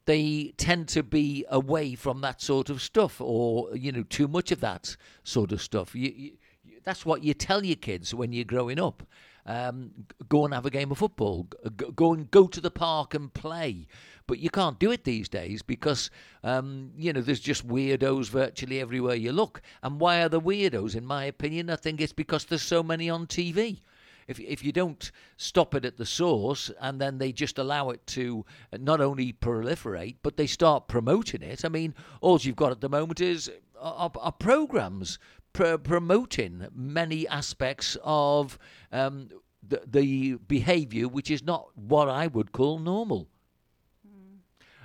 they 0.05 0.53
tend 0.57 0.87
to 0.87 1.03
be 1.03 1.43
away 1.49 1.93
from 1.93 2.21
that 2.21 2.41
sort 2.41 2.69
of 2.69 2.81
stuff 2.81 3.19
or 3.19 3.75
you 3.75 3.91
know 3.91 4.03
too 4.03 4.27
much 4.27 4.51
of 4.51 4.59
that 4.61 4.95
sort 5.23 5.51
of 5.51 5.61
stuff. 5.61 5.93
You, 5.95 6.09
you, 6.15 6.31
you- 6.63 6.79
that's 6.83 7.05
what 7.05 7.21
you 7.23 7.33
tell 7.33 7.65
your 7.65 7.75
kids 7.75 8.13
when 8.13 8.31
you're 8.31 8.45
growing 8.45 8.79
up. 8.79 9.03
Um, 9.47 9.91
go 10.27 10.43
and 10.43 10.53
have 10.53 10.65
a 10.65 10.69
game 10.69 10.91
of 10.91 10.97
football. 10.97 11.47
Go 11.95 12.13
and 12.13 12.29
go 12.29 12.47
to 12.47 12.59
the 12.59 12.69
park 12.69 13.13
and 13.13 13.33
play. 13.33 13.87
But 14.27 14.39
you 14.39 14.49
can't 14.49 14.77
do 14.77 14.91
it 14.91 15.05
these 15.05 15.29
days 15.29 15.61
because 15.61 16.11
um, 16.43 16.91
you 16.97 17.13
know 17.13 17.21
there's 17.21 17.39
just 17.39 17.65
weirdos 17.65 18.29
virtually 18.29 18.81
everywhere 18.81 19.15
you 19.15 19.31
look. 19.31 19.61
And 19.81 20.01
why 20.01 20.21
are 20.21 20.29
the 20.29 20.41
weirdos? 20.41 20.95
In 20.95 21.05
my 21.05 21.23
opinion, 21.23 21.69
I 21.69 21.77
think 21.77 22.01
it's 22.01 22.11
because 22.11 22.43
there's 22.43 22.61
so 22.61 22.83
many 22.83 23.09
on 23.09 23.25
TV. 23.25 23.79
If 24.27 24.41
if 24.41 24.65
you 24.65 24.73
don't 24.73 25.09
stop 25.37 25.73
it 25.73 25.85
at 25.85 25.95
the 25.95 26.05
source 26.05 26.69
and 26.81 26.99
then 26.99 27.17
they 27.17 27.31
just 27.31 27.57
allow 27.57 27.89
it 27.91 28.05
to 28.07 28.45
not 28.77 28.99
only 28.99 29.31
proliferate 29.31 30.17
but 30.21 30.35
they 30.35 30.47
start 30.47 30.89
promoting 30.89 31.41
it. 31.41 31.63
I 31.63 31.69
mean, 31.69 31.95
all 32.19 32.37
you've 32.37 32.57
got 32.57 32.73
at 32.73 32.81
the 32.81 32.89
moment 32.89 33.21
is 33.21 33.49
are, 33.79 34.11
are 34.19 34.31
programs 34.33 35.19
pr- 35.57 35.77
promoting 35.77 36.67
many 36.73 37.27
aspects 37.27 37.97
of 38.03 38.59
um, 38.91 39.29
the, 39.67 39.81
the 39.85 40.35
behaviour 40.47 41.07
which 41.07 41.31
is 41.31 41.43
not 41.43 41.69
what 41.75 42.07
I 42.07 42.27
would 42.27 42.51
call 42.51 42.79
normal. 42.79 43.27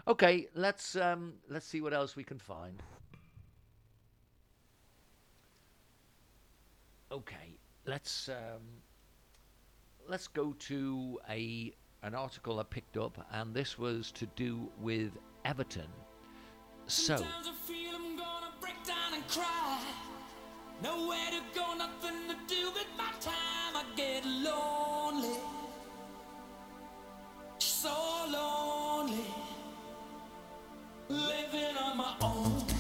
Okay, 0.09 0.49
let's 0.57 0.97
um, 0.97 1.35
let's 1.49 1.65
see 1.67 1.81
what 1.81 1.93
else 1.93 2.17
we 2.17 2.25
can 2.25 2.39
find. 2.39 2.83
Okay, 7.13 7.59
let's 7.87 8.29
um, 8.29 8.63
let's 10.09 10.27
go 10.27 10.55
to 10.59 11.21
a 11.31 11.73
an 12.03 12.17
article 12.17 12.59
I 12.59 12.65
picked 12.65 12.97
up, 12.97 13.25
and 13.31 13.55
this 13.55 13.79
was 13.79 14.11
to 14.13 14.27
do 14.35 14.69
with 14.81 15.13
Everton. 15.45 15.87
So, 16.89 17.25
Nowhere 20.83 21.31
to 21.31 21.41
go, 21.55 21.75
nothing 21.75 22.27
to 22.29 22.35
do 22.53 22.67
with 22.75 22.89
my 22.99 23.13
time. 23.21 23.77
I 23.77 23.85
get 23.95 24.25
lonely. 24.27 25.39
So 27.59 27.95
lonely. 28.29 29.27
Living 31.09 31.77
on 31.77 31.97
my 31.97 32.15
own. 32.21 32.72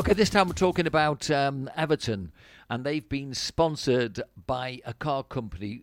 Okay, 0.00 0.14
this 0.14 0.30
time 0.30 0.48
we're 0.48 0.54
talking 0.54 0.86
about 0.86 1.30
um, 1.30 1.68
Everton, 1.76 2.32
and 2.70 2.84
they've 2.84 3.06
been 3.06 3.34
sponsored 3.34 4.22
by 4.46 4.80
a 4.86 4.94
car 4.94 5.22
company 5.22 5.82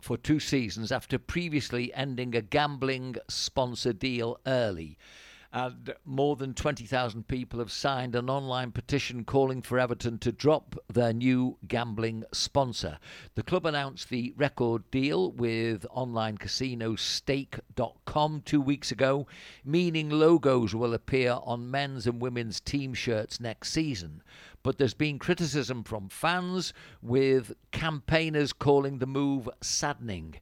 for 0.00 0.16
two 0.16 0.38
seasons 0.38 0.92
after 0.92 1.18
previously 1.18 1.92
ending 1.92 2.36
a 2.36 2.42
gambling 2.42 3.16
sponsor 3.26 3.92
deal 3.92 4.38
early. 4.46 4.96
And 5.52 5.94
more 6.04 6.36
than 6.36 6.54
20,000 6.54 7.26
people 7.26 7.58
have 7.58 7.72
signed 7.72 8.14
an 8.14 8.30
online 8.30 8.70
petition 8.70 9.24
calling 9.24 9.62
for 9.62 9.80
Everton 9.80 10.18
to 10.18 10.30
drop 10.30 10.76
their 10.88 11.12
new 11.12 11.58
gambling 11.66 12.22
sponsor. 12.32 12.98
The 13.34 13.42
club 13.42 13.66
announced 13.66 14.10
the 14.10 14.32
record 14.36 14.88
deal 14.92 15.32
with 15.32 15.84
online 15.90 16.38
casino 16.38 16.94
stake.com 16.94 18.42
two 18.44 18.60
weeks 18.60 18.92
ago, 18.92 19.26
meaning 19.64 20.08
logos 20.08 20.72
will 20.72 20.94
appear 20.94 21.38
on 21.42 21.68
men's 21.68 22.06
and 22.06 22.22
women's 22.22 22.60
team 22.60 22.94
shirts 22.94 23.40
next 23.40 23.72
season. 23.72 24.22
But 24.62 24.78
there's 24.78 24.94
been 24.94 25.18
criticism 25.18 25.82
from 25.82 26.10
fans, 26.10 26.72
with 27.02 27.54
campaigners 27.72 28.52
calling 28.52 28.98
the 28.98 29.06
move 29.06 29.48
saddening. 29.60 30.36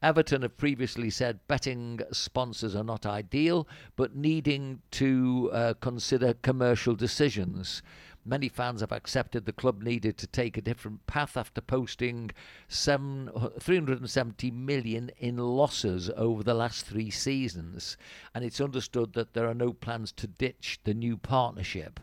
Everton 0.00 0.42
have 0.42 0.56
previously 0.56 1.10
said 1.10 1.40
betting 1.48 1.98
sponsors 2.12 2.76
are 2.76 2.84
not 2.84 3.04
ideal, 3.04 3.66
but 3.96 4.14
needing 4.14 4.80
to 4.92 5.50
uh, 5.52 5.74
consider 5.80 6.34
commercial 6.34 6.94
decisions. 6.94 7.82
Many 8.24 8.48
fans 8.48 8.80
have 8.80 8.92
accepted 8.92 9.44
the 9.44 9.52
club 9.52 9.82
needed 9.82 10.16
to 10.18 10.28
take 10.28 10.56
a 10.56 10.62
different 10.62 11.04
path 11.08 11.36
after 11.36 11.60
posting 11.60 12.30
seven, 12.68 13.28
370 13.58 14.52
million 14.52 15.10
in 15.18 15.36
losses 15.38 16.10
over 16.10 16.44
the 16.44 16.54
last 16.54 16.86
three 16.86 17.10
seasons. 17.10 17.96
And 18.34 18.44
it's 18.44 18.60
understood 18.60 19.14
that 19.14 19.34
there 19.34 19.48
are 19.48 19.54
no 19.54 19.72
plans 19.72 20.12
to 20.12 20.28
ditch 20.28 20.78
the 20.84 20.94
new 20.94 21.16
partnership. 21.16 21.98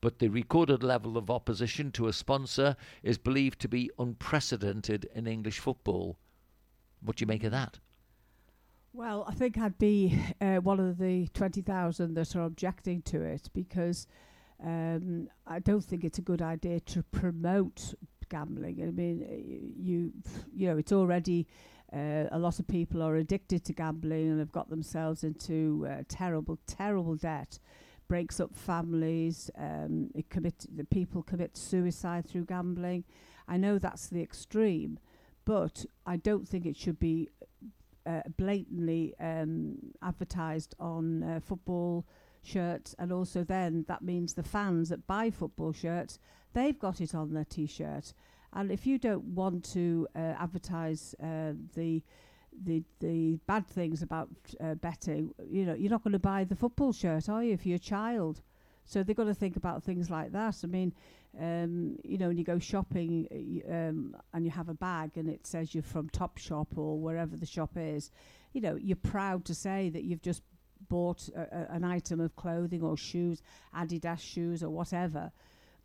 But 0.00 0.18
the 0.18 0.28
recorded 0.28 0.82
level 0.82 1.16
of 1.16 1.30
opposition 1.30 1.92
to 1.92 2.08
a 2.08 2.12
sponsor 2.12 2.74
is 3.04 3.18
believed 3.18 3.60
to 3.60 3.68
be 3.68 3.90
unprecedented 4.00 5.08
in 5.14 5.28
English 5.28 5.60
football. 5.60 6.18
What 7.02 7.16
do 7.16 7.22
you 7.22 7.26
make 7.26 7.44
of 7.44 7.52
that? 7.52 7.78
Well, 8.92 9.26
I 9.28 9.34
think 9.34 9.58
I'd 9.58 9.78
be 9.78 10.18
uh, 10.40 10.56
one 10.56 10.80
of 10.80 10.98
the 10.98 11.28
20,000 11.34 12.14
that 12.14 12.34
are 12.34 12.44
objecting 12.44 13.02
to 13.02 13.20
it 13.22 13.50
because 13.52 14.06
um, 14.64 15.28
I 15.46 15.58
don't 15.58 15.84
think 15.84 16.02
it's 16.02 16.18
a 16.18 16.22
good 16.22 16.40
idea 16.40 16.80
to 16.80 17.02
promote 17.02 17.94
gambling. 18.30 18.82
I 18.82 18.90
mean, 18.90 19.74
you 19.78 20.12
you 20.54 20.68
know, 20.68 20.78
it's 20.78 20.92
already 20.92 21.46
uh, 21.92 22.24
a 22.32 22.38
lot 22.38 22.58
of 22.58 22.66
people 22.66 23.02
are 23.02 23.16
addicted 23.16 23.64
to 23.64 23.72
gambling 23.72 24.30
and 24.30 24.38
have 24.40 24.52
got 24.52 24.70
themselves 24.70 25.24
into 25.24 25.86
uh, 25.88 26.02
terrible, 26.08 26.58
terrible 26.66 27.16
debt. 27.16 27.58
Breaks 28.08 28.38
up 28.38 28.54
families. 28.54 29.50
Um, 29.58 30.10
it 30.14 30.30
commit 30.30 30.64
the 30.74 30.84
people 30.84 31.22
commit 31.22 31.56
suicide 31.56 32.26
through 32.28 32.44
gambling. 32.44 33.04
I 33.48 33.56
know 33.56 33.78
that's 33.78 34.08
the 34.08 34.22
extreme, 34.22 34.98
but 35.46 35.86
I 36.04 36.16
don't 36.16 36.46
think 36.46 36.66
it 36.66 36.76
should 36.76 36.98
be 36.98 37.30
uh, 38.04 38.20
blatantly 38.36 39.14
um, 39.18 39.78
advertised 40.02 40.74
on 40.78 41.22
uh, 41.22 41.40
football 41.40 42.04
shirts, 42.42 42.94
and 42.98 43.10
also 43.10 43.42
then 43.42 43.86
that 43.88 44.02
means 44.02 44.34
the 44.34 44.42
fans 44.42 44.90
that 44.90 45.06
buy 45.06 45.30
football 45.30 45.72
shirts 45.72 46.18
they've 46.56 46.78
got 46.78 47.00
it 47.00 47.14
on 47.14 47.34
their 47.34 47.44
t-shirt. 47.44 48.14
And 48.52 48.72
if 48.72 48.86
you 48.86 48.98
don't 48.98 49.24
want 49.24 49.64
to 49.72 50.08
uh, 50.16 50.34
advertise 50.38 51.14
uh, 51.22 51.52
the 51.74 52.02
the 52.64 52.82
the 53.00 53.38
bad 53.46 53.66
things 53.66 54.02
about 54.02 54.30
uh, 54.60 54.74
betting, 54.76 55.34
you 55.46 55.66
know, 55.66 55.74
you're 55.74 55.90
not 55.90 56.02
going 56.02 56.12
to 56.12 56.18
buy 56.18 56.44
the 56.44 56.56
football 56.56 56.92
shirt, 56.92 57.28
are 57.28 57.44
you? 57.44 57.58
You're 57.62 57.76
a 57.76 57.78
child, 57.78 58.40
so 58.86 59.02
they've 59.02 59.14
got 59.14 59.24
to 59.24 59.34
think 59.34 59.56
about 59.56 59.82
things 59.82 60.08
like 60.08 60.32
that. 60.32 60.56
I 60.64 60.66
mean, 60.66 60.94
um, 61.40 61.96
you 62.04 62.18
know, 62.18 62.28
when 62.28 62.38
you 62.38 62.44
go 62.44 62.58
shopping 62.58 63.26
um, 63.70 64.16
and 64.32 64.44
you 64.44 64.50
have 64.50 64.68
a 64.68 64.74
bag 64.74 65.12
and 65.16 65.28
it 65.28 65.46
says 65.46 65.74
you're 65.74 65.82
from 65.82 66.08
Top 66.08 66.38
Shop 66.38 66.68
or 66.76 66.98
wherever 66.98 67.36
the 67.36 67.46
shop 67.46 67.72
is, 67.76 68.10
you 68.52 68.60
know, 68.60 68.76
you're 68.76 68.96
proud 68.96 69.44
to 69.46 69.54
say 69.54 69.90
that 69.90 70.04
you've 70.04 70.22
just 70.22 70.42
bought 70.88 71.28
a, 71.34 71.40
a, 71.40 71.74
an 71.74 71.84
item 71.84 72.20
of 72.20 72.36
clothing 72.36 72.82
or 72.82 72.96
shoes, 72.96 73.42
Adidas 73.74 74.20
shoes 74.20 74.62
or 74.62 74.70
whatever. 74.70 75.32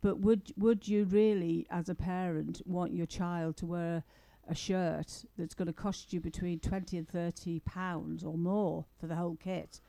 But 0.00 0.18
would 0.18 0.52
would 0.56 0.88
you 0.88 1.04
really, 1.04 1.66
as 1.70 1.88
a 1.88 1.94
parent, 1.94 2.60
want 2.66 2.92
your 2.92 3.06
child 3.06 3.56
to 3.58 3.66
wear 3.66 4.04
a 4.48 4.54
shirt 4.54 5.24
that's 5.38 5.54
going 5.54 5.66
to 5.66 5.72
cost 5.72 6.12
you 6.12 6.20
between 6.20 6.58
twenty 6.58 6.98
and 6.98 7.08
thirty 7.08 7.60
pounds 7.60 8.24
or 8.24 8.36
more 8.36 8.84
for 8.98 9.06
the 9.06 9.14
whole 9.14 9.36
kit? 9.36 9.80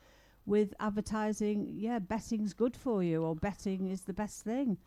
With 0.46 0.74
advertising, 0.78 1.68
yeah, 1.72 1.98
betting's 1.98 2.52
good 2.52 2.76
for 2.76 3.02
you, 3.02 3.24
or 3.24 3.34
betting 3.34 3.90
is 3.90 4.02
the 4.02 4.12
best 4.12 4.42
thing. 4.42 4.78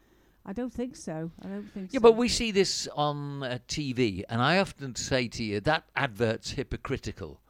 I 0.49 0.53
don't 0.53 0.73
think 0.73 0.95
so. 0.95 1.29
I 1.43 1.47
don't 1.49 1.69
think 1.73 1.91
Yeah, 1.91 1.97
so. 1.99 2.03
but 2.03 2.13
we 2.15 2.29
see 2.29 2.51
this 2.51 2.87
on 2.95 3.43
uh, 3.43 3.59
TV, 3.67 4.23
and 4.29 4.41
I 4.41 4.59
often 4.59 4.95
say 4.95 5.27
to 5.27 5.43
you 5.43 5.59
that 5.61 5.83
advert's 5.95 6.51
hypocritical. 6.51 7.41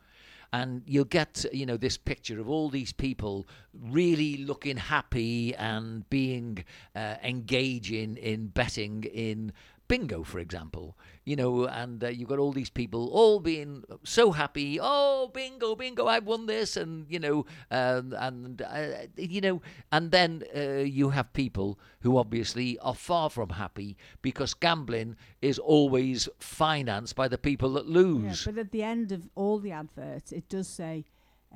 And 0.53 0.81
you'll 0.87 1.03
get, 1.03 1.45
you 1.51 1.65
know, 1.65 1.75
this 1.77 1.97
picture 1.97 2.39
of 2.39 2.49
all 2.49 2.69
these 2.69 2.93
people 2.93 3.47
really 3.73 4.37
looking 4.37 4.77
happy 4.77 5.53
and 5.55 6.09
being 6.09 6.63
uh, 6.95 7.15
engaging 7.21 8.15
in 8.15 8.47
betting 8.47 9.03
in 9.03 9.51
bingo, 9.87 10.23
for 10.23 10.39
example, 10.39 10.97
you 11.23 11.35
know, 11.35 11.65
and 11.65 12.03
uh, 12.03 12.07
you've 12.07 12.29
got 12.29 12.39
all 12.39 12.51
these 12.51 12.69
people 12.69 13.09
all 13.09 13.39
being 13.39 13.83
so 14.03 14.31
happy. 14.31 14.79
Oh, 14.81 15.29
bingo, 15.33 15.75
bingo! 15.75 16.07
I've 16.07 16.25
won 16.25 16.45
this, 16.45 16.77
and 16.77 17.05
you 17.09 17.19
know, 17.19 17.45
um, 17.71 18.13
and 18.17 18.61
uh, 18.61 19.07
you 19.15 19.41
know, 19.41 19.61
and 19.91 20.11
then 20.11 20.43
uh, 20.55 20.83
you 20.83 21.09
have 21.09 21.33
people 21.33 21.79
who 22.01 22.17
obviously 22.17 22.77
are 22.79 22.95
far 22.95 23.29
from 23.29 23.49
happy 23.49 23.97
because 24.21 24.53
gambling 24.53 25.15
is 25.41 25.59
always 25.59 26.29
financed 26.39 27.15
by 27.15 27.27
the 27.27 27.37
people 27.37 27.73
that 27.73 27.87
Yeah, 27.87 27.93
lose. 27.99 28.45
but 28.45 28.57
at 28.57 28.71
the 28.71 28.83
end 28.83 29.11
of 29.11 29.29
all 29.35 29.59
the 29.59 29.71
adverts, 29.71 30.31
it 30.31 30.47
does 30.49 30.67
say 30.67 31.05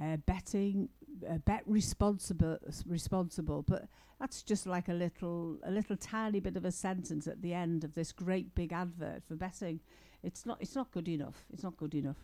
uh, 0.01 0.17
betting, 0.17 0.89
uh, 1.29 1.37
bet 1.39 1.63
responsible, 1.65 2.57
responsible. 2.85 3.63
But 3.63 3.85
that's 4.21 4.43
just 4.43 4.67
like 4.67 4.87
a 4.87 4.93
little, 4.93 5.57
a 5.63 5.71
little 5.71 5.97
tiny 5.97 6.39
bit 6.39 6.55
of 6.55 6.63
a 6.63 6.71
sentence 6.71 7.27
at 7.27 7.41
the 7.41 7.55
end 7.55 7.83
of 7.83 7.95
this 7.95 8.11
great 8.11 8.53
big 8.53 8.71
advert 8.71 9.23
for 9.27 9.35
betting. 9.35 9.79
It's 10.21 10.45
not, 10.45 10.59
it's 10.61 10.75
not 10.75 10.91
good 10.91 11.07
enough. 11.07 11.43
It's 11.51 11.63
not 11.63 11.75
good 11.75 11.95
enough. 11.95 12.17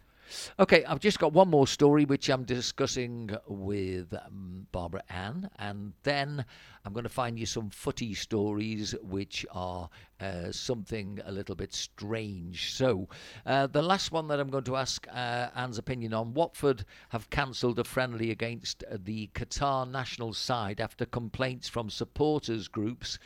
Okay, 0.60 0.84
I've 0.86 1.00
just 1.00 1.20
got 1.20 1.34
one 1.34 1.50
more 1.50 1.68
story 1.68 2.06
which 2.06 2.30
I'm 2.30 2.44
discussing 2.44 3.30
with 3.48 4.14
um, 4.14 4.68
Barbara 4.72 5.04
Ann, 5.10 5.50
and 5.58 5.94
then 6.04 6.44
I'm 6.84 6.94
going 6.94 7.04
to 7.04 7.10
find 7.10 7.40
you 7.40 7.46
some 7.46 7.70
footy 7.70 8.14
stories 8.14 8.94
which 9.02 9.46
are 9.52 9.90
uh, 10.20 10.52
something 10.52 11.20
a 11.26 11.32
little 11.32 11.56
bit 11.56 11.74
strange. 11.74 12.74
So, 12.74 13.08
uh, 13.46 13.68
the 13.68 13.82
last 13.82 14.12
one 14.12 14.28
that 14.28 14.40
I'm 14.40 14.50
going 14.50 14.64
to 14.66 14.76
ask 14.76 15.08
uh, 15.10 15.50
Anne's 15.56 15.78
opinion 15.78 16.14
on 16.14 16.34
Watford 16.34 16.86
have 17.10 17.30
cancelled 17.30 17.80
a 17.80 17.84
friendly 17.84 18.32
against 18.32 18.84
the 18.92 19.30
Qatar 19.34 19.90
national 19.90 20.34
side 20.34 20.82
after 20.82 21.06
complaints 21.06 21.70
from 21.70 21.90
supporters 21.90 22.68
groups 22.68 23.20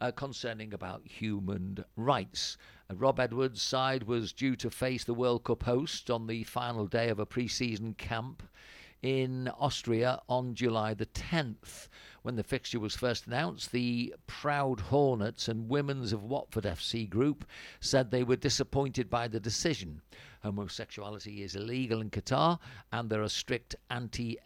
uh, 0.00 0.10
concerning 0.12 0.72
about 0.72 1.02
human 1.04 1.84
rights. 1.96 2.56
Rob 2.94 3.20
Edwards' 3.20 3.60
side 3.60 4.04
was 4.04 4.32
due 4.32 4.56
to 4.56 4.70
face 4.70 5.04
the 5.04 5.12
World 5.12 5.44
Cup 5.44 5.64
host 5.64 6.10
on 6.10 6.26
the 6.26 6.42
final 6.44 6.86
day 6.86 7.10
of 7.10 7.18
a 7.18 7.26
pre 7.26 7.46
season 7.46 7.92
camp 7.92 8.42
in 9.02 9.48
Austria 9.58 10.22
on 10.26 10.54
July 10.54 10.94
the 10.94 11.04
10th. 11.04 11.88
When 12.22 12.36
the 12.36 12.42
fixture 12.42 12.80
was 12.80 12.96
first 12.96 13.26
announced, 13.26 13.72
the 13.72 14.14
Proud 14.26 14.80
Hornets 14.80 15.48
and 15.48 15.68
Women's 15.68 16.14
of 16.14 16.24
Watford 16.24 16.64
FC 16.64 17.06
group 17.06 17.44
said 17.78 18.10
they 18.10 18.24
were 18.24 18.36
disappointed 18.36 19.10
by 19.10 19.28
the 19.28 19.38
decision. 19.38 20.00
Homosexuality 20.42 21.42
is 21.42 21.56
illegal 21.56 22.00
in 22.00 22.08
Qatar, 22.08 22.58
and 22.90 23.10
there 23.10 23.22
are 23.22 23.28
strict 23.28 23.76
anti 23.90 24.38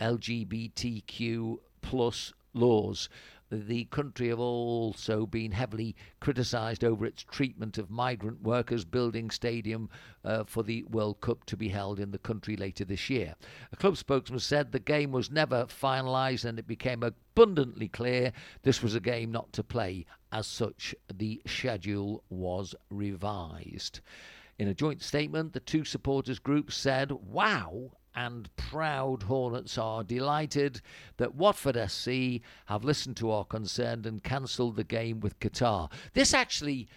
LGBTQ 0.00 1.58
plus 1.82 2.32
laws. 2.54 3.08
The 3.50 3.84
country 3.86 4.28
have 4.28 4.40
also 4.40 5.24
been 5.26 5.52
heavily 5.52 5.96
criticised 6.20 6.84
over 6.84 7.06
its 7.06 7.22
treatment 7.22 7.78
of 7.78 7.88
migrant 7.90 8.42
workers 8.42 8.84
building 8.84 9.30
stadium 9.30 9.88
uh, 10.24 10.44
for 10.44 10.62
the 10.62 10.84
World 10.84 11.20
Cup 11.20 11.44
to 11.46 11.56
be 11.56 11.68
held 11.68 11.98
in 11.98 12.10
the 12.10 12.18
country 12.18 12.56
later 12.56 12.84
this 12.84 13.08
year. 13.08 13.36
A 13.72 13.76
club 13.76 13.96
spokesman 13.96 14.40
said 14.40 14.72
the 14.72 14.78
game 14.78 15.12
was 15.12 15.30
never 15.30 15.64
finalised 15.64 16.44
and 16.44 16.58
it 16.58 16.66
became 16.66 17.02
abundantly 17.02 17.88
clear 17.88 18.32
this 18.62 18.82
was 18.82 18.94
a 18.94 19.00
game 19.00 19.32
not 19.32 19.52
to 19.54 19.62
play. 19.62 20.04
As 20.30 20.46
such, 20.46 20.94
the 21.12 21.40
schedule 21.46 22.22
was 22.28 22.74
revised. 22.90 24.00
In 24.58 24.68
a 24.68 24.74
joint 24.74 25.02
statement, 25.02 25.52
the 25.52 25.60
two 25.60 25.84
supporters 25.84 26.38
groups 26.38 26.76
said, 26.76 27.12
Wow, 27.12 27.92
and 28.18 28.54
proud 28.56 29.22
Hornets 29.22 29.78
are 29.78 30.02
delighted 30.02 30.80
that 31.18 31.36
Watford 31.36 31.76
FC 31.76 32.40
have 32.66 32.82
listened 32.82 33.16
to 33.18 33.30
our 33.30 33.44
concern 33.44 34.04
and 34.06 34.24
cancelled 34.24 34.74
the 34.74 34.82
game 34.82 35.20
with 35.20 35.38
Qatar. 35.38 35.88
This 36.14 36.34
actually 36.34 36.88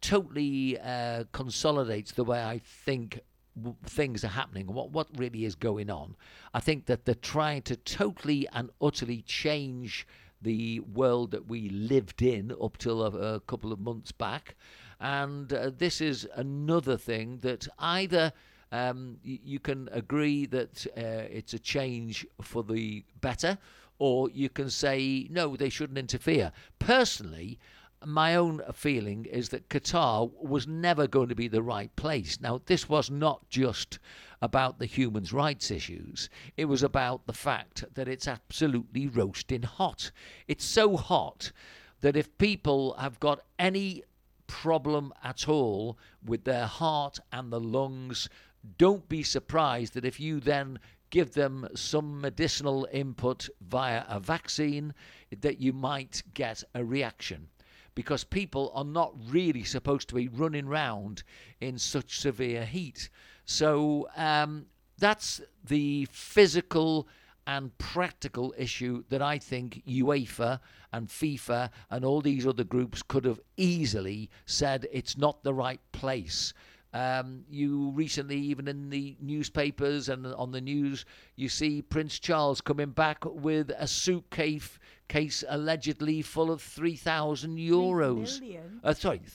totally 0.00 0.78
uh, 0.80 1.24
consolidates 1.32 2.12
the 2.12 2.24
way 2.24 2.42
I 2.42 2.58
think 2.64 3.20
w- 3.54 3.76
things 3.84 4.24
are 4.24 4.28
happening 4.28 4.66
what, 4.72 4.92
what 4.92 5.08
really 5.14 5.44
is 5.44 5.54
going 5.54 5.90
on. 5.90 6.16
I 6.54 6.60
think 6.60 6.86
that 6.86 7.04
they're 7.04 7.16
trying 7.16 7.62
to 7.62 7.76
totally 7.76 8.48
and 8.54 8.70
utterly 8.80 9.20
change 9.20 10.06
the 10.40 10.80
world 10.80 11.32
that 11.32 11.48
we 11.48 11.68
lived 11.68 12.22
in 12.22 12.50
up 12.62 12.78
till 12.78 13.02
a, 13.02 13.34
a 13.34 13.40
couple 13.40 13.74
of 13.74 13.78
months 13.78 14.10
back. 14.10 14.56
And 14.98 15.52
uh, 15.52 15.70
this 15.76 16.00
is 16.00 16.26
another 16.34 16.96
thing 16.96 17.40
that 17.42 17.68
either 17.78 18.32
um, 18.72 19.18
y- 19.24 19.38
you 19.44 19.60
can 19.60 19.88
agree 19.92 20.46
that 20.46 20.86
uh, 20.96 21.28
it's 21.30 21.54
a 21.54 21.58
change 21.58 22.26
for 22.40 22.64
the 22.64 23.04
better, 23.20 23.58
or 23.98 24.28
you 24.30 24.48
can 24.48 24.70
say, 24.70 25.28
no, 25.30 25.54
they 25.56 25.68
shouldn't 25.68 25.98
interfere. 25.98 26.50
Personally, 26.80 27.60
my 28.04 28.34
own 28.34 28.60
feeling 28.72 29.26
is 29.26 29.50
that 29.50 29.68
Qatar 29.68 30.28
was 30.42 30.66
never 30.66 31.06
going 31.06 31.28
to 31.28 31.36
be 31.36 31.46
the 31.46 31.62
right 31.62 31.94
place. 31.94 32.40
Now, 32.40 32.60
this 32.66 32.88
was 32.88 33.10
not 33.10 33.48
just 33.48 34.00
about 34.40 34.80
the 34.80 34.86
human 34.86 35.24
rights 35.30 35.70
issues, 35.70 36.28
it 36.56 36.64
was 36.64 36.82
about 36.82 37.26
the 37.26 37.32
fact 37.32 37.84
that 37.94 38.08
it's 38.08 38.26
absolutely 38.26 39.06
roasting 39.06 39.62
hot. 39.62 40.10
It's 40.48 40.64
so 40.64 40.96
hot 40.96 41.52
that 42.00 42.16
if 42.16 42.36
people 42.38 42.96
have 42.98 43.20
got 43.20 43.42
any 43.58 44.02
problem 44.48 45.12
at 45.22 45.48
all 45.48 45.96
with 46.24 46.42
their 46.44 46.66
heart 46.66 47.20
and 47.30 47.52
the 47.52 47.60
lungs, 47.60 48.28
don't 48.78 49.08
be 49.08 49.22
surprised 49.22 49.94
that 49.94 50.04
if 50.04 50.20
you 50.20 50.40
then 50.40 50.78
give 51.10 51.32
them 51.32 51.68
some 51.74 52.20
medicinal 52.20 52.88
input 52.90 53.48
via 53.60 54.04
a 54.08 54.18
vaccine, 54.18 54.94
that 55.40 55.60
you 55.60 55.72
might 55.72 56.22
get 56.34 56.64
a 56.74 56.84
reaction. 56.84 57.48
Because 57.94 58.24
people 58.24 58.72
are 58.74 58.84
not 58.84 59.14
really 59.28 59.64
supposed 59.64 60.08
to 60.08 60.14
be 60.14 60.28
running 60.28 60.66
round 60.66 61.22
in 61.60 61.78
such 61.78 62.18
severe 62.18 62.64
heat. 62.64 63.10
So 63.44 64.08
um, 64.16 64.66
that's 64.98 65.42
the 65.64 66.08
physical 66.10 67.06
and 67.46 67.76
practical 67.78 68.54
issue 68.56 69.02
that 69.08 69.20
I 69.20 69.38
think 69.38 69.82
UEFA 69.86 70.60
and 70.92 71.08
FIFA 71.08 71.70
and 71.90 72.04
all 72.04 72.20
these 72.20 72.46
other 72.46 72.64
groups 72.64 73.02
could 73.02 73.24
have 73.24 73.40
easily 73.56 74.30
said 74.46 74.86
it's 74.92 75.18
not 75.18 75.42
the 75.42 75.52
right 75.52 75.80
place. 75.92 76.54
Um, 76.94 77.44
you 77.48 77.90
recently, 77.90 78.36
even 78.36 78.68
in 78.68 78.90
the 78.90 79.16
newspapers 79.20 80.08
and 80.10 80.26
on 80.26 80.52
the 80.52 80.60
news, 80.60 81.06
you 81.36 81.48
see 81.48 81.80
Prince 81.80 82.18
Charles 82.18 82.60
coming 82.60 82.90
back 82.90 83.24
with 83.24 83.70
a 83.78 83.86
suitcase 83.86 84.78
case 85.12 85.44
allegedly 85.48 86.22
full 86.22 86.50
of 86.50 86.62
3,000 86.62 87.58
euros. 87.58 88.40
million? 88.40 88.80
Uh, 88.82 88.94
sorry, 88.94 89.18
th- 89.18 89.30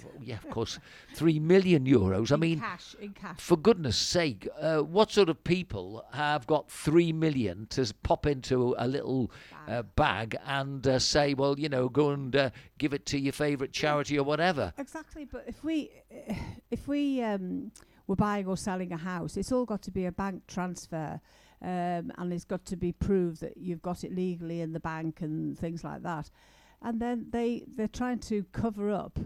th- 0.00 0.04
yeah, 0.22 0.36
of 0.36 0.48
course, 0.50 0.78
3 1.14 1.38
million 1.40 1.84
euros. 1.84 2.30
I 2.30 2.34
in 2.34 2.40
mean, 2.40 2.60
cash, 2.60 2.96
in 3.00 3.12
cash. 3.12 3.36
for 3.38 3.56
goodness 3.56 3.96
sake, 3.96 4.48
uh, 4.60 4.78
what 4.78 5.10
sort 5.10 5.28
of 5.28 5.42
people 5.44 6.04
have 6.12 6.46
got 6.46 6.70
three 6.70 7.12
million 7.12 7.66
to 7.70 7.92
pop 8.02 8.26
into 8.26 8.74
a 8.78 8.86
little 8.88 9.30
uh, 9.68 9.82
bag 9.96 10.36
and 10.46 10.86
uh, 10.86 10.98
say, 10.98 11.34
well, 11.34 11.58
you 11.58 11.68
know, 11.68 11.88
go 11.88 12.10
and 12.10 12.34
uh, 12.34 12.50
give 12.78 12.94
it 12.94 13.04
to 13.06 13.18
your 13.18 13.32
favourite 13.32 13.72
charity 13.72 14.18
or 14.18 14.24
whatever? 14.24 14.72
Exactly, 14.78 15.24
but 15.26 15.44
if 15.46 15.62
we 15.62 15.90
if 16.70 16.88
we 16.88 17.22
um, 17.22 17.72
were 18.06 18.16
buying 18.16 18.46
or 18.46 18.56
selling 18.56 18.92
a 18.92 18.96
house, 18.96 19.36
it's 19.36 19.52
all 19.52 19.66
got 19.66 19.82
to 19.82 19.90
be 19.90 20.06
a 20.06 20.12
bank 20.12 20.46
transfer, 20.46 21.20
um, 21.62 22.12
and 22.16 22.32
it's 22.32 22.44
got 22.44 22.64
to 22.66 22.76
be 22.76 22.92
proved 22.92 23.40
that 23.40 23.56
you've 23.56 23.82
got 23.82 24.04
it 24.04 24.14
legally 24.14 24.60
in 24.60 24.72
the 24.72 24.80
bank 24.80 25.20
and 25.20 25.58
things 25.58 25.84
like 25.84 26.02
that. 26.02 26.30
And 26.82 27.00
then 27.00 27.26
they 27.30 27.64
they're 27.76 27.88
trying 27.88 28.20
to 28.20 28.44
cover 28.52 28.90
up 28.90 29.18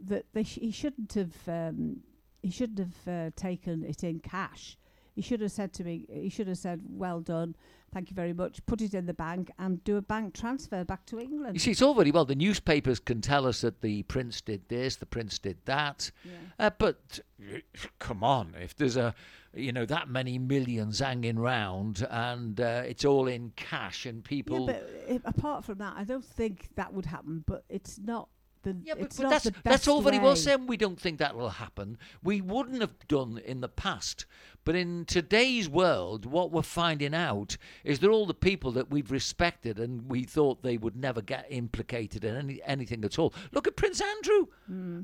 that 0.00 0.26
they 0.32 0.44
sh- 0.44 0.58
he 0.60 0.70
shouldn't 0.70 1.14
have 1.14 1.34
um, 1.48 2.00
he 2.42 2.50
shouldn't 2.50 2.78
have 2.78 3.08
uh, 3.08 3.30
taken 3.34 3.84
it 3.84 4.04
in 4.04 4.20
cash. 4.20 4.76
He 5.14 5.22
should 5.22 5.40
have 5.40 5.52
said 5.52 5.72
to 5.74 5.84
me, 5.84 6.06
he 6.08 6.28
should 6.28 6.48
have 6.48 6.58
said, 6.58 6.80
"Well 6.88 7.20
done, 7.20 7.56
thank 7.92 8.10
you 8.10 8.14
very 8.14 8.32
much." 8.32 8.64
Put 8.66 8.80
it 8.80 8.94
in 8.94 9.06
the 9.06 9.14
bank 9.14 9.50
and 9.58 9.82
do 9.84 9.96
a 9.96 10.02
bank 10.02 10.34
transfer 10.34 10.84
back 10.84 11.06
to 11.06 11.20
England. 11.20 11.54
You 11.54 11.60
see, 11.60 11.70
it's 11.72 11.82
all 11.82 11.94
very 11.94 12.10
well. 12.10 12.24
The 12.24 12.34
newspapers 12.34 12.98
can 12.98 13.20
tell 13.20 13.46
us 13.46 13.60
that 13.60 13.80
the 13.80 14.02
prince 14.04 14.40
did 14.40 14.68
this, 14.68 14.96
the 14.96 15.06
prince 15.06 15.38
did 15.38 15.58
that, 15.66 16.10
Yeah. 16.24 16.32
uh, 16.66 16.70
but 16.78 17.20
uh, 17.40 17.58
come 17.98 18.24
on, 18.24 18.54
if 18.60 18.74
there's 18.76 18.96
a 18.96 19.14
you 19.54 19.70
know 19.70 19.84
that 19.84 20.08
many 20.08 20.38
millions 20.38 21.00
hanging 21.00 21.38
round 21.38 22.06
and 22.10 22.58
uh, 22.58 22.82
it's 22.86 23.04
all 23.04 23.26
in 23.28 23.52
cash 23.54 24.06
and 24.06 24.24
people 24.24 24.60
Yeah, 24.60 24.72
but 24.72 24.90
if, 25.06 25.22
apart 25.26 25.64
from 25.64 25.76
that, 25.78 25.94
I 25.96 26.04
don't 26.04 26.24
think 26.24 26.70
that 26.76 26.94
would 26.94 27.04
happen. 27.06 27.44
But 27.46 27.64
it's 27.68 27.98
not 27.98 28.28
the. 28.62 28.76
Yeah, 28.84 28.94
but, 28.98 29.14
but 29.16 29.22
not 29.22 29.30
that's 29.30 29.50
that's 29.62 29.88
all 29.88 30.00
very 30.02 30.18
well 30.18 30.36
said. 30.36 30.68
We 30.68 30.76
don't 30.76 31.00
think 31.00 31.18
that 31.18 31.36
will 31.36 31.50
happen. 31.50 31.98
We 32.22 32.40
wouldn't 32.40 32.80
have 32.80 32.94
done 33.08 33.38
in 33.44 33.60
the 33.60 33.68
past. 33.68 34.26
But 34.64 34.76
in 34.76 35.06
today's 35.06 35.68
world, 35.68 36.24
what 36.24 36.52
we're 36.52 36.62
finding 36.62 37.14
out 37.14 37.56
is 37.82 37.98
that 37.98 38.10
all 38.10 38.26
the 38.26 38.34
people 38.34 38.70
that 38.72 38.90
we've 38.90 39.10
respected 39.10 39.80
and 39.80 40.08
we 40.08 40.22
thought 40.22 40.62
they 40.62 40.76
would 40.76 40.94
never 40.94 41.20
get 41.20 41.46
implicated 41.50 42.24
in 42.24 42.36
any, 42.36 42.60
anything 42.64 43.04
at 43.04 43.18
all. 43.18 43.34
Look 43.50 43.66
at 43.66 43.74
Prince 43.74 44.00
Andrew. 44.00 44.46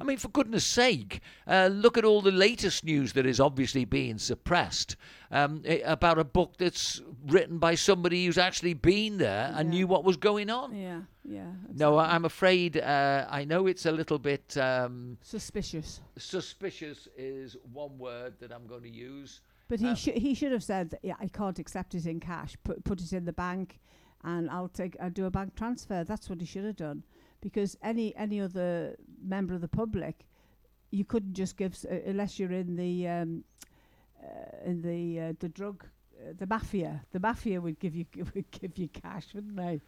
I 0.00 0.04
mean, 0.04 0.16
for 0.16 0.28
goodness 0.28 0.64
sake, 0.64 1.20
uh, 1.48 1.70
look 1.72 1.98
at 1.98 2.04
all 2.04 2.22
the 2.22 2.30
latest 2.30 2.84
news 2.84 3.14
that 3.14 3.26
is 3.26 3.40
obviously 3.40 3.84
being 3.84 4.18
suppressed. 4.18 4.94
Um, 5.30 5.62
about 5.84 6.18
a 6.18 6.24
book 6.24 6.54
that's 6.58 7.02
written 7.26 7.58
by 7.58 7.74
somebody 7.74 8.24
who's 8.26 8.38
actually 8.38 8.74
been 8.74 9.18
there 9.18 9.52
and 9.56 9.72
Yeah. 9.72 9.78
knew 9.78 9.86
what 9.86 10.02
was 10.04 10.16
going 10.16 10.48
on. 10.50 10.74
Yeah, 10.74 11.02
yeah. 11.24 11.52
No, 11.74 11.94
exactly. 11.94 11.98
I- 11.98 12.14
I'm 12.14 12.24
afraid 12.24 12.76
uh, 12.78 13.26
I 13.28 13.44
know 13.44 13.66
it's 13.66 13.84
a 13.86 13.92
little 13.92 14.18
bit 14.18 14.56
um, 14.56 15.18
suspicious. 15.22 16.00
suspicious. 16.16 17.08
Is 17.16 17.56
one 17.72 17.98
word 17.98 18.34
that 18.40 18.52
I'm 18.52 18.66
going 18.66 18.82
to 18.84 18.90
use. 18.90 19.40
But 19.68 19.80
he 19.80 19.88
Um, 19.88 19.94
should 19.96 20.14
he 20.14 20.34
should 20.34 20.52
have 20.52 20.64
said, 20.64 20.90
that, 20.90 21.00
yeah, 21.02 21.16
I 21.20 21.28
can't 21.28 21.58
accept 21.58 21.94
it 21.94 22.06
in 22.06 22.20
cash. 22.20 22.56
Put 22.64 22.82
put 22.84 23.00
it 23.02 23.12
in 23.12 23.24
the 23.26 23.34
bank, 23.34 23.80
and 24.24 24.48
I'll 24.50 24.68
take 24.70 24.96
I'll 24.98 25.10
do 25.10 25.26
a 25.26 25.30
bank 25.30 25.54
transfer. 25.56 26.04
That's 26.04 26.30
what 26.30 26.40
he 26.40 26.46
should 26.46 26.64
have 26.64 26.76
done, 26.76 27.02
because 27.42 27.76
any 27.82 28.16
any 28.16 28.40
other 28.40 28.96
member 29.22 29.52
of 29.54 29.60
the 29.60 29.68
public, 29.68 30.26
you 30.90 31.04
couldn't 31.04 31.34
just 31.34 31.58
give 31.58 31.72
s- 31.74 31.84
uh, 31.84 32.00
unless 32.06 32.38
you're 32.38 32.52
in 32.52 32.76
the 32.76 33.06
um, 33.08 33.44
the 34.66 35.20
uh, 35.20 35.32
the 35.38 35.48
drug 35.48 35.84
uh, 36.20 36.32
the 36.36 36.46
mafia. 36.46 37.02
The 37.12 37.20
mafia 37.20 37.60
would 37.60 37.78
give 37.78 37.94
you 37.94 38.06
would 38.34 38.50
give 38.50 38.76
you 38.78 38.88
cash, 38.88 39.26
wouldn't 39.34 39.56
they? 39.56 39.80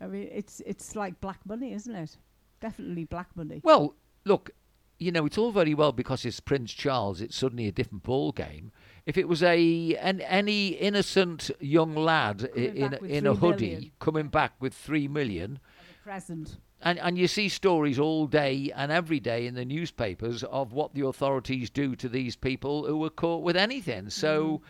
I 0.00 0.06
mean, 0.06 0.28
it's 0.32 0.60
it's 0.66 0.96
like 0.96 1.20
black 1.20 1.40
money, 1.46 1.72
isn't 1.72 1.94
it? 1.94 2.16
Definitely 2.60 3.04
black 3.04 3.28
money. 3.34 3.60
Well, 3.64 3.94
look, 4.24 4.50
you 4.98 5.10
know, 5.10 5.24
it's 5.26 5.38
all 5.38 5.50
very 5.50 5.74
well 5.74 5.92
because 5.92 6.24
it's 6.24 6.40
Prince 6.40 6.72
Charles. 6.72 7.20
It's 7.20 7.36
suddenly 7.36 7.66
a 7.66 7.72
different 7.72 8.02
ball 8.02 8.32
game. 8.32 8.70
If 9.06 9.16
it 9.16 9.28
was 9.28 9.42
a 9.42 9.96
an, 9.96 10.20
any 10.22 10.68
innocent 10.68 11.50
young 11.58 11.94
lad 11.94 12.50
Coming 12.54 12.76
in 12.76 12.94
a, 12.94 13.04
in 13.04 13.26
a 13.26 13.34
hoodie 13.34 13.70
million. 13.70 13.90
coming 13.98 14.28
back 14.28 14.52
with 14.60 14.74
three 14.74 15.08
million, 15.08 15.58
Present. 16.04 16.58
And 16.82 16.98
and 16.98 17.18
you 17.18 17.26
see 17.26 17.48
stories 17.48 17.98
all 17.98 18.26
day 18.26 18.72
and 18.74 18.90
every 18.90 19.20
day 19.20 19.46
in 19.46 19.54
the 19.54 19.64
newspapers 19.64 20.42
of 20.44 20.72
what 20.72 20.94
the 20.94 21.06
authorities 21.06 21.70
do 21.70 21.94
to 21.96 22.08
these 22.08 22.36
people 22.36 22.86
who 22.86 22.96
were 22.96 23.10
caught 23.10 23.42
with 23.42 23.56
anything. 23.56 24.10
So, 24.10 24.62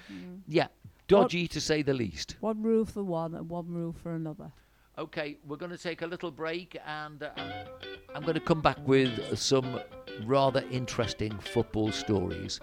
yeah, 0.46 0.68
dodgy 1.08 1.48
to 1.48 1.60
say 1.60 1.82
the 1.82 1.94
least. 1.94 2.36
One 2.40 2.62
rule 2.62 2.84
for 2.84 3.02
one 3.02 3.34
and 3.34 3.48
one 3.48 3.68
rule 3.68 3.92
for 3.92 4.12
another. 4.12 4.52
Okay, 4.98 5.38
we're 5.46 5.56
going 5.56 5.70
to 5.70 5.78
take 5.78 6.02
a 6.02 6.06
little 6.06 6.30
break 6.30 6.76
and 6.86 7.22
uh, 7.22 7.30
I'm 8.14 8.22
going 8.22 8.34
to 8.34 8.40
come 8.40 8.60
back 8.60 8.76
with 8.86 9.38
some 9.38 9.80
rather 10.24 10.62
interesting 10.70 11.38
football 11.38 11.90
stories. 11.90 12.60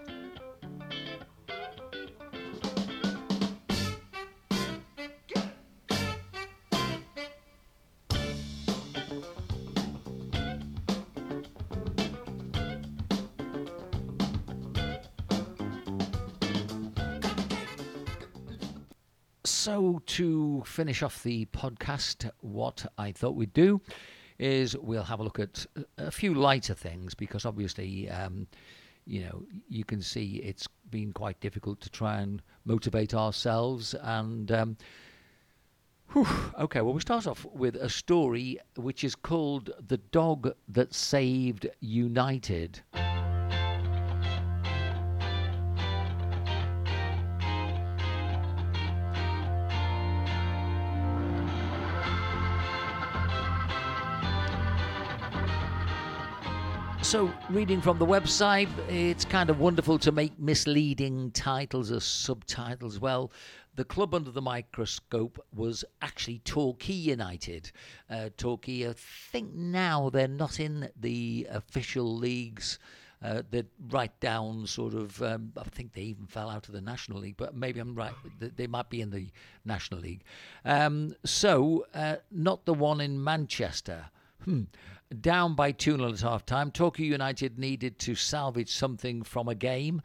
So, 19.68 20.00
to 20.06 20.62
finish 20.64 21.02
off 21.02 21.22
the 21.22 21.44
podcast, 21.44 22.30
what 22.40 22.90
I 22.96 23.12
thought 23.12 23.34
we'd 23.34 23.52
do 23.52 23.82
is 24.38 24.74
we'll 24.74 25.02
have 25.02 25.20
a 25.20 25.22
look 25.22 25.38
at 25.38 25.66
a 25.98 26.10
few 26.10 26.32
lighter 26.32 26.72
things 26.72 27.12
because 27.12 27.44
obviously, 27.44 28.08
um, 28.08 28.46
you 29.04 29.24
know, 29.24 29.42
you 29.68 29.84
can 29.84 30.00
see 30.00 30.36
it's 30.36 30.66
been 30.90 31.12
quite 31.12 31.38
difficult 31.40 31.82
to 31.82 31.90
try 31.90 32.22
and 32.22 32.40
motivate 32.64 33.12
ourselves. 33.12 33.92
And, 34.00 34.50
um, 34.50 34.78
whew, 36.14 36.26
okay, 36.60 36.80
well, 36.80 36.94
we 36.94 37.02
start 37.02 37.26
off 37.26 37.44
with 37.52 37.76
a 37.76 37.90
story 37.90 38.58
which 38.76 39.04
is 39.04 39.14
called 39.14 39.70
The 39.86 39.98
Dog 39.98 40.50
That 40.68 40.94
Saved 40.94 41.66
United. 41.80 42.80
So, 57.08 57.32
reading 57.48 57.80
from 57.80 57.98
the 57.98 58.04
website, 58.04 58.68
it's 58.86 59.24
kind 59.24 59.48
of 59.48 59.60
wonderful 59.60 59.98
to 60.00 60.12
make 60.12 60.38
misleading 60.38 61.30
titles 61.30 61.90
as 61.90 62.04
subtitles. 62.04 63.00
Well, 63.00 63.32
the 63.76 63.86
club 63.86 64.14
under 64.14 64.30
the 64.30 64.42
microscope 64.42 65.42
was 65.54 65.86
actually 66.02 66.40
Torquay 66.40 66.92
United. 66.92 67.72
Uh, 68.10 68.28
Torquay, 68.36 68.90
I 68.90 68.92
think 68.92 69.54
now 69.54 70.10
they're 70.10 70.28
not 70.28 70.60
in 70.60 70.90
the 71.00 71.46
official 71.50 72.14
leagues. 72.14 72.78
Uh, 73.22 73.40
they're 73.50 73.64
right 73.88 74.20
down, 74.20 74.66
sort 74.66 74.92
of. 74.92 75.22
Um, 75.22 75.54
I 75.56 75.64
think 75.64 75.94
they 75.94 76.02
even 76.02 76.26
fell 76.26 76.50
out 76.50 76.68
of 76.68 76.74
the 76.74 76.82
National 76.82 77.20
League, 77.20 77.38
but 77.38 77.56
maybe 77.56 77.80
I'm 77.80 77.94
right. 77.94 78.12
They 78.38 78.66
might 78.66 78.90
be 78.90 79.00
in 79.00 79.08
the 79.08 79.28
National 79.64 80.00
League. 80.00 80.24
Um, 80.62 81.14
so, 81.24 81.86
uh, 81.94 82.16
not 82.30 82.66
the 82.66 82.74
one 82.74 83.00
in 83.00 83.24
Manchester. 83.24 84.10
Hmm. 84.44 84.64
Down 85.20 85.54
by 85.54 85.72
2 85.72 85.96
0 85.96 86.12
at 86.12 86.20
half 86.20 86.44
time, 86.44 86.70
Torquay 86.70 87.04
United 87.04 87.58
needed 87.58 87.98
to 88.00 88.14
salvage 88.14 88.70
something 88.70 89.22
from 89.22 89.48
a 89.48 89.54
game 89.54 90.02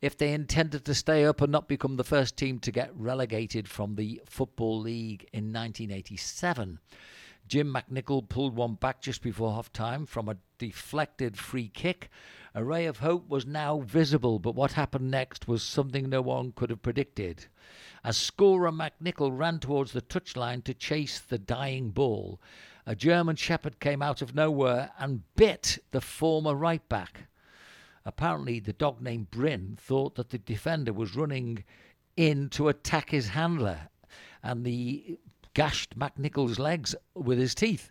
if 0.00 0.16
they 0.16 0.32
intended 0.32 0.84
to 0.84 0.94
stay 0.94 1.24
up 1.24 1.40
and 1.40 1.50
not 1.50 1.66
become 1.66 1.96
the 1.96 2.04
first 2.04 2.36
team 2.36 2.60
to 2.60 2.70
get 2.70 2.94
relegated 2.94 3.68
from 3.68 3.96
the 3.96 4.22
Football 4.26 4.80
League 4.80 5.28
in 5.32 5.52
1987. 5.52 6.78
Jim 7.48 7.74
McNichol 7.74 8.28
pulled 8.28 8.54
one 8.54 8.74
back 8.74 9.00
just 9.02 9.22
before 9.22 9.52
half 9.52 9.72
time 9.72 10.06
from 10.06 10.28
a 10.28 10.36
deflected 10.58 11.36
free 11.36 11.68
kick. 11.68 12.08
A 12.54 12.62
ray 12.62 12.86
of 12.86 12.98
hope 12.98 13.28
was 13.28 13.44
now 13.44 13.80
visible, 13.80 14.38
but 14.38 14.54
what 14.54 14.72
happened 14.72 15.10
next 15.10 15.48
was 15.48 15.62
something 15.62 16.08
no 16.08 16.22
one 16.22 16.52
could 16.52 16.70
have 16.70 16.82
predicted. 16.82 17.46
As 18.04 18.16
scorer 18.16 18.70
McNichol 18.70 19.36
ran 19.36 19.58
towards 19.58 19.92
the 19.92 20.00
touchline 20.02 20.62
to 20.64 20.74
chase 20.74 21.18
the 21.18 21.38
dying 21.38 21.90
ball, 21.90 22.40
a 22.86 22.94
German 22.94 23.36
shepherd 23.36 23.80
came 23.80 24.02
out 24.02 24.22
of 24.22 24.34
nowhere 24.34 24.90
and 24.98 25.22
bit 25.36 25.78
the 25.90 26.00
former 26.00 26.54
right 26.54 26.86
back. 26.88 27.28
Apparently, 28.04 28.60
the 28.60 28.72
dog 28.74 29.00
named 29.00 29.30
Bryn 29.30 29.78
thought 29.80 30.14
that 30.16 30.30
the 30.30 30.38
defender 30.38 30.92
was 30.92 31.16
running 31.16 31.64
in 32.16 32.50
to 32.50 32.68
attack 32.68 33.10
his 33.10 33.28
handler, 33.28 33.88
and 34.42 34.64
the 34.64 35.18
gashed 35.54 35.98
McNichol's 35.98 36.58
legs 36.58 36.94
with 37.14 37.38
his 37.38 37.54
teeth. 37.54 37.90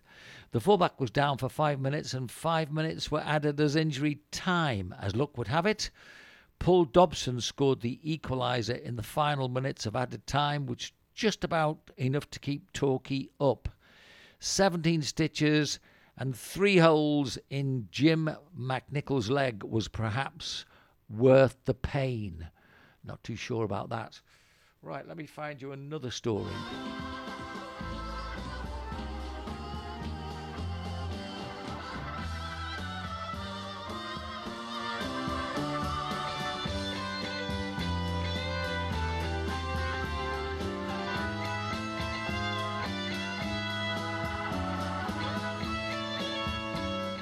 The 0.52 0.60
fullback 0.60 1.00
was 1.00 1.10
down 1.10 1.38
for 1.38 1.48
five 1.48 1.80
minutes, 1.80 2.14
and 2.14 2.30
five 2.30 2.70
minutes 2.70 3.10
were 3.10 3.22
added 3.22 3.60
as 3.60 3.74
injury 3.74 4.20
time. 4.30 4.94
As 5.00 5.16
luck 5.16 5.36
would 5.36 5.48
have 5.48 5.66
it, 5.66 5.90
Paul 6.60 6.84
Dobson 6.84 7.40
scored 7.40 7.80
the 7.80 7.98
equaliser 8.06 8.80
in 8.80 8.94
the 8.94 9.02
final 9.02 9.48
minutes 9.48 9.86
of 9.86 9.96
added 9.96 10.26
time, 10.26 10.66
which 10.66 10.94
just 11.12 11.42
about 11.42 11.90
enough 11.96 12.30
to 12.30 12.38
keep 12.38 12.72
Torquay 12.72 13.28
up. 13.40 13.68
17 14.38 15.02
stitches 15.02 15.78
and 16.16 16.36
three 16.36 16.78
holes 16.78 17.38
in 17.50 17.88
Jim 17.90 18.30
McNichol's 18.58 19.30
leg 19.30 19.62
was 19.62 19.88
perhaps 19.88 20.64
worth 21.08 21.56
the 21.64 21.74
pain. 21.74 22.48
Not 23.04 23.22
too 23.24 23.36
sure 23.36 23.64
about 23.64 23.90
that. 23.90 24.20
Right, 24.82 25.06
let 25.06 25.16
me 25.16 25.26
find 25.26 25.60
you 25.60 25.72
another 25.72 26.10
story. 26.10 26.52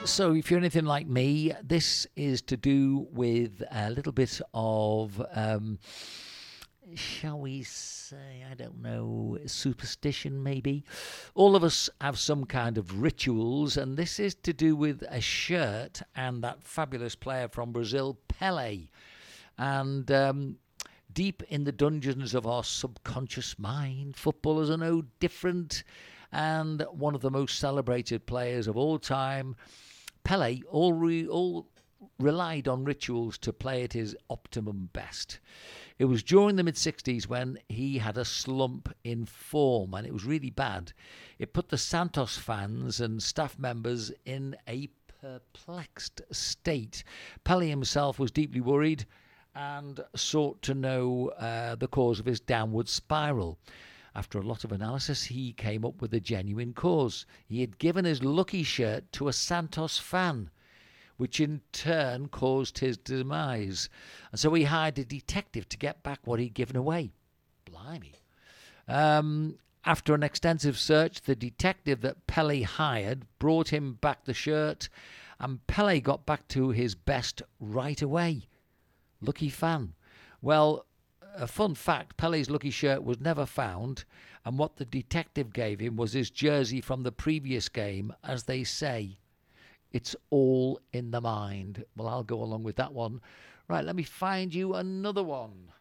So, 0.04 0.34
if 0.34 0.50
you're 0.50 0.58
anything 0.58 0.84
like 0.84 1.06
me, 1.06 1.52
this 1.62 2.08
is 2.16 2.42
to 2.42 2.56
do 2.56 3.06
with 3.12 3.62
a 3.70 3.88
little 3.88 4.12
bit 4.12 4.40
of, 4.52 5.24
um, 5.32 5.78
shall 6.94 7.38
we 7.38 7.62
say, 7.62 8.44
I 8.50 8.54
don't 8.54 8.82
know, 8.82 9.38
superstition 9.46 10.42
maybe. 10.42 10.84
All 11.34 11.54
of 11.54 11.62
us 11.62 11.88
have 12.00 12.18
some 12.18 12.46
kind 12.46 12.78
of 12.78 13.00
rituals, 13.00 13.76
and 13.76 13.96
this 13.96 14.18
is 14.18 14.34
to 14.42 14.52
do 14.52 14.74
with 14.74 15.04
a 15.08 15.20
shirt 15.20 16.02
and 16.16 16.42
that 16.42 16.64
fabulous 16.64 17.14
player 17.14 17.48
from 17.48 17.70
Brazil, 17.70 18.18
Pele. 18.26 18.88
And 19.56 20.10
um, 20.10 20.56
deep 21.12 21.44
in 21.48 21.62
the 21.62 21.72
dungeons 21.72 22.34
of 22.34 22.44
our 22.44 22.64
subconscious 22.64 23.56
mind, 23.56 24.16
footballers 24.16 24.68
are 24.68 24.76
no 24.76 25.04
different. 25.20 25.84
And 26.32 26.84
one 26.90 27.14
of 27.14 27.20
the 27.20 27.30
most 27.30 27.58
celebrated 27.58 28.26
players 28.26 28.66
of 28.66 28.76
all 28.76 28.98
time, 28.98 29.54
Pele, 30.24 30.60
all, 30.70 30.92
re- 30.92 31.26
all 31.26 31.68
relied 32.18 32.68
on 32.68 32.84
rituals 32.84 33.38
to 33.38 33.52
play 33.52 33.82
at 33.82 33.92
his 33.92 34.16
optimum 34.30 34.90
best. 34.92 35.40
It 35.98 36.06
was 36.06 36.22
during 36.22 36.56
the 36.56 36.62
mid 36.62 36.74
60s 36.74 37.26
when 37.26 37.58
he 37.68 37.98
had 37.98 38.16
a 38.16 38.24
slump 38.24 38.92
in 39.04 39.26
form, 39.26 39.94
and 39.94 40.06
it 40.06 40.12
was 40.12 40.24
really 40.24 40.50
bad. 40.50 40.92
It 41.38 41.52
put 41.52 41.68
the 41.68 41.78
Santos 41.78 42.36
fans 42.36 43.00
and 43.00 43.22
staff 43.22 43.58
members 43.58 44.10
in 44.24 44.56
a 44.68 44.88
perplexed 45.20 46.22
state. 46.32 47.04
Pele 47.44 47.68
himself 47.68 48.18
was 48.18 48.30
deeply 48.30 48.60
worried 48.60 49.06
and 49.54 50.00
sought 50.16 50.62
to 50.62 50.74
know 50.74 51.28
uh, 51.38 51.74
the 51.76 51.88
cause 51.88 52.18
of 52.18 52.26
his 52.26 52.40
downward 52.40 52.88
spiral. 52.88 53.58
After 54.14 54.38
a 54.38 54.42
lot 54.42 54.64
of 54.64 54.72
analysis, 54.72 55.24
he 55.24 55.52
came 55.52 55.84
up 55.84 56.02
with 56.02 56.12
a 56.12 56.20
genuine 56.20 56.74
cause. 56.74 57.24
He 57.46 57.60
had 57.60 57.78
given 57.78 58.04
his 58.04 58.22
lucky 58.22 58.62
shirt 58.62 59.10
to 59.12 59.28
a 59.28 59.32
Santos 59.32 59.98
fan, 59.98 60.50
which 61.16 61.40
in 61.40 61.62
turn 61.72 62.28
caused 62.28 62.78
his 62.78 62.98
demise. 62.98 63.88
And 64.30 64.38
so 64.38 64.52
he 64.52 64.64
hired 64.64 64.98
a 64.98 65.04
detective 65.04 65.68
to 65.70 65.78
get 65.78 66.02
back 66.02 66.20
what 66.24 66.40
he'd 66.40 66.52
given 66.54 66.76
away. 66.76 67.12
Blimey. 67.64 68.12
Um, 68.86 69.58
after 69.84 70.14
an 70.14 70.22
extensive 70.22 70.78
search, 70.78 71.22
the 71.22 71.34
detective 71.34 72.02
that 72.02 72.26
Pele 72.26 72.62
hired 72.62 73.26
brought 73.38 73.72
him 73.72 73.94
back 73.94 74.24
the 74.24 74.34
shirt, 74.34 74.88
and 75.40 75.66
Pele 75.66 76.00
got 76.00 76.26
back 76.26 76.46
to 76.48 76.68
his 76.70 76.94
best 76.94 77.42
right 77.58 78.00
away. 78.00 78.42
Lucky 79.20 79.48
fan. 79.48 79.94
Well, 80.40 80.86
a 81.36 81.46
fun 81.46 81.74
fact 81.74 82.16
Pele's 82.16 82.50
lucky 82.50 82.70
shirt 82.70 83.02
was 83.02 83.20
never 83.20 83.46
found, 83.46 84.04
and 84.44 84.58
what 84.58 84.76
the 84.76 84.84
detective 84.84 85.52
gave 85.52 85.80
him 85.80 85.96
was 85.96 86.12
his 86.12 86.30
jersey 86.30 86.80
from 86.80 87.02
the 87.02 87.12
previous 87.12 87.68
game, 87.68 88.12
as 88.24 88.44
they 88.44 88.64
say. 88.64 89.18
It's 89.92 90.16
all 90.30 90.80
in 90.92 91.10
the 91.10 91.20
mind. 91.20 91.84
Well, 91.96 92.08
I'll 92.08 92.22
go 92.22 92.42
along 92.42 92.62
with 92.62 92.76
that 92.76 92.92
one. 92.92 93.20
Right, 93.68 93.84
let 93.84 93.96
me 93.96 94.02
find 94.02 94.54
you 94.54 94.74
another 94.74 95.22
one. 95.22 95.72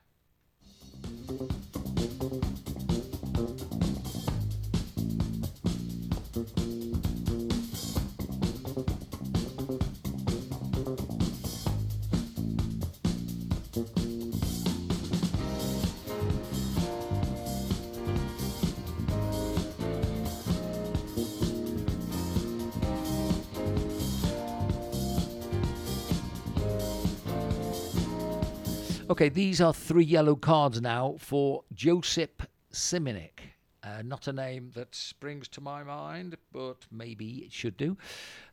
Okay, 29.11 29.27
these 29.27 29.59
are 29.59 29.73
three 29.73 30.05
yellow 30.05 30.37
cards 30.37 30.79
now 30.79 31.17
for 31.19 31.65
Josip 31.73 32.43
Simunic. 32.71 33.41
Uh, 33.83 34.01
not 34.05 34.29
a 34.29 34.31
name 34.31 34.71
that 34.73 34.95
springs 34.95 35.49
to 35.49 35.59
my 35.59 35.83
mind, 35.83 36.37
but 36.53 36.85
maybe 36.89 37.39
it 37.39 37.51
should 37.51 37.75
do. 37.75 37.97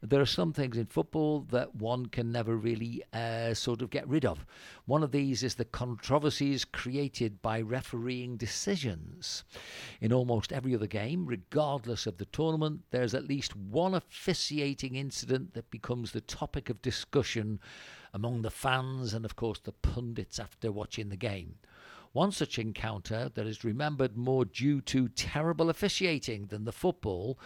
There 0.02 0.20
are 0.20 0.26
some 0.26 0.52
things 0.52 0.76
in 0.76 0.86
football 0.86 1.42
that 1.52 1.76
one 1.76 2.06
can 2.06 2.32
never 2.32 2.56
really 2.56 3.04
uh, 3.12 3.54
sort 3.54 3.82
of 3.82 3.90
get 3.90 4.08
rid 4.08 4.24
of. 4.24 4.44
One 4.84 5.04
of 5.04 5.12
these 5.12 5.44
is 5.44 5.54
the 5.54 5.64
controversies 5.64 6.64
created 6.64 7.40
by 7.40 7.60
refereeing 7.60 8.36
decisions. 8.36 9.44
In 10.00 10.12
almost 10.12 10.52
every 10.52 10.74
other 10.74 10.88
game, 10.88 11.24
regardless 11.24 12.04
of 12.04 12.18
the 12.18 12.24
tournament, 12.24 12.80
there's 12.90 13.14
at 13.14 13.28
least 13.28 13.54
one 13.54 13.94
officiating 13.94 14.96
incident 14.96 15.54
that 15.54 15.70
becomes 15.70 16.10
the 16.10 16.20
topic 16.20 16.68
of 16.68 16.82
discussion 16.82 17.60
among 18.12 18.42
the 18.42 18.50
fans 18.50 19.14
and, 19.14 19.24
of 19.24 19.36
course, 19.36 19.60
the 19.60 19.72
pundits 19.72 20.38
after 20.38 20.72
watching 20.72 21.08
the 21.08 21.16
game. 21.16 21.56
One 22.12 22.32
such 22.32 22.58
encounter 22.58 23.30
that 23.34 23.46
is 23.46 23.64
remembered 23.64 24.16
more 24.16 24.44
due 24.44 24.80
to 24.82 25.08
terrible 25.08 25.68
officiating 25.68 26.46
than 26.46 26.64
the 26.64 26.72
football 26.72 27.38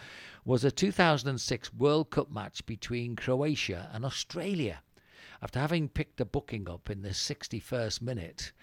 was 0.45 0.63
a 0.63 0.71
2006 0.71 1.73
World 1.73 2.09
Cup 2.09 2.31
match 2.31 2.65
between 2.65 3.15
Croatia 3.15 3.89
and 3.93 4.05
Australia. 4.05 4.81
After 5.41 5.59
having 5.59 5.89
picked 5.89 6.21
a 6.21 6.25
booking 6.25 6.69
up 6.69 6.89
in 6.89 7.01
the 7.01 7.09
61st 7.09 8.01
minute, 8.01 8.53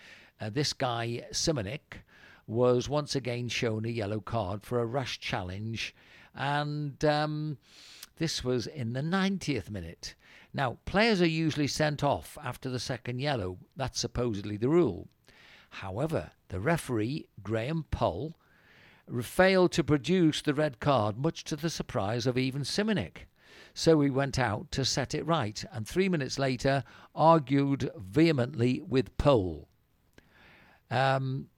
uh, 0.41 0.49
this 0.49 0.73
guy, 0.73 1.27
Simunic, 1.31 2.03
was 2.47 2.89
once 2.89 3.15
again 3.15 3.49
shown 3.49 3.85
a 3.85 3.89
yellow 3.89 4.21
card 4.21 4.65
for 4.65 4.81
a 4.81 4.87
rash 4.87 5.21
challenge, 5.21 5.95
and 6.35 7.05
um, 7.05 7.59
this 8.17 8.43
was 8.43 8.67
in 8.67 8.95
the 8.95 9.03
90th 9.03 9.71
minute. 9.71 10.15
Now, 10.53 10.79
players 10.85 11.23
are 11.23 11.27
usually 11.27 11.69
sent 11.69 12.03
off 12.03 12.37
after 12.43 12.69
the 12.69 12.81
second 12.81 13.21
yellow. 13.21 13.59
That's 13.77 14.01
supposedly 14.01 14.57
the 14.57 14.69
rule. 14.69 15.09
However, 15.71 16.33
the 16.49 16.61
referee, 16.61 17.27
Graham 17.43 17.85
Poll, 17.91 18.37
failed 19.23 19.73
to 19.73 19.85
produce 19.85 20.43
the 20.43 20.55
red 20.55 20.81
card, 20.81 21.17
much 21.17 21.45
to 21.45 21.57
the 21.57 21.71
surprise 21.71 22.27
of 22.27 22.37
even 22.37 22.63
Simunic. 22.63 23.27
So 23.75 24.01
he 24.01 24.11
went 24.11 24.39
out 24.39 24.71
to 24.73 24.85
set 24.85 25.15
it 25.15 25.27
right, 25.27 25.65
and 25.73 25.87
three 25.87 26.09
minutes 26.09 26.39
later 26.39 26.83
argued 27.15 27.91
vehemently 27.97 28.81
with 28.81 29.17
Poll. 29.17 29.69
Um, 30.91 31.49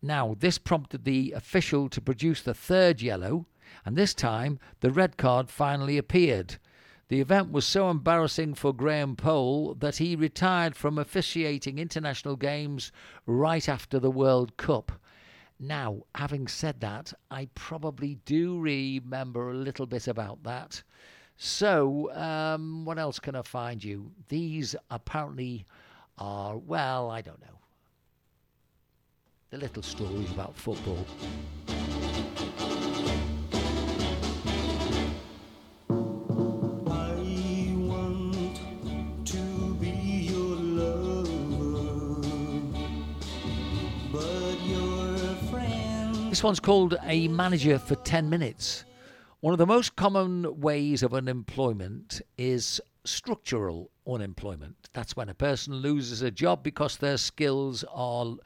now, 0.00 0.34
this 0.38 0.58
prompted 0.58 1.04
the 1.04 1.32
official 1.32 1.88
to 1.90 2.00
produce 2.00 2.42
the 2.42 2.54
third 2.54 3.02
yellow, 3.02 3.46
and 3.84 3.96
this 3.96 4.14
time 4.14 4.58
the 4.80 4.90
red 4.90 5.16
card 5.18 5.50
finally 5.50 5.98
appeared. 5.98 6.56
The 7.08 7.20
event 7.20 7.50
was 7.50 7.66
so 7.66 7.88
embarrassing 7.88 8.54
for 8.54 8.74
Graham 8.74 9.16
Poll 9.16 9.74
that 9.74 9.96
he 9.96 10.14
retired 10.14 10.76
from 10.76 10.98
officiating 10.98 11.78
international 11.78 12.36
games 12.36 12.92
right 13.24 13.66
after 13.66 13.98
the 13.98 14.10
World 14.10 14.58
Cup. 14.58 14.92
Now, 15.58 16.02
having 16.14 16.46
said 16.48 16.80
that, 16.80 17.14
I 17.30 17.48
probably 17.54 18.16
do 18.26 18.60
remember 18.60 19.50
a 19.50 19.54
little 19.54 19.86
bit 19.86 20.06
about 20.06 20.42
that. 20.42 20.82
So, 21.38 22.12
um, 22.14 22.84
what 22.84 22.98
else 22.98 23.18
can 23.18 23.34
I 23.34 23.42
find 23.42 23.82
you? 23.82 24.10
These 24.28 24.76
apparently 24.90 25.64
are, 26.18 26.58
well, 26.58 27.10
I 27.10 27.22
don't 27.22 27.40
know. 27.40 27.58
The 29.50 29.56
little 29.56 29.82
stories 29.82 30.30
about 30.30 30.54
football. 30.54 31.06
This 46.38 46.44
one's 46.44 46.60
called 46.60 46.96
A 47.02 47.26
Manager 47.26 47.80
for 47.80 47.96
10 47.96 48.30
Minutes. 48.30 48.84
One 49.40 49.52
of 49.52 49.58
the 49.58 49.66
most 49.66 49.96
common 49.96 50.60
ways 50.60 51.02
of 51.02 51.12
unemployment 51.12 52.22
is 52.38 52.80
structural 53.04 53.90
unemployment. 54.06 54.88
That's 54.92 55.16
when 55.16 55.28
a 55.28 55.34
person 55.34 55.74
loses 55.74 56.22
a 56.22 56.30
job 56.30 56.62
because 56.62 56.96
their 56.96 57.16
skills 57.16 57.84
are 57.92 58.36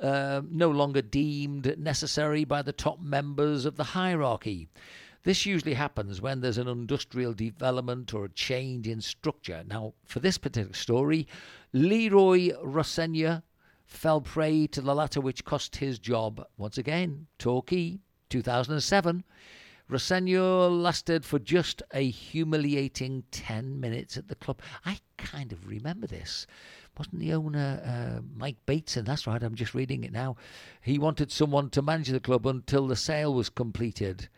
uh, 0.00 0.40
no 0.50 0.70
longer 0.70 1.02
deemed 1.02 1.78
necessary 1.78 2.46
by 2.46 2.62
the 2.62 2.72
top 2.72 3.02
members 3.02 3.66
of 3.66 3.76
the 3.76 3.84
hierarchy. 3.84 4.70
This 5.24 5.44
usually 5.44 5.74
happens 5.74 6.22
when 6.22 6.40
there's 6.40 6.56
an 6.56 6.68
industrial 6.68 7.34
development 7.34 8.14
or 8.14 8.24
a 8.24 8.30
change 8.30 8.88
in 8.88 9.02
structure. 9.02 9.62
Now, 9.68 9.92
for 10.06 10.20
this 10.20 10.38
particular 10.38 10.72
story, 10.72 11.28
Leroy 11.74 12.52
Rosenior 12.62 13.42
fell 13.86 14.20
prey 14.20 14.66
to 14.66 14.80
the 14.80 14.94
latter, 14.94 15.20
which 15.20 15.44
cost 15.44 15.76
his 15.76 15.98
job 15.98 16.44
once 16.58 16.76
again. 16.76 17.28
Torquay, 17.38 18.00
2007. 18.28 19.24
Rosenior 19.88 20.68
lasted 20.68 21.24
for 21.24 21.38
just 21.38 21.80
a 21.94 22.10
humiliating 22.10 23.22
10 23.30 23.78
minutes 23.78 24.16
at 24.16 24.26
the 24.26 24.34
club. 24.34 24.60
I 24.84 24.98
kind 25.16 25.52
of 25.52 25.68
remember 25.68 26.08
this. 26.08 26.46
Wasn't 26.98 27.20
the 27.20 27.34
owner 27.34 27.80
uh, 27.84 28.22
Mike 28.36 28.56
Bateson? 28.66 29.04
That's 29.04 29.28
right, 29.28 29.42
I'm 29.42 29.54
just 29.54 29.74
reading 29.74 30.02
it 30.02 30.12
now. 30.12 30.36
He 30.80 30.98
wanted 30.98 31.30
someone 31.30 31.70
to 31.70 31.82
manage 31.82 32.08
the 32.08 32.18
club 32.18 32.46
until 32.46 32.88
the 32.88 32.96
sale 32.96 33.32
was 33.32 33.48
completed. 33.48 34.28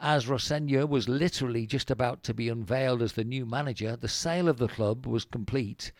As 0.00 0.26
Rosenior 0.26 0.86
was 0.86 1.08
literally 1.08 1.66
just 1.66 1.90
about 1.90 2.24
to 2.24 2.34
be 2.34 2.48
unveiled 2.48 3.02
as 3.02 3.12
the 3.12 3.24
new 3.24 3.46
manager, 3.46 3.94
the 3.94 4.08
sale 4.08 4.48
of 4.48 4.58
the 4.58 4.68
club 4.68 5.06
was 5.06 5.24
complete, 5.24 5.92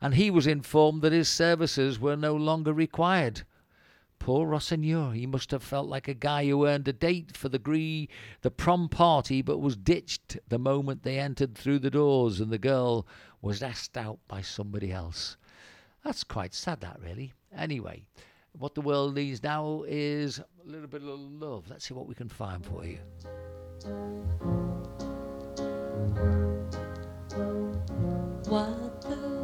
and 0.00 0.14
he 0.14 0.30
was 0.30 0.46
informed 0.46 1.02
that 1.02 1.12
his 1.12 1.28
services 1.28 1.98
were 1.98 2.16
no 2.16 2.34
longer 2.34 2.72
required. 2.72 3.42
Poor 4.18 4.46
Rosenior, 4.46 5.12
he 5.12 5.26
must 5.26 5.50
have 5.52 5.62
felt 5.62 5.88
like 5.88 6.08
a 6.08 6.14
guy 6.14 6.46
who 6.46 6.66
earned 6.66 6.88
a 6.88 6.92
date 6.92 7.36
for 7.36 7.48
the 7.48 7.58
gree, 7.58 8.08
the 8.42 8.50
prom 8.50 8.88
party, 8.88 9.42
but 9.42 9.58
was 9.58 9.76
ditched 9.76 10.38
the 10.48 10.58
moment 10.58 11.02
they 11.02 11.18
entered 11.18 11.54
through 11.54 11.78
the 11.78 11.90
doors 11.90 12.40
and 12.40 12.50
the 12.50 12.58
girl 12.58 13.06
was 13.40 13.62
asked 13.62 13.96
out 13.96 14.18
by 14.26 14.42
somebody 14.42 14.92
else. 14.92 15.36
That's 16.04 16.24
quite 16.24 16.54
sad, 16.54 16.80
that 16.80 16.98
really. 17.00 17.32
Anyway, 17.56 18.04
what 18.52 18.74
the 18.74 18.80
world 18.80 19.14
needs 19.14 19.42
now 19.42 19.84
is 19.86 20.38
a 20.38 20.44
little 20.64 20.88
bit 20.88 21.02
of 21.02 21.08
love. 21.08 21.66
Let's 21.68 21.86
see 21.86 21.94
what 21.94 22.08
we 22.08 22.14
can 22.14 22.28
find 22.28 22.64
for 22.64 22.84
you. 22.84 22.98
What 28.48 29.02
the 29.02 29.37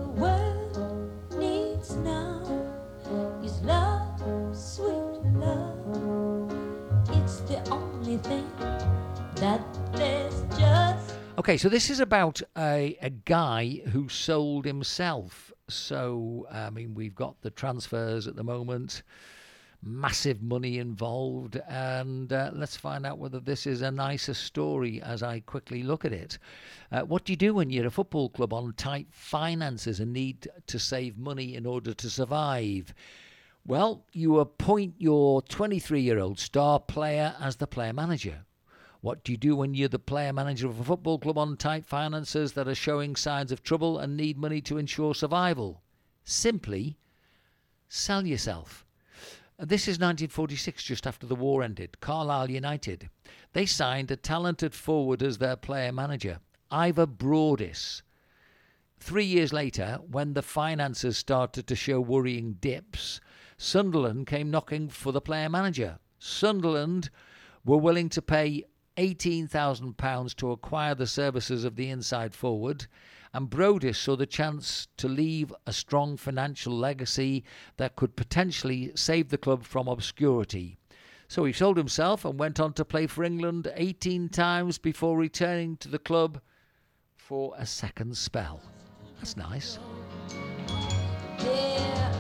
Okay, 11.45 11.59
so 11.59 11.69
this 11.69 11.91
is 11.91 12.01
about 12.01 12.41
a, 12.57 12.97
a 13.03 13.11
guy 13.11 13.83
who 13.93 14.09
sold 14.09 14.65
himself 14.65 15.53
So, 15.69 16.47
I 16.51 16.71
mean, 16.71 16.95
we've 16.95 17.15
got 17.15 17.43
the 17.43 17.51
transfers 17.51 18.27
at 18.27 18.35
the 18.35 18.43
moment, 18.43 19.03
massive 19.83 20.43
money 20.43 20.79
involved, 20.79 21.61
and 21.69 22.33
uh, 22.33 22.51
let's 22.55 22.79
find 22.79 23.05
out 23.05 23.19
whether 23.19 23.41
this 23.41 23.67
is 23.67 23.83
a 23.83 23.91
nicer 23.91 24.33
story 24.33 25.03
as 25.03 25.23
I 25.23 25.41
quickly 25.41 25.83
look 25.83 26.07
at 26.07 26.15
it. 26.15 26.39
Uh, 26.91 27.03
what 27.03 27.27
do 27.27 27.35
you 27.35 27.37
do 27.37 27.53
when 27.53 27.69
you're 27.69 27.89
a 27.89 27.91
football 27.91 28.31
club 28.31 28.55
on 28.55 28.73
tight 28.73 29.09
finances 29.11 30.01
and 30.01 30.15
need 30.15 30.49
to 30.67 30.79
save 30.79 31.19
money 31.19 31.57
in 31.57 31.67
order 31.67 31.93
to 31.93 32.09
survive? 32.09 32.95
Well, 33.67 34.07
you 34.15 34.39
appoint 34.39 34.95
your 34.97 35.43
23 35.43 36.01
year 36.01 36.21
old 36.21 36.39
star 36.39 36.81
player 36.81 37.37
as 37.39 37.57
the 37.57 37.67
player 37.67 37.93
manager. 37.93 38.47
What 39.05 39.23
do 39.23 39.33
you 39.33 39.37
do 39.37 39.55
when 39.55 39.75
you're 39.75 39.89
the 39.89 39.99
player 39.99 40.33
manager 40.33 40.67
of 40.67 40.81
a 40.81 40.85
football 40.85 41.19
club 41.19 41.37
on 41.37 41.59
tight 41.59 41.85
finances 41.85 42.55
that 42.55 42.67
are 42.67 42.75
showing 42.75 43.17
signs 43.17 43.53
of 43.53 43.63
trouble 43.63 43.99
and 43.99 44.17
need 44.17 44.39
money 44.39 44.63
to 44.63 44.79
ensure 44.79 45.15
survival? 45.15 45.83
Simply 46.25 46.97
sell 47.87 48.27
yourself. 48.27 48.87
This 49.59 49.83
is 49.83 49.99
1946, 49.99 50.83
just 50.83 51.07
after 51.07 51.27
the 51.27 51.35
war 51.35 51.63
ended. 51.63 52.01
Carlisle 52.01 52.51
United. 52.51 53.11
They 53.53 53.67
signed 53.67 54.11
a 54.11 54.17
talented 54.17 54.73
forward 54.73 55.23
as 55.23 55.37
their 55.37 55.57
player 55.57 55.93
manager, 55.93 56.41
Ivor 56.71 57.05
Broadis. 57.05 58.01
Three 58.99 59.27
years 59.27 59.53
later, 59.53 59.99
when 60.11 60.33
the 60.33 60.41
finances 60.41 61.19
started 61.19 61.67
to 61.67 61.77
show 61.77 62.01
worrying 62.01 62.55
dips, 62.55 63.21
Sunderland 63.59 64.29
came 64.29 64.51
knocking 64.51 64.89
for 64.89 65.13
the 65.13 65.21
player 65.21 65.51
manager. 65.51 65.99
Sunderland 66.19 67.11
were 67.67 67.77
willing 67.77 68.09
to 68.09 68.23
pay 68.23 68.65
£18,000 68.97 70.35
to 70.37 70.51
acquire 70.51 70.95
the 70.95 71.07
services 71.07 71.65
of 71.65 71.77
the 71.77 71.91
inside 71.91 72.35
forward, 72.35 72.87
and 73.33 73.51
Broadis 73.51 73.99
saw 73.99 74.15
the 74.15 74.27
chance 74.27 74.87
to 74.97 75.09
leave 75.09 75.53
a 75.67 75.73
strong 75.73 76.17
financial 76.17 76.77
legacy 76.77 77.45
that 77.77 77.97
could 77.97 78.15
potentially 78.15 78.93
save 78.95 79.29
the 79.29 79.39
club 79.39 79.65
from 79.65 79.89
obscurity. 79.89 80.79
So 81.27 81.45
he 81.45 81.53
sold 81.53 81.77
himself 81.77 82.25
and 82.25 82.39
went 82.39 82.61
on 82.61 82.75
to 82.75 82.85
play 82.85 83.09
for 83.09 83.25
England 83.25 83.73
18 83.75 84.29
times 84.29 84.79
before 84.79 85.19
returning 85.19 85.77
to 85.79 85.89
the 85.89 85.99
club 85.99 86.41
for 87.17 87.55
a 87.59 87.67
second 87.67 88.17
spell. 88.17 88.61
That's 89.17 89.37
nice. 89.37 89.79
There 91.39 92.14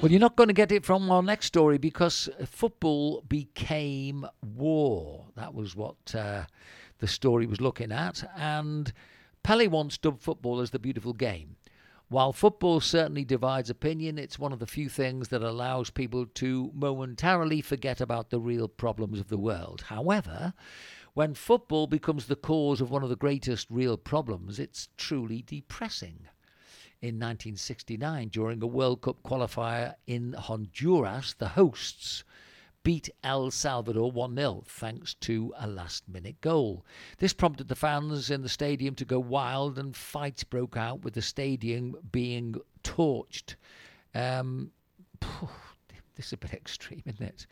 Well, 0.00 0.10
you're 0.10 0.18
not 0.18 0.36
going 0.36 0.48
to 0.48 0.54
get 0.54 0.72
it 0.72 0.86
from 0.86 1.10
our 1.10 1.22
next 1.22 1.44
story 1.44 1.76
because 1.76 2.30
football 2.46 3.22
became 3.28 4.26
war. 4.42 5.26
That 5.36 5.52
was 5.52 5.76
what 5.76 6.14
uh, 6.14 6.44
the 7.00 7.06
story 7.06 7.44
was 7.46 7.60
looking 7.60 7.92
at. 7.92 8.24
And 8.34 8.90
Pele 9.42 9.66
once 9.66 9.98
dubbed 9.98 10.22
football 10.22 10.60
as 10.60 10.70
the 10.70 10.78
beautiful 10.78 11.12
game. 11.12 11.56
While 12.08 12.32
football 12.32 12.80
certainly 12.80 13.26
divides 13.26 13.68
opinion, 13.68 14.16
it's 14.16 14.38
one 14.38 14.54
of 14.54 14.58
the 14.58 14.66
few 14.66 14.88
things 14.88 15.28
that 15.28 15.42
allows 15.42 15.90
people 15.90 16.24
to 16.24 16.70
momentarily 16.74 17.60
forget 17.60 18.00
about 18.00 18.30
the 18.30 18.40
real 18.40 18.68
problems 18.68 19.20
of 19.20 19.28
the 19.28 19.36
world. 19.36 19.82
However, 19.88 20.54
when 21.12 21.34
football 21.34 21.86
becomes 21.86 22.24
the 22.24 22.36
cause 22.36 22.80
of 22.80 22.90
one 22.90 23.02
of 23.02 23.10
the 23.10 23.16
greatest 23.16 23.66
real 23.68 23.98
problems, 23.98 24.58
it's 24.58 24.88
truly 24.96 25.42
depressing 25.42 26.20
in 27.02 27.16
1969 27.16 28.28
during 28.28 28.62
a 28.62 28.66
World 28.66 29.00
Cup 29.02 29.22
qualifier 29.22 29.94
in 30.06 30.34
Honduras. 30.34 31.34
The 31.34 31.48
hosts 31.48 32.24
beat 32.82 33.10
El 33.22 33.50
Salvador 33.50 34.10
1 34.10 34.36
0 34.36 34.64
thanks 34.66 35.14
to 35.14 35.52
a 35.58 35.66
last 35.66 36.08
minute 36.08 36.40
goal. 36.40 36.84
This 37.18 37.32
prompted 37.32 37.68
the 37.68 37.74
fans 37.74 38.30
in 38.30 38.42
the 38.42 38.48
stadium 38.48 38.94
to 38.96 39.04
go 39.04 39.18
wild 39.18 39.78
and 39.78 39.94
fights 39.94 40.44
broke 40.44 40.76
out 40.76 41.02
with 41.02 41.14
the 41.14 41.22
stadium 41.22 41.96
being 42.10 42.56
torched. 42.82 43.56
Um, 44.14 44.70
this 46.16 46.26
is 46.26 46.32
a 46.32 46.36
bit 46.38 46.52
extreme, 46.54 47.02
isn't 47.06 47.22
it? 47.22 47.46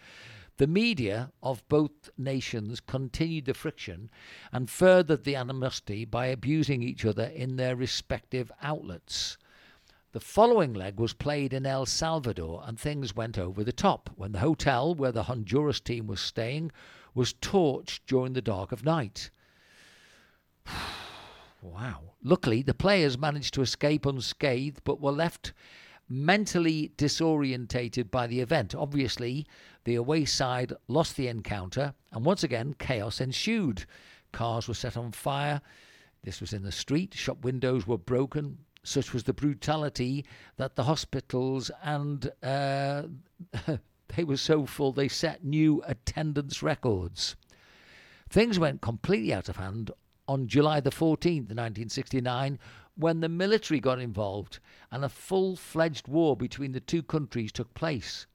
The 0.59 0.67
media 0.67 1.31
of 1.41 1.67
both 1.69 2.11
nations 2.19 2.81
continued 2.81 3.45
the 3.45 3.55
friction 3.55 4.11
and 4.51 4.69
furthered 4.69 5.23
the 5.23 5.37
animosity 5.37 6.05
by 6.05 6.27
abusing 6.27 6.83
each 6.83 7.05
other 7.05 7.27
in 7.27 7.55
their 7.55 7.77
respective 7.77 8.51
outlets. 8.61 9.39
The 10.11 10.19
following 10.19 10.75
leg 10.75 10.99
was 10.99 11.13
played 11.13 11.53
in 11.53 11.65
El 11.65 11.87
Salvador 11.87 12.65
and 12.67 12.77
things 12.79 13.15
went 13.15 13.39
over 13.39 13.63
the 13.63 13.71
top 13.71 14.11
when 14.17 14.33
the 14.33 14.41
hotel 14.41 14.97
where 14.97 15.13
the 15.13 15.25
Honduras 15.25 15.79
team 15.79 16.09
was 16.09 16.21
staying 16.21 16.73
was 17.15 17.35
torched 17.35 18.01
during 18.09 18.33
the 18.33 18.43
dark 18.43 18.73
of 18.73 18.85
night. 18.85 19.31
wow. 21.63 22.15
Luckily, 22.21 22.63
the 22.63 22.75
players 22.75 23.17
managed 23.17 23.55
to 23.55 23.63
escape 23.63 24.05
unscathed 24.05 24.83
but 24.83 25.01
were 25.01 25.13
left 25.13 25.53
mentally 26.09 26.93
disorientated 26.97 28.11
by 28.11 28.27
the 28.27 28.41
event. 28.41 28.75
Obviously, 28.75 29.47
the 29.85 29.95
away 29.95 30.25
side 30.25 30.73
lost 30.89 31.17
the 31.17 31.29
encounter, 31.29 31.95
and 32.13 32.25
once 32.25 32.43
again, 32.43 32.75
chaos 32.79 33.21
ensued. 33.21 33.85
Cars 34.33 34.69
were 34.69 34.75
set 34.75 34.97
on 34.97 35.13
fire. 35.13 35.61
This 36.23 36.41
was 36.41 36.53
in 36.53 36.63
the 36.63 36.73
street. 36.73 37.15
Shop 37.15 37.43
windows 37.43 37.87
were 37.87 37.99
broken. 37.99 38.59
Such 38.83 39.13
was 39.13 39.25
the 39.25 39.33
brutality 39.33 40.25
that 40.57 40.77
the 40.77 40.85
hospitals 40.85 41.71
and 41.83 42.31
uh, 42.43 43.03
they 44.17 44.25
were 44.25 44.37
so 44.37 44.67
full 44.67 44.93
they 44.93 45.09
set 45.09 45.45
new 45.45 45.83
attendance 45.87 46.63
records. 46.63 47.37
Things 48.31 48.59
went 48.59 48.81
completely 48.81 49.33
out 49.33 49.49
of 49.49 49.57
hand 49.57 49.91
on 50.27 50.47
July 50.47 50.81
the 50.81 50.91
14th, 50.91 51.49
1969, 51.49 52.59
when 52.99 53.21
the 53.21 53.29
military 53.29 53.79
got 53.79 54.01
involved 54.01 54.59
and 54.91 55.05
a 55.05 55.09
full 55.09 55.55
fledged 55.55 56.09
war 56.09 56.37
between 56.37 56.73
the 56.73 56.81
two 56.81 57.03
countries 57.03 57.53
took 57.53 57.73
place. 57.73 58.27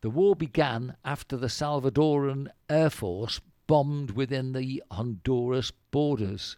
The 0.00 0.10
war 0.10 0.34
began 0.34 0.96
after 1.04 1.36
the 1.36 1.48
Salvadoran 1.48 2.48
Air 2.68 2.90
Force 2.90 3.40
bombed 3.68 4.10
within 4.10 4.52
the 4.52 4.82
Honduras 4.90 5.70
borders. 5.92 6.56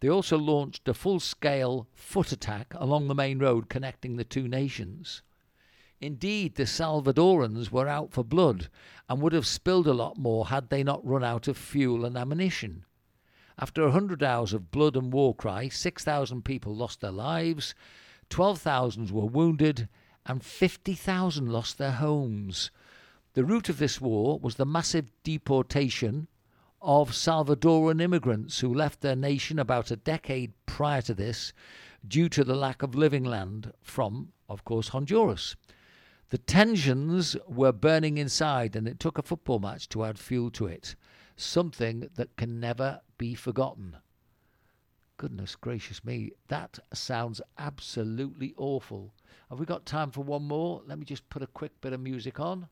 They 0.00 0.08
also 0.08 0.36
launched 0.36 0.86
a 0.86 0.92
full 0.92 1.18
scale 1.18 1.88
foot 1.94 2.30
attack 2.30 2.74
along 2.74 3.08
the 3.08 3.14
main 3.14 3.38
road 3.38 3.70
connecting 3.70 4.16
the 4.16 4.24
two 4.24 4.46
nations. 4.46 5.22
Indeed, 6.00 6.56
the 6.56 6.66
Salvadorans 6.66 7.70
were 7.70 7.88
out 7.88 8.12
for 8.12 8.22
blood 8.22 8.68
and 9.08 9.22
would 9.22 9.32
have 9.32 9.46
spilled 9.46 9.86
a 9.86 9.94
lot 9.94 10.18
more 10.18 10.48
had 10.48 10.68
they 10.68 10.82
not 10.82 11.06
run 11.06 11.24
out 11.24 11.48
of 11.48 11.56
fuel 11.56 12.04
and 12.04 12.18
ammunition. 12.18 12.84
After 13.58 13.84
a 13.84 13.92
hundred 13.92 14.22
hours 14.22 14.52
of 14.52 14.70
blood 14.70 14.96
and 14.96 15.12
war 15.12 15.34
cry, 15.34 15.68
6,000 15.68 16.44
people 16.44 16.74
lost 16.74 17.00
their 17.00 17.12
lives, 17.12 17.74
12,000 18.28 19.10
were 19.10 19.26
wounded, 19.26 19.88
and 20.26 20.42
50,000 20.42 21.46
lost 21.46 21.78
their 21.78 21.92
homes. 21.92 22.70
The 23.34 23.44
root 23.44 23.68
of 23.68 23.78
this 23.78 24.00
war 24.00 24.38
was 24.40 24.56
the 24.56 24.66
massive 24.66 25.10
deportation 25.22 26.28
of 26.82 27.14
Salvadoran 27.14 28.00
immigrants 28.00 28.60
who 28.60 28.74
left 28.74 29.00
their 29.00 29.16
nation 29.16 29.58
about 29.58 29.90
a 29.90 29.96
decade 29.96 30.52
prior 30.66 31.02
to 31.02 31.14
this 31.14 31.52
due 32.06 32.28
to 32.28 32.44
the 32.44 32.56
lack 32.56 32.82
of 32.82 32.94
living 32.94 33.24
land 33.24 33.72
from, 33.80 34.32
of 34.48 34.64
course, 34.64 34.88
Honduras. 34.88 35.56
The 36.30 36.38
tensions 36.38 37.36
were 37.46 37.72
burning 37.72 38.18
inside, 38.18 38.74
and 38.74 38.88
it 38.88 38.98
took 38.98 39.16
a 39.16 39.22
football 39.22 39.60
match 39.60 39.88
to 39.90 40.04
add 40.04 40.18
fuel 40.18 40.50
to 40.52 40.66
it, 40.66 40.96
something 41.36 42.08
that 42.16 42.36
can 42.36 42.60
never 42.60 43.00
be 43.18 43.34
forgotten. 43.34 43.96
Goodness 45.16 45.54
gracious 45.54 46.04
me, 46.04 46.32
that 46.48 46.78
sounds 46.92 47.40
absolutely 47.56 48.52
awful. 48.56 49.14
Have 49.48 49.60
we 49.60 49.66
got 49.66 49.86
time 49.86 50.10
for 50.10 50.22
one 50.22 50.42
more? 50.42 50.82
Let 50.86 50.98
me 50.98 51.04
just 51.04 51.28
put 51.28 51.42
a 51.42 51.46
quick 51.46 51.80
bit 51.80 51.92
of 51.92 52.00
music 52.00 52.40
on. 52.40 52.68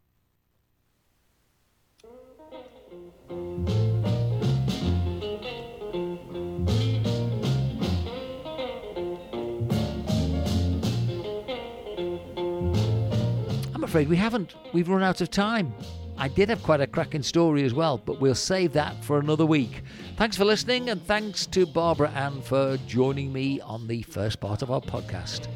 I'm 13.74 13.84
afraid 13.84 14.09
we 14.09 14.16
haven't. 14.16 14.55
We've 14.72 14.88
run 14.88 15.03
out 15.03 15.20
of 15.20 15.30
time. 15.30 15.74
I 16.16 16.28
did 16.28 16.48
have 16.50 16.62
quite 16.62 16.80
a 16.80 16.86
cracking 16.86 17.22
story 17.22 17.64
as 17.64 17.74
well, 17.74 17.98
but 17.98 18.20
we'll 18.20 18.34
save 18.34 18.72
that 18.74 19.02
for 19.04 19.18
another 19.18 19.46
week. 19.46 19.82
Thanks 20.16 20.36
for 20.36 20.44
listening, 20.44 20.90
and 20.90 21.02
thanks 21.04 21.46
to 21.46 21.66
Barbara 21.66 22.10
Ann 22.10 22.42
for 22.42 22.76
joining 22.86 23.32
me 23.32 23.60
on 23.60 23.86
the 23.86 24.02
first 24.02 24.40
part 24.40 24.62
of 24.62 24.70
our 24.70 24.80
podcast. 24.80 25.48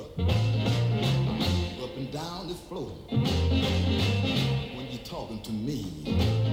up 0.00 1.96
and 1.96 2.12
down 2.12 2.48
the 2.48 2.54
floor. 2.54 2.90
When 4.76 4.86
you're 4.90 5.04
talking 5.04 5.40
to 5.42 5.52
me. 5.52 6.47